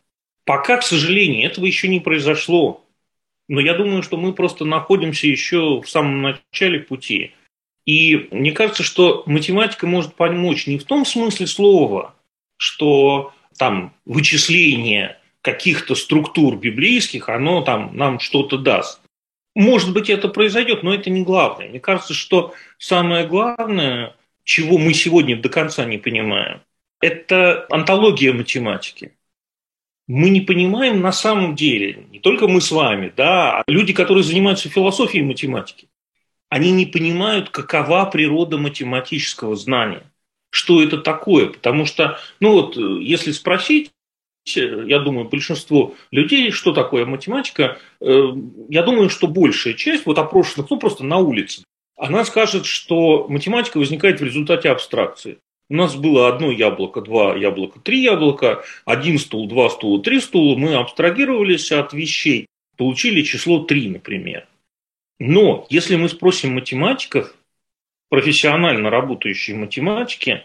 Пока, 0.45 0.77
к 0.77 0.83
сожалению, 0.83 1.45
этого 1.45 1.65
еще 1.65 1.87
не 1.87 1.99
произошло. 1.99 2.83
Но 3.47 3.59
я 3.59 3.75
думаю, 3.75 4.01
что 4.03 4.17
мы 4.17 4.33
просто 4.33 4.65
находимся 4.65 5.27
еще 5.27 5.81
в 5.81 5.89
самом 5.89 6.21
начале 6.21 6.79
пути. 6.79 7.33
И 7.85 8.27
мне 8.31 8.51
кажется, 8.51 8.83
что 8.83 9.23
математика 9.27 9.85
может 9.85 10.15
помочь 10.15 10.65
не 10.65 10.79
в 10.79 10.83
том 10.83 11.05
смысле 11.05 11.45
слова, 11.45 12.15
что 12.57 13.33
там 13.57 13.93
вычисление 14.05 15.19
каких-то 15.41 15.93
структур 15.93 16.57
библейских, 16.57 17.29
оно 17.29 17.61
там 17.61 17.95
нам 17.95 18.19
что-то 18.19 18.57
даст. 18.57 19.01
Может 19.53 19.93
быть, 19.93 20.09
это 20.09 20.27
произойдет, 20.27 20.81
но 20.83 20.93
это 20.93 21.09
не 21.09 21.23
главное. 21.23 21.69
Мне 21.69 21.79
кажется, 21.79 22.13
что 22.13 22.53
самое 22.79 23.27
главное, 23.27 24.15
чего 24.45 24.77
мы 24.77 24.93
сегодня 24.93 25.35
до 25.35 25.49
конца 25.49 25.83
не 25.83 25.97
понимаем, 25.97 26.61
это 27.01 27.65
антология 27.69 28.31
математики. 28.31 29.17
Мы 30.07 30.29
не 30.29 30.41
понимаем 30.41 31.01
на 31.01 31.11
самом 31.11 31.55
деле, 31.55 32.05
не 32.11 32.19
только 32.19 32.47
мы 32.47 32.61
с 32.61 32.71
вами, 32.71 33.11
да, 33.17 33.59
а 33.59 33.63
люди, 33.67 33.91
которые 33.91 34.23
занимаются 34.23 34.69
философией 34.69 35.23
математики, 35.23 35.89
они 36.47 36.71
не 36.71 36.85
понимают, 36.85 37.49
какова 37.49 38.05
природа 38.05 38.57
математического 38.57 39.55
знания, 39.55 40.03
что 40.51 40.81
это 40.81 40.99
такое. 40.99 41.47
Потому 41.47 41.85
что, 41.85 42.19
ну 42.39 42.51
вот, 42.51 42.77
если 42.77 43.31
спросить, 43.31 43.91
я 44.45 44.99
думаю, 44.99 45.27
большинство 45.27 45.95
людей, 46.11 46.51
что 46.51 46.71
такое 46.71 47.07
математика, 47.07 47.79
э, 47.99 48.23
я 48.69 48.83
думаю, 48.83 49.09
что 49.09 49.25
большая 49.25 49.73
часть 49.73 50.05
вот 50.05 50.19
опрошенных, 50.19 50.69
ну 50.69 50.77
просто 50.77 51.03
на 51.03 51.17
улице, 51.17 51.63
она 51.95 52.25
скажет, 52.25 52.65
что 52.65 53.27
математика 53.27 53.77
возникает 53.77 54.19
в 54.19 54.23
результате 54.23 54.69
абстракции. 54.69 55.39
У 55.69 55.75
нас 55.75 55.95
было 55.95 56.27
одно 56.27 56.51
яблоко, 56.51 57.01
два 57.01 57.35
яблока, 57.35 57.79
три 57.79 58.01
яблока, 58.01 58.63
один 58.85 59.17
стул, 59.17 59.47
два 59.47 59.69
стула, 59.69 60.01
три 60.01 60.19
стула. 60.19 60.55
Мы 60.57 60.75
абстрагировались 60.75 61.71
от 61.71 61.93
вещей, 61.93 62.47
получили 62.77 63.23
число 63.23 63.63
три, 63.63 63.89
например. 63.89 64.47
Но 65.19 65.65
если 65.69 65.95
мы 65.95 66.09
спросим 66.09 66.53
математиков, 66.53 67.33
профессионально 68.09 68.89
работающие 68.89 69.55
математики, 69.55 70.43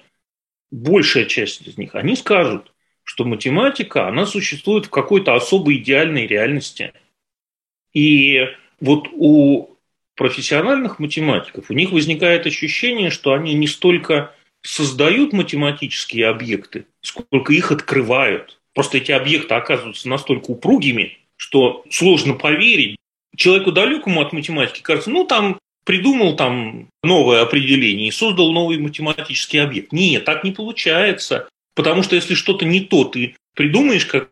большая 0.70 1.26
часть 1.26 1.66
из 1.66 1.76
них, 1.76 1.94
они 1.94 2.16
скажут, 2.16 2.72
что 3.04 3.24
математика, 3.24 4.06
она 4.06 4.24
существует 4.24 4.86
в 4.86 4.90
какой-то 4.90 5.34
особой 5.34 5.76
идеальной 5.76 6.26
реальности. 6.26 6.92
И 7.92 8.38
вот 8.80 9.08
у 9.12 9.69
профессиональных 10.20 10.98
математиков 10.98 11.70
у 11.70 11.72
них 11.72 11.92
возникает 11.92 12.44
ощущение, 12.44 13.08
что 13.08 13.32
они 13.32 13.54
не 13.54 13.66
столько 13.66 14.34
создают 14.60 15.32
математические 15.32 16.26
объекты, 16.26 16.84
сколько 17.00 17.54
их 17.54 17.72
открывают. 17.72 18.60
Просто 18.74 18.98
эти 18.98 19.12
объекты 19.12 19.54
оказываются 19.54 20.10
настолько 20.10 20.50
упругими, 20.50 21.16
что 21.38 21.84
сложно 21.88 22.34
поверить. 22.34 22.96
Человеку 23.34 23.72
далекому 23.72 24.20
от 24.20 24.34
математики 24.34 24.82
кажется, 24.82 25.08
ну 25.08 25.24
там 25.24 25.58
придумал 25.86 26.36
там 26.36 26.90
новое 27.02 27.40
определение 27.40 28.08
и 28.08 28.12
создал 28.12 28.52
новый 28.52 28.76
математический 28.76 29.62
объект. 29.62 29.90
Нет, 29.90 30.26
так 30.26 30.44
не 30.44 30.52
получается. 30.52 31.48
Потому 31.74 32.02
что 32.02 32.14
если 32.14 32.34
что-то 32.34 32.66
не 32.66 32.80
то 32.80 33.04
ты 33.04 33.36
придумаешь, 33.54 34.04
как 34.04 34.28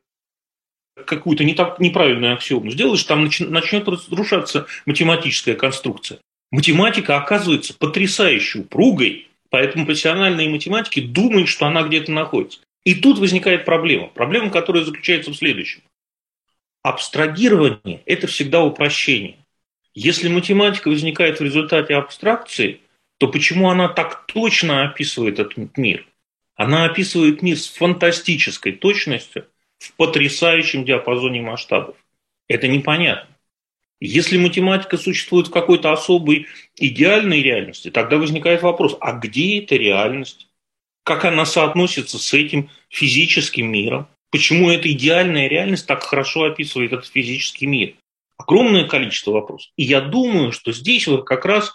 какую-то 1.06 1.44
не 1.44 1.54
так, 1.54 1.78
неправильную 1.80 2.34
аксиому 2.34 2.70
сделаешь, 2.70 3.04
там 3.04 3.24
начнет 3.24 3.88
разрушаться 3.88 4.66
математическая 4.86 5.54
конструкция. 5.54 6.18
Математика 6.50 7.16
оказывается 7.16 7.74
потрясающе 7.74 8.60
упругой, 8.60 9.28
Поэтому 9.50 9.86
профессиональные 9.86 10.48
математики 10.48 11.00
думают, 11.00 11.48
что 11.48 11.66
она 11.66 11.82
где-то 11.82 12.12
находится. 12.12 12.60
И 12.84 12.94
тут 12.94 13.18
возникает 13.18 13.64
проблема. 13.64 14.08
Проблема, 14.08 14.50
которая 14.50 14.84
заключается 14.84 15.30
в 15.30 15.36
следующем. 15.36 15.82
абстрагирование– 16.82 18.02
это 18.06 18.26
всегда 18.26 18.62
упрощение. 18.62 19.36
Если 19.94 20.28
математика 20.28 20.88
возникает 20.88 21.40
в 21.40 21.44
результате 21.44 21.94
абстракции, 21.94 22.80
то 23.18 23.28
почему 23.28 23.68
она 23.68 23.88
так 23.88 24.26
точно 24.26 24.84
описывает 24.88 25.38
этот 25.38 25.76
мир? 25.76 26.06
Она 26.54 26.84
описывает 26.84 27.42
мир 27.42 27.58
с 27.58 27.68
фантастической 27.68 28.72
точностью 28.72 29.46
в 29.78 29.92
потрясающем 29.94 30.84
диапазоне 30.84 31.40
масштабов. 31.40 31.96
Это 32.48 32.68
непонятно. 32.68 33.28
Если 34.00 34.38
математика 34.38 34.96
существует 34.96 35.48
в 35.48 35.50
какой-то 35.50 35.92
особой 35.92 36.46
идеальной 36.76 37.42
реальности, 37.42 37.90
тогда 37.90 38.16
возникает 38.16 38.62
вопрос, 38.62 38.96
а 39.00 39.12
где 39.12 39.58
эта 39.58 39.76
реальность? 39.76 40.48
Как 41.02 41.24
она 41.24 41.44
соотносится 41.44 42.18
с 42.18 42.32
этим 42.32 42.70
физическим 42.90 43.72
миром? 43.72 44.08
Почему 44.30 44.70
эта 44.70 44.92
идеальная 44.92 45.48
реальность 45.48 45.86
так 45.86 46.02
хорошо 46.02 46.44
описывает 46.44 46.92
этот 46.92 47.06
физический 47.06 47.66
мир? 47.66 47.94
Огромное 48.36 48.86
количество 48.86 49.32
вопросов. 49.32 49.72
И 49.76 49.82
я 49.82 50.00
думаю, 50.00 50.52
что 50.52 50.72
здесь 50.72 51.08
вот 51.08 51.24
как 51.24 51.44
раз 51.44 51.72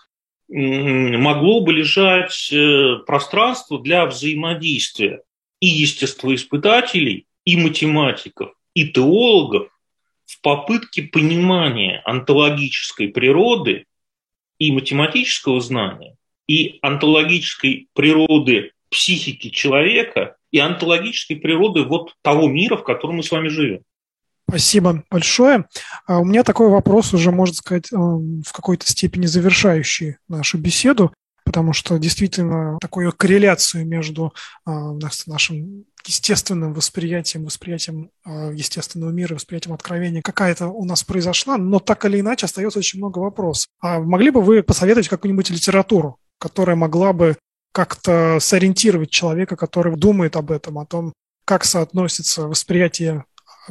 могло 0.47 1.62
бы 1.62 1.74
лежать 1.74 2.49
э, 2.54 2.97
пространство 3.06 3.82
для 3.82 4.06
взаимодействия 4.06 5.24
и 5.60 5.68
естествоиспытателей, 5.68 7.26
и 7.45 7.57
математиков, 7.57 8.53
и 8.73 8.87
теологов 8.87 9.69
в 10.25 10.41
попытке 10.41 11.03
понимания 11.03 12.01
онтологической 12.05 13.09
природы 13.09 13.85
и 14.57 14.71
математического 14.71 15.59
знания, 15.61 16.15
и 16.47 16.79
онтологической 16.81 17.87
природы 17.93 18.71
психики 18.89 19.49
человека, 19.49 20.35
и 20.51 20.59
онтологической 20.59 21.35
природы 21.37 21.83
вот 21.83 22.13
того 22.21 22.47
мира, 22.47 22.77
в 22.77 22.83
котором 22.83 23.17
мы 23.17 23.23
с 23.23 23.31
вами 23.31 23.47
живем. 23.47 23.81
Спасибо 24.47 25.03
большое. 25.09 25.65
А 26.05 26.19
у 26.19 26.25
меня 26.25 26.43
такой 26.43 26.69
вопрос 26.69 27.13
уже, 27.13 27.31
можно 27.31 27.55
сказать, 27.55 27.91
э, 27.91 27.95
в 27.95 28.51
какой-то 28.51 28.85
степени 28.85 29.25
завершающий 29.25 30.17
нашу 30.27 30.59
беседу, 30.59 31.13
потому 31.43 31.73
что 31.73 31.97
действительно 31.97 32.77
такую 32.79 33.11
корреляцию 33.13 33.87
между 33.87 34.33
э, 34.67 34.71
нашим 35.25 35.85
естественным 36.06 36.74
восприятием, 36.74 37.45
восприятием 37.45 38.12
э, 38.26 38.51
естественного 38.54 39.12
мира, 39.12 39.36
восприятием 39.36 39.74
откровения 39.74 40.22
какая-то 40.22 40.68
у 40.68 40.86
нас 40.86 41.04
произошла, 41.04 41.58
но 41.58 41.80
так 41.80 42.06
или 42.06 42.20
иначе 42.20 42.45
остается 42.45 42.80
очень 42.80 42.99
много 42.99 43.20
вопросов. 43.20 43.68
А 43.80 43.99
могли 43.99 44.30
бы 44.30 44.41
вы 44.41 44.64
посоветовать 44.64 45.08
какую-нибудь 45.08 45.49
литературу, 45.49 46.18
которая 46.39 46.76
могла 46.76 47.14
бы 47.14 47.38
как-то 47.72 48.38
сориентировать 48.39 49.10
человека, 49.10 49.56
который 49.56 49.95
думает 49.95 50.36
об 50.36 50.51
этом, 50.51 50.78
о 50.78 50.86
том, 50.86 51.14
как 51.45 51.66
соотносится 51.66 52.47
восприятие 52.47 53.26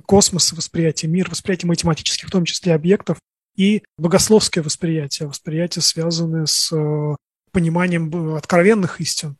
космоса, 0.07 0.57
восприятие 0.57 1.11
мира, 1.11 1.31
восприятие 1.31 1.69
математических, 1.69 2.29
в 2.29 2.33
том 2.33 2.45
числе 2.45 2.75
объектов, 2.75 3.19
и 3.57 3.83
богословское 3.99 4.65
восприятие, 4.65 5.29
восприятие, 5.29 5.83
связанное 5.83 6.47
с 6.47 6.73
э, 6.73 7.17
пониманием 7.53 8.35
откровенных 8.35 9.01
истин. 9.01 9.37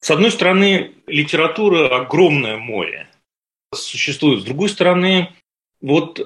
С 0.00 0.10
одной 0.10 0.30
стороны, 0.30 0.92
литература 1.06 1.96
огромное 1.96 2.58
море 2.58 3.08
существует. 3.74 4.42
С 4.42 4.44
другой 4.44 4.68
стороны, 4.68 5.32
вот 5.80 6.24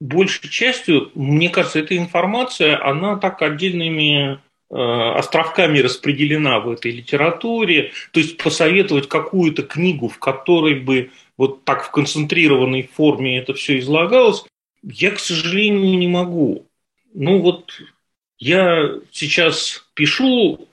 большей 0.00 0.48
частью, 0.48 1.10
мне 1.14 1.48
кажется, 1.48 1.78
эта 1.78 1.96
информация, 1.96 2.84
она 2.84 3.16
так 3.16 3.40
отдельными 3.40 4.40
э, 4.70 4.74
островками 4.74 5.78
распределена 5.78 6.60
в 6.60 6.70
этой 6.70 6.90
литературе. 6.90 7.92
То 8.10 8.20
есть 8.20 8.36
посоветовать 8.36 9.08
какую-то 9.08 9.62
книгу, 9.62 10.08
в 10.08 10.18
которой 10.18 10.74
бы 10.74 11.10
вот 11.36 11.64
так 11.64 11.84
в 11.84 11.90
концентрированной 11.90 12.90
форме 12.92 13.38
это 13.38 13.54
все 13.54 13.78
излагалось, 13.78 14.44
я, 14.82 15.12
к 15.12 15.20
сожалению, 15.20 15.96
не 15.98 16.08
могу. 16.08 16.66
Ну 17.14 17.40
вот 17.40 17.72
я 18.38 18.94
сейчас 19.12 19.86
пишу 19.94 20.68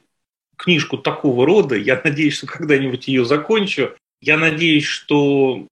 книжку 0.59 0.97
такого 0.97 1.45
рода, 1.45 1.75
я 1.75 1.99
надеюсь, 2.03 2.35
что 2.35 2.47
когда-нибудь 2.47 3.07
ее 3.07 3.25
закончу. 3.25 3.95
Я 4.21 4.37
надеюсь, 4.37 4.83
что 4.83 5.65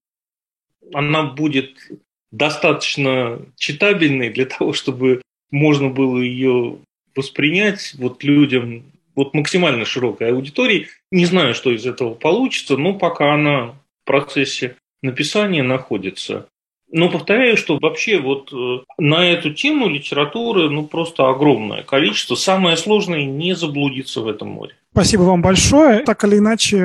она 0.93 1.23
будет 1.23 1.91
достаточно 2.31 3.41
читабельной 3.57 4.29
для 4.29 4.45
того, 4.45 4.71
чтобы 4.71 5.21
можно 5.51 5.89
было 5.89 6.19
ее 6.19 6.79
воспринять 7.15 7.95
вот 7.95 8.23
людям, 8.23 8.85
вот 9.15 9.33
максимально 9.33 9.83
широкой 9.83 10.31
аудитории. 10.31 10.88
Не 11.11 11.25
знаю, 11.25 11.53
что 11.53 11.71
из 11.71 11.85
этого 11.85 12.13
получится, 12.13 12.77
но 12.77 12.93
пока 12.93 13.33
она 13.33 13.71
в 13.71 13.75
процессе 14.05 14.77
написания 15.01 15.63
находится. 15.63 16.47
Но 16.91 17.09
повторяю, 17.09 17.57
что 17.57 17.77
вообще 17.81 18.19
вот 18.19 18.51
э, 18.53 18.79
на 18.97 19.29
эту 19.29 19.53
тему 19.53 19.89
литературы 19.89 20.69
ну 20.69 20.85
просто 20.88 21.29
огромное 21.29 21.83
количество. 21.83 22.35
Самое 22.35 22.77
сложное 22.77 23.25
не 23.25 23.55
заблудиться 23.55 24.21
в 24.21 24.27
этом 24.27 24.49
море. 24.49 24.75
Спасибо 24.91 25.23
вам 25.23 25.41
большое. 25.41 25.99
Так 25.99 26.23
или 26.23 26.38
иначе, 26.38 26.79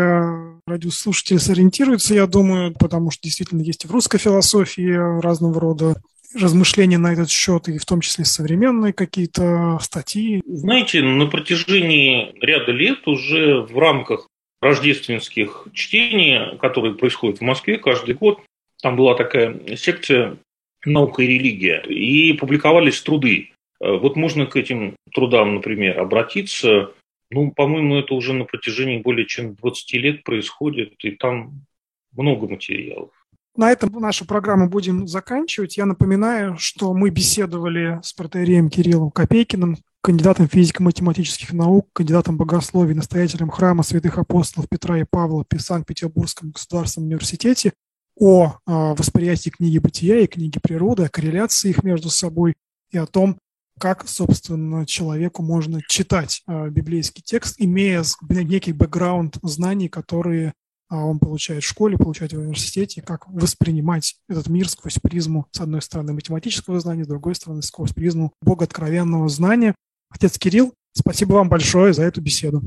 радиослушатели 0.66 1.38
сориентируются, 1.38 2.14
я 2.14 2.26
думаю, 2.26 2.74
потому 2.78 3.10
что 3.10 3.22
действительно 3.22 3.62
есть 3.62 3.84
и 3.84 3.88
в 3.88 3.92
русской 3.92 4.18
философии 4.18 5.20
разного 5.22 5.60
рода 5.60 5.94
размышления 6.34 6.98
на 6.98 7.12
этот 7.12 7.30
счет, 7.30 7.68
и 7.68 7.78
в 7.78 7.84
том 7.84 8.00
числе 8.00 8.24
современные 8.24 8.92
какие-то 8.92 9.78
статьи. 9.80 10.42
Знаете, 10.46 11.02
на 11.02 11.26
протяжении 11.26 12.34
ряда 12.40 12.72
лет 12.72 13.06
уже 13.06 13.60
в 13.60 13.78
рамках 13.78 14.28
рождественских 14.60 15.66
чтений, 15.74 16.56
которые 16.58 16.94
происходят 16.94 17.38
в 17.38 17.42
Москве 17.42 17.78
каждый 17.78 18.14
год. 18.14 18.40
Там 18.82 18.96
была 18.96 19.14
такая 19.14 19.76
секция 19.76 20.36
«Наука 20.84 21.22
и 21.22 21.26
религия», 21.28 21.82
и 21.82 22.32
публиковались 22.32 23.00
труды. 23.00 23.52
Э, 23.80 23.96
вот 23.96 24.16
можно 24.16 24.44
к 24.46 24.56
этим 24.56 24.96
трудам, 25.14 25.54
например, 25.54 26.00
обратиться. 26.00 26.90
Ну, 27.30 27.52
по-моему, 27.52 27.96
это 27.96 28.14
уже 28.14 28.32
на 28.32 28.44
протяжении 28.44 28.98
более 28.98 29.26
чем 29.26 29.54
20 29.54 29.92
лет 29.94 30.24
происходит, 30.24 30.94
и 31.04 31.12
там 31.12 31.64
много 32.12 32.48
материалов. 32.48 33.10
На 33.54 33.70
этом 33.70 33.92
нашу 34.00 34.26
программу 34.26 34.68
будем 34.68 35.06
заканчивать. 35.06 35.76
Я 35.76 35.86
напоминаю, 35.86 36.56
что 36.58 36.92
мы 36.92 37.10
беседовали 37.10 38.00
с 38.02 38.12
протеереем 38.12 38.68
Кириллом 38.68 39.12
Копейкиным, 39.12 39.76
кандидатом 40.00 40.48
физико-математических 40.48 41.52
наук, 41.52 41.88
кандидатом 41.92 42.36
богословий, 42.36 42.94
настоятелем 42.94 43.50
храма 43.50 43.84
святых 43.84 44.18
апостолов 44.18 44.68
Петра 44.68 44.98
и 44.98 45.04
Павла 45.08 45.44
при 45.46 45.58
Санкт-Петербургском 45.58 46.50
государственном 46.50 47.08
университете, 47.08 47.74
о 48.16 48.46
э, 48.46 48.50
восприятии 48.66 49.50
книги 49.50 49.78
«Бытия» 49.78 50.20
и 50.20 50.26
книги 50.26 50.58
природы, 50.62 51.04
о 51.04 51.08
корреляции 51.08 51.70
их 51.70 51.82
между 51.82 52.10
собой 52.10 52.54
и 52.90 52.98
о 52.98 53.06
том, 53.06 53.38
как, 53.78 54.06
собственно, 54.06 54.86
человеку 54.86 55.42
можно 55.42 55.80
читать 55.88 56.42
э, 56.46 56.68
библейский 56.68 57.22
текст, 57.24 57.56
имея 57.58 58.04
некий 58.28 58.72
бэкграунд 58.72 59.38
знаний, 59.42 59.88
которые 59.88 60.52
а, 60.92 61.06
он 61.06 61.18
получает 61.18 61.64
в 61.64 61.66
школе, 61.66 61.96
получает 61.96 62.34
в 62.34 62.38
университете, 62.38 63.00
как 63.00 63.26
воспринимать 63.26 64.16
этот 64.28 64.48
мир 64.48 64.68
сквозь 64.68 64.98
призму, 64.98 65.46
с 65.50 65.60
одной 65.60 65.80
стороны, 65.80 66.12
математического 66.12 66.78
знания, 66.80 67.04
с 67.04 67.08
другой 67.08 67.34
стороны, 67.34 67.62
сквозь 67.62 67.94
призму 67.94 68.34
богооткровенного 68.42 69.26
знания. 69.30 69.74
Отец 70.10 70.38
Кирилл, 70.38 70.74
спасибо 70.92 71.32
вам 71.32 71.48
большое 71.48 71.94
за 71.94 72.02
эту 72.02 72.20
беседу. 72.20 72.62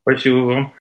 Спасибо 0.00 0.36
вам. 0.36 0.72